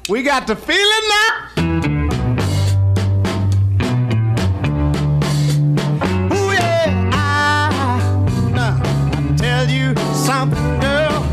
We 0.10 0.24
got 0.24 0.48
the 0.48 0.56
feeling 0.56 0.82
now. 0.82 1.52
Ooh, 6.34 6.52
yeah, 6.52 7.12
I, 7.14 7.70
uh, 8.56 8.80
I 8.82 9.36
tell 9.38 9.70
you 9.70 9.94
something, 10.16 10.80
girl. 10.80 11.24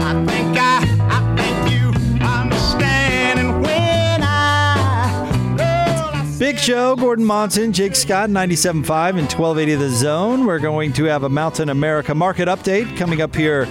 I 0.00 0.24
think 0.24 0.56
I, 0.56 0.80
I 1.10 1.20
think 1.36 1.70
you 1.74 1.88
understand. 2.24 3.38
And 3.38 3.62
when 3.62 4.22
I, 4.22 6.24
Big 6.38 6.58
Show, 6.58 6.96
Gordon 6.96 7.26
Monson, 7.26 7.74
Jake 7.74 7.94
Scott, 7.94 8.30
97.5 8.30 9.10
and 9.10 9.30
1280 9.30 9.74
The 9.74 9.90
Zone. 9.90 10.46
We're 10.46 10.58
going 10.58 10.94
to 10.94 11.04
have 11.04 11.24
a 11.24 11.28
Mountain 11.28 11.68
America 11.68 12.14
market 12.14 12.48
update 12.48 12.96
coming 12.96 13.20
up 13.20 13.36
here 13.36 13.68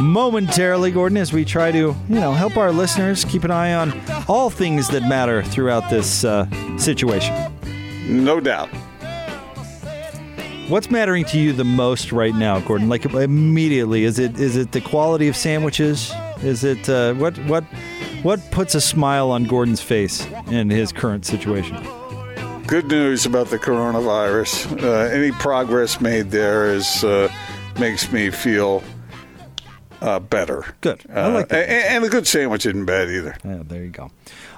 momentarily, 0.00 0.90
Gordon, 0.90 1.18
as 1.18 1.32
we 1.32 1.44
try 1.44 1.70
to, 1.70 1.78
you 1.78 1.94
know, 2.08 2.32
help 2.32 2.56
our 2.56 2.72
listeners 2.72 3.24
keep 3.24 3.44
an 3.44 3.50
eye 3.50 3.74
on 3.74 3.92
all 4.28 4.50
things 4.50 4.88
that 4.88 5.02
matter 5.02 5.42
throughout 5.42 5.88
this 5.90 6.24
uh, 6.24 6.46
situation. 6.76 7.34
No 8.06 8.40
doubt. 8.40 8.68
What's 10.68 10.90
mattering 10.90 11.24
to 11.26 11.38
you 11.38 11.52
the 11.52 11.64
most 11.64 12.12
right 12.12 12.34
now, 12.34 12.60
Gordon? 12.60 12.88
Like 12.88 13.04
immediately, 13.04 14.04
is 14.04 14.18
it 14.18 14.38
is 14.38 14.56
it 14.56 14.72
the 14.72 14.80
quality 14.80 15.28
of 15.28 15.36
sandwiches? 15.36 16.12
Is 16.42 16.64
it 16.64 16.88
uh, 16.88 17.14
what 17.14 17.36
what 17.46 17.64
what 18.22 18.40
puts 18.50 18.74
a 18.74 18.80
smile 18.80 19.30
on 19.30 19.44
Gordon's 19.44 19.82
face 19.82 20.26
in 20.50 20.70
his 20.70 20.92
current 20.92 21.26
situation? 21.26 21.76
Good 22.66 22.86
news 22.86 23.26
about 23.26 23.48
the 23.48 23.58
coronavirus. 23.58 24.82
Uh, 24.82 25.12
any 25.12 25.32
progress 25.32 26.00
made 26.00 26.30
there 26.30 26.72
is 26.72 27.04
uh, 27.04 27.28
makes 27.78 28.10
me 28.12 28.30
feel 28.30 28.82
uh, 30.02 30.18
better. 30.18 30.74
Good. 30.80 31.04
Uh, 31.08 31.20
I 31.20 31.26
like 31.28 31.48
that. 31.48 31.68
And, 31.68 31.96
and 31.96 32.04
a 32.04 32.08
good 32.08 32.26
sandwich 32.26 32.66
isn't 32.66 32.84
bad 32.84 33.08
either. 33.08 33.36
Yeah, 33.44 33.62
there 33.64 33.82
you 33.82 33.90
go. 33.90 34.10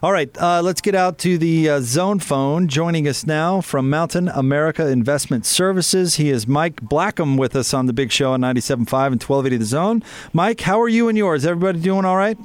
All 0.02 0.12
right, 0.12 0.30
uh, 0.38 0.62
let's 0.62 0.80
get 0.80 0.94
out 0.94 1.18
to 1.18 1.38
the 1.38 1.68
uh, 1.68 1.80
zone 1.80 2.18
phone. 2.18 2.66
Joining 2.68 3.06
us 3.06 3.26
now 3.26 3.60
from 3.60 3.88
Mountain 3.90 4.28
America 4.28 4.88
Investment 4.88 5.46
Services, 5.46 6.16
he 6.16 6.30
is 6.30 6.46
Mike 6.46 6.80
Blackham 6.80 7.36
with 7.36 7.54
us 7.54 7.74
on 7.74 7.86
the 7.86 7.92
big 7.92 8.10
show 8.10 8.32
on 8.32 8.40
97.5 8.40 8.72
and 8.80 9.22
1280 9.22 9.56
The 9.58 9.64
Zone. 9.64 10.02
Mike, 10.32 10.62
how 10.62 10.80
are 10.80 10.88
you 10.88 11.08
and 11.08 11.16
yours? 11.16 11.44
Everybody 11.44 11.80
doing 11.80 12.04
all 12.04 12.16
right? 12.16 12.38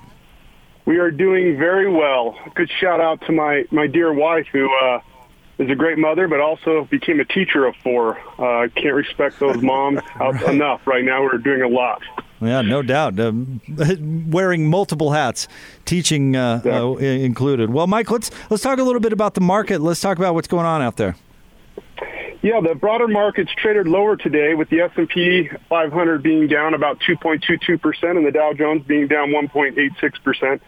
We 0.86 0.98
are 0.98 1.12
doing 1.12 1.58
very 1.58 1.90
well. 1.90 2.38
Good 2.56 2.70
shout 2.80 3.00
out 3.00 3.22
to 3.28 3.32
my, 3.32 3.64
my 3.72 3.88
dear 3.88 4.12
wife 4.12 4.48
who 4.52 4.70
uh, 4.84 5.00
is 5.60 5.70
a 5.70 5.76
great 5.76 5.98
mother, 5.98 6.28
but 6.28 6.40
also 6.40 6.88
became 6.90 7.20
a 7.20 7.26
teacher 7.26 7.66
of 7.66 7.76
four. 7.84 8.18
Uh, 8.38 8.68
can't 8.76 8.96
respect 8.96 9.40
those 9.40 9.62
moms 9.62 10.00
out 10.20 10.42
enough. 10.44 10.88
Right 10.88 11.04
now, 11.04 11.24
we're 11.24 11.38
doing 11.38 11.62
a 11.62 11.68
lot. 11.68 12.02
Yeah, 12.42 12.62
no 12.62 12.82
doubt. 12.82 13.20
Um, 13.20 13.62
wearing 14.30 14.70
multiple 14.70 15.12
hats, 15.12 15.48
teaching 15.86 16.36
uh, 16.36 16.62
uh, 16.66 16.96
included. 16.98 17.72
Well, 17.72 17.88
Mike, 17.88 18.10
let's 18.10 18.32
let's 18.50 18.64
talk 18.64 18.80
a 18.80 18.84
little 18.84 19.02
bit 19.02 19.14
about 19.14 19.34
the 19.34 19.42
market. 19.42 19.82
Let's 19.82 20.00
talk 20.00 20.18
about 20.18 20.34
what's 20.34 20.48
going 20.48 20.66
on 20.66 20.82
out 20.82 20.98
there. 20.98 21.16
Yeah, 22.42 22.62
the 22.62 22.74
broader 22.74 23.10
market's 23.10 23.52
traded 23.58 23.88
lower 23.88 24.16
today, 24.16 24.54
with 24.54 24.70
the 24.70 24.80
S&P 24.80 25.50
500 25.68 26.24
being 26.24 26.48
down 26.48 26.74
about 26.74 27.00
2.22 27.02 27.82
percent 27.82 28.18
and 28.18 28.26
the 28.26 28.32
Dow 28.32 28.54
Jones 28.54 28.84
being 28.88 29.08
down 29.08 29.30
1.86 29.30 30.24
percent. 30.24 30.62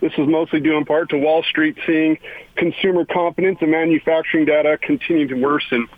This 0.00 0.12
is 0.18 0.26
mostly 0.28 0.60
due 0.60 0.76
in 0.76 0.84
part 0.84 1.10
to 1.10 1.18
Wall 1.18 1.44
Street 1.44 1.78
seeing 1.86 2.18
consumer 2.56 3.04
confidence 3.04 3.58
and 3.60 3.70
manufacturing 3.70 4.44
data 4.44 4.76
continue 4.82 5.28
to 5.28 5.34
worsen. 5.36 5.88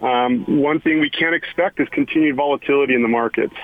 Um, 0.00 0.60
one 0.60 0.80
thing 0.80 1.00
we 1.00 1.10
can't 1.10 1.34
expect 1.34 1.80
is 1.80 1.88
continued 1.90 2.36
volatility 2.36 2.94
in 2.94 3.02
the 3.02 3.08
markets. 3.08 3.54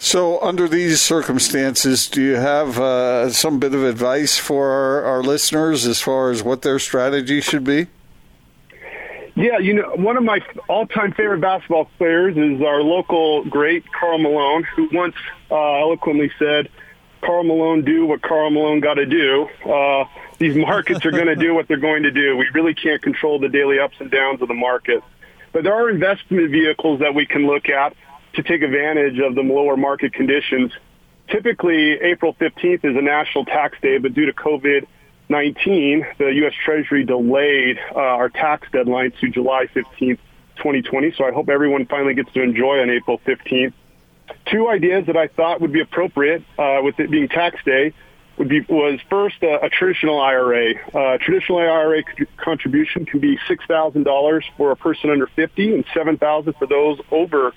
So, 0.00 0.40
under 0.40 0.68
these 0.68 1.00
circumstances, 1.00 2.06
do 2.06 2.22
you 2.22 2.36
have 2.36 2.78
uh, 2.78 3.30
some 3.30 3.58
bit 3.58 3.74
of 3.74 3.82
advice 3.82 4.38
for 4.38 4.70
our, 4.70 5.02
our 5.02 5.22
listeners 5.24 5.86
as 5.86 6.00
far 6.00 6.30
as 6.30 6.40
what 6.40 6.62
their 6.62 6.78
strategy 6.78 7.40
should 7.40 7.64
be? 7.64 7.88
Yeah, 9.34 9.58
you 9.58 9.74
know, 9.74 9.94
one 9.96 10.16
of 10.16 10.22
my 10.22 10.40
all-time 10.68 11.12
favorite 11.12 11.40
basketball 11.40 11.86
players 11.98 12.36
is 12.36 12.62
our 12.62 12.80
local 12.80 13.44
great 13.44 13.84
Karl 13.92 14.18
Malone, 14.18 14.64
who 14.76 14.88
once 14.92 15.16
uh, 15.50 15.54
eloquently 15.56 16.30
said, 16.38 16.68
"Karl 17.20 17.42
Malone, 17.42 17.84
do 17.84 18.06
what 18.06 18.22
Karl 18.22 18.50
Malone 18.50 18.78
got 18.78 18.94
to 18.94 19.06
do." 19.06 19.48
Uh, 19.64 20.04
these 20.38 20.56
markets 20.68 21.04
are 21.06 21.10
going 21.10 21.26
to 21.26 21.36
do 21.36 21.54
what 21.54 21.66
they're 21.66 21.76
going 21.76 22.04
to 22.04 22.12
do. 22.12 22.36
We 22.36 22.46
really 22.54 22.74
can't 22.74 23.02
control 23.02 23.40
the 23.40 23.48
daily 23.48 23.80
ups 23.80 23.96
and 23.98 24.10
downs 24.12 24.42
of 24.42 24.48
the 24.48 24.54
market, 24.54 25.02
but 25.52 25.64
there 25.64 25.74
are 25.74 25.90
investment 25.90 26.50
vehicles 26.52 27.00
that 27.00 27.16
we 27.16 27.26
can 27.26 27.48
look 27.48 27.68
at 27.68 27.96
to 28.34 28.42
take 28.42 28.62
advantage 28.62 29.18
of 29.18 29.34
the 29.34 29.42
lower 29.42 29.76
market 29.76 30.12
conditions. 30.12 30.72
Typically, 31.28 31.92
April 32.00 32.34
15th 32.34 32.84
is 32.84 32.96
a 32.96 33.02
national 33.02 33.44
tax 33.44 33.76
day, 33.82 33.98
but 33.98 34.14
due 34.14 34.26
to 34.26 34.32
COVID 34.32 34.86
19, 35.28 36.06
the 36.18 36.26
U.S. 36.26 36.54
Treasury 36.64 37.04
delayed 37.04 37.78
uh, 37.94 37.98
our 37.98 38.30
tax 38.30 38.66
deadline 38.72 39.12
to 39.20 39.28
July 39.28 39.66
15th, 39.74 40.18
2020. 40.56 41.12
So 41.16 41.24
I 41.24 41.32
hope 41.32 41.48
everyone 41.48 41.86
finally 41.86 42.14
gets 42.14 42.32
to 42.32 42.42
enjoy 42.42 42.80
on 42.80 42.90
April 42.90 43.20
15th. 43.26 43.74
Two 44.46 44.68
ideas 44.68 45.06
that 45.06 45.16
I 45.16 45.28
thought 45.28 45.60
would 45.60 45.72
be 45.72 45.80
appropriate 45.80 46.42
uh, 46.58 46.80
with 46.82 46.98
it 46.98 47.10
being 47.10 47.28
tax 47.28 47.62
day 47.64 47.92
would 48.38 48.48
be 48.48 48.60
was 48.68 49.00
first 49.10 49.42
uh, 49.42 49.58
a 49.60 49.68
traditional 49.68 50.20
IRA. 50.20 50.74
Uh, 50.94 51.18
traditional 51.18 51.58
IRA 51.58 52.02
contribution 52.36 53.04
can 53.04 53.20
be 53.20 53.38
six 53.48 53.64
thousand 53.66 54.04
dollars 54.04 54.44
for 54.56 54.70
a 54.70 54.76
person 54.76 55.10
under 55.10 55.26
50 55.26 55.74
and 55.74 55.84
seven 55.92 56.16
thousand 56.18 56.54
for 56.54 56.66
those 56.66 56.98
over 57.10 57.52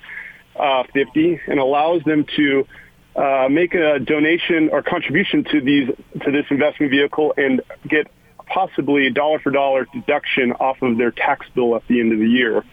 uh, 0.56 0.84
50, 0.93 1.39
and 1.47 1.60
allows 1.60 2.04
them 2.04 2.26
to 2.36 2.68
uh, 3.16 3.47
make 3.49 3.74
a 3.74 3.99
donation 3.99 4.70
or 4.72 4.82
contribution 4.82 5.43
to 5.43 5.62
these 5.62 5.88
to 6.24 6.32
this 6.32 6.45
investment 6.49 6.91
vehicle 6.91 7.34
and 7.36 7.62
get 7.88 8.08
possibly 8.45 9.08
a 9.08 9.12
dollar 9.12 9.39
for 9.39 9.52
dollar 9.52 9.86
deduction 9.93 10.52
off 10.54 10.82
of 10.82 10.97
their 10.97 11.12
tax 11.12 11.45
bill 11.54 11.76
at 11.76 11.86
the 11.88 11.99
end 11.99 12.14
of 12.14 12.20
the 12.20 12.28
year. 12.28 12.64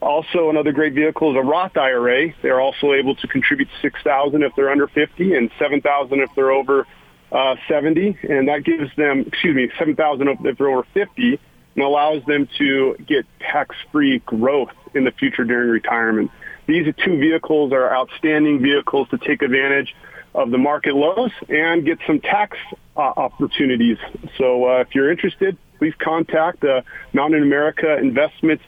Also, 0.00 0.50
another 0.50 0.72
great 0.72 0.94
vehicle 0.94 1.30
is 1.30 1.36
a 1.36 1.46
Roth 1.46 1.76
IRA. 1.76 2.34
They're 2.42 2.60
also 2.60 2.92
able 2.92 3.14
to 3.16 3.28
contribute 3.28 3.68
six 3.80 4.00
thousand 4.02 4.42
if 4.42 4.52
they're 4.56 4.70
under 4.70 4.88
fifty 4.88 5.34
and 5.34 5.50
seven 5.58 5.80
thousand 5.80 6.20
if 6.20 6.30
they're 6.34 6.50
over 6.50 6.86
uh, 7.30 7.54
seventy, 7.68 8.18
and 8.28 8.48
that 8.48 8.64
gives 8.64 8.94
them, 8.96 9.24
excuse 9.26 9.54
me, 9.54 9.70
seven 9.78 9.94
thousand 9.94 10.28
if 10.28 10.58
they're 10.58 10.68
over 10.68 10.86
fifty, 10.92 11.38
and 11.76 11.84
allows 11.84 12.24
them 12.26 12.48
to 12.58 12.96
get 13.06 13.24
tax-free 13.38 14.18
growth 14.26 14.72
in 14.94 15.04
the 15.04 15.12
future 15.12 15.44
during 15.44 15.70
retirement. 15.70 16.30
These 16.66 16.94
two 17.04 17.18
vehicles 17.18 17.72
are 17.72 17.94
outstanding 17.94 18.62
vehicles 18.62 19.08
to 19.10 19.18
take 19.18 19.42
advantage 19.42 19.94
of 20.34 20.50
the 20.50 20.58
market 20.58 20.94
lows 20.94 21.32
and 21.48 21.84
get 21.84 21.98
some 22.06 22.20
tax 22.20 22.56
uh, 22.96 23.00
opportunities. 23.00 23.98
So 24.38 24.64
uh, 24.64 24.80
if 24.80 24.94
you're 24.94 25.10
interested, 25.10 25.58
please 25.78 25.94
contact 25.98 26.64
uh, 26.64 26.82
Mountain 27.12 27.42
America 27.42 27.96
Investment 27.98 28.60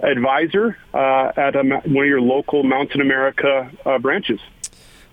Advisor 0.00 0.76
uh, 0.92 1.32
at 1.36 1.54
a, 1.54 1.62
one 1.62 2.04
of 2.04 2.08
your 2.08 2.20
local 2.20 2.64
Mountain 2.64 3.00
America 3.00 3.70
uh, 3.86 3.98
branches. 3.98 4.40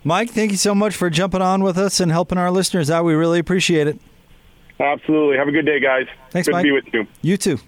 Mike, 0.04 0.30
thank 0.32 0.52
you 0.52 0.58
so 0.58 0.74
much 0.74 0.96
for 0.96 1.10
jumping 1.10 1.42
on 1.42 1.62
with 1.62 1.78
us 1.78 2.00
and 2.00 2.12
helping 2.12 2.38
our 2.38 2.50
listeners 2.50 2.90
out. 2.90 3.04
We 3.04 3.14
really 3.14 3.40
appreciate 3.40 3.88
it. 3.88 4.00
Absolutely. 4.80 5.38
Have 5.38 5.50
a 5.50 5.52
good 5.52 5.66
day, 5.66 5.80
guys. 5.80 6.08
Thanks, 6.32 6.48
good 6.48 6.54
Mike. 6.54 6.64
to 6.64 6.68
be 6.68 6.72
with 6.72 6.94
you. 6.94 7.06
You 7.22 7.38
too. 7.38 7.60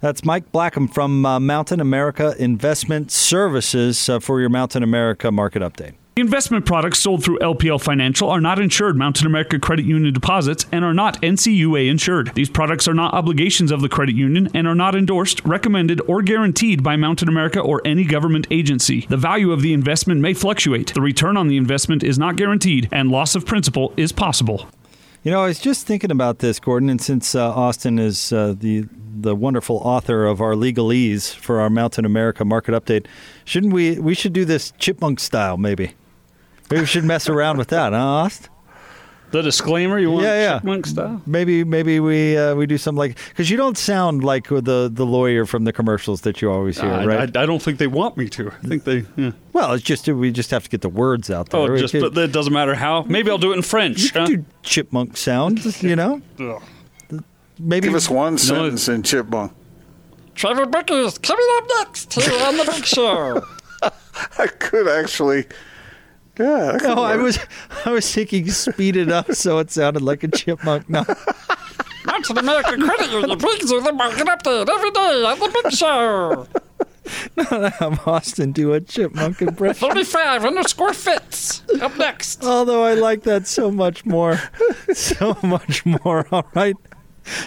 That's 0.00 0.24
Mike 0.24 0.50
Blackham 0.50 0.88
from 0.88 1.26
uh, 1.26 1.38
Mountain 1.38 1.78
America 1.78 2.34
Investment 2.38 3.10
Services 3.10 4.08
uh, 4.08 4.18
for 4.18 4.40
your 4.40 4.48
Mountain 4.48 4.82
America 4.82 5.30
market 5.30 5.60
update. 5.60 5.92
Investment 6.16 6.66
products 6.66 6.98
sold 6.98 7.22
through 7.22 7.38
LPL 7.38 7.80
Financial 7.80 8.28
are 8.30 8.40
not 8.40 8.58
insured 8.58 8.96
Mountain 8.96 9.26
America 9.26 9.58
Credit 9.58 9.84
Union 9.84 10.12
deposits 10.12 10.66
and 10.72 10.84
are 10.84 10.94
not 10.94 11.20
NCUA 11.22 11.88
insured. 11.88 12.34
These 12.34 12.50
products 12.50 12.88
are 12.88 12.94
not 12.94 13.14
obligations 13.14 13.70
of 13.70 13.80
the 13.80 13.88
credit 13.88 14.14
union 14.14 14.48
and 14.54 14.66
are 14.66 14.74
not 14.74 14.94
endorsed, 14.94 15.44
recommended, 15.44 16.00
or 16.08 16.20
guaranteed 16.22 16.82
by 16.82 16.96
Mountain 16.96 17.28
America 17.28 17.60
or 17.60 17.80
any 17.84 18.04
government 18.04 18.46
agency. 18.50 19.06
The 19.08 19.16
value 19.16 19.52
of 19.52 19.62
the 19.62 19.72
investment 19.72 20.20
may 20.20 20.34
fluctuate. 20.34 20.94
The 20.94 21.00
return 21.00 21.36
on 21.36 21.48
the 21.48 21.56
investment 21.56 22.02
is 22.02 22.18
not 22.18 22.36
guaranteed, 22.36 22.88
and 22.90 23.10
loss 23.10 23.34
of 23.34 23.46
principal 23.46 23.92
is 23.96 24.12
possible. 24.12 24.68
You 25.22 25.30
know, 25.30 25.42
I 25.42 25.48
was 25.48 25.58
just 25.58 25.86
thinking 25.86 26.10
about 26.10 26.38
this, 26.38 26.58
Gordon, 26.58 26.88
and 26.88 26.98
since 26.98 27.34
uh, 27.34 27.52
Austin 27.52 27.98
is 27.98 28.32
uh, 28.32 28.54
the 28.58 28.86
the 29.20 29.36
wonderful 29.36 29.76
author 29.76 30.24
of 30.24 30.40
our 30.40 30.54
legalese 30.54 31.34
for 31.34 31.60
our 31.60 31.68
Mountain 31.68 32.06
America 32.06 32.42
market 32.42 32.72
update, 32.72 33.04
shouldn't 33.44 33.74
we? 33.74 33.98
We 33.98 34.14
should 34.14 34.32
do 34.32 34.46
this 34.46 34.72
chipmunk 34.78 35.20
style, 35.20 35.58
maybe. 35.58 35.92
Maybe 36.70 36.80
we 36.80 36.86
should 36.86 37.04
mess 37.04 37.28
around 37.28 37.58
with 37.58 37.68
that, 37.68 37.92
huh, 37.92 37.98
Aust? 37.98 38.48
The 39.30 39.42
disclaimer 39.42 39.98
you 39.98 40.10
want 40.10 40.24
yeah, 40.24 40.40
yeah. 40.40 40.58
chipmunk 40.58 40.86
style? 40.86 41.22
Maybe 41.24 41.62
maybe 41.62 42.00
we 42.00 42.36
uh, 42.36 42.54
we 42.54 42.66
do 42.66 42.76
something 42.76 42.98
like 42.98 43.18
because 43.28 43.48
you 43.48 43.56
don't 43.56 43.78
sound 43.78 44.24
like 44.24 44.48
the 44.48 44.90
the 44.92 45.06
lawyer 45.06 45.46
from 45.46 45.64
the 45.64 45.72
commercials 45.72 46.22
that 46.22 46.42
you 46.42 46.50
always 46.50 46.80
hear, 46.80 46.90
I, 46.90 47.04
right? 47.06 47.36
I, 47.36 47.42
I 47.42 47.46
don't 47.46 47.62
think 47.62 47.78
they 47.78 47.86
want 47.86 48.16
me 48.16 48.28
to. 48.30 48.48
I 48.50 48.66
think 48.66 48.84
they. 48.84 49.04
Yeah. 49.16 49.32
well, 49.52 49.72
it's 49.74 49.84
just 49.84 50.08
we 50.08 50.32
just 50.32 50.50
have 50.50 50.64
to 50.64 50.70
get 50.70 50.80
the 50.80 50.88
words 50.88 51.30
out 51.30 51.50
there. 51.50 51.60
Oh, 51.60 51.76
just 51.76 51.92
could- 51.92 52.14
but 52.14 52.18
it 52.18 52.32
doesn't 52.32 52.52
matter 52.52 52.74
how. 52.74 53.02
Maybe 53.02 53.30
I'll 53.30 53.38
do 53.38 53.52
it 53.52 53.56
in 53.56 53.62
French. 53.62 54.02
you 54.02 54.10
could 54.10 54.20
huh? 54.20 54.26
do 54.26 54.44
chipmunk 54.62 55.16
sounds, 55.16 55.82
you 55.82 55.94
know. 55.94 56.20
Maybe 57.58 57.88
Give 57.88 57.94
us 57.94 58.08
one 58.08 58.38
sentence 58.38 58.88
in 58.88 59.02
Chipmunk. 59.02 59.52
Trevor 60.34 60.64
Booker 60.64 60.94
is 60.94 61.18
coming 61.18 61.46
up 61.58 61.64
next 61.78 62.14
here 62.14 62.42
on 62.42 62.56
the 62.56 62.64
Big 62.64 62.86
Show. 62.86 63.44
I 64.38 64.46
could 64.46 64.88
actually. 64.88 65.46
Yeah. 66.40 66.72
that 66.72 66.80
could 66.80 66.96
No, 66.96 67.02
I 67.02 67.16
was 67.16 67.38
I 67.84 67.90
was 67.90 68.12
thinking 68.12 68.48
speed 68.50 68.96
it 68.96 69.10
up 69.10 69.32
so 69.32 69.58
it 69.58 69.70
sounded 69.70 70.02
like 70.02 70.22
a 70.24 70.28
chipmunk. 70.28 70.88
No. 70.88 71.04
Mountain 72.06 72.38
America 72.38 72.76
Credit 72.76 73.10
Union 73.10 73.38
brings 73.38 73.70
you 73.70 73.80
the 73.82 73.92
market 73.92 74.26
update 74.26 74.68
every 74.68 74.90
day 74.90 75.24
on 75.24 75.38
the 75.38 75.60
Big 75.62 75.72
Show. 75.72 76.46
have 77.78 78.06
Austin 78.06 78.52
do 78.52 78.72
a 78.72 78.80
chipmunk 78.80 79.42
impression. 79.42 79.88
35 79.88 80.44
underscore 80.44 80.94
fits. 80.94 81.62
Up 81.80 81.96
next. 81.98 82.44
Although 82.44 82.84
I 82.84 82.94
like 82.94 83.22
that 83.24 83.46
so 83.46 83.70
much 83.70 84.04
more. 84.04 84.40
So 84.94 85.36
much 85.42 85.84
more. 85.84 86.26
All 86.32 86.46
right. 86.54 86.76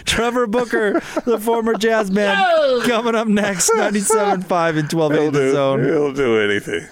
Trevor 0.04 0.46
Booker, 0.46 1.00
the 1.24 1.38
former 1.38 1.74
jazz 1.74 2.10
man, 2.10 2.36
coming 2.82 3.14
up 3.14 3.26
next, 3.26 3.70
97.5 3.70 4.30
and 4.30 4.92
1280 4.92 5.20
He'll 5.20 5.30
the 5.30 5.52
zone. 5.52 5.84
he'll 5.84 6.12
do 6.12 6.38
anything. 6.40 6.86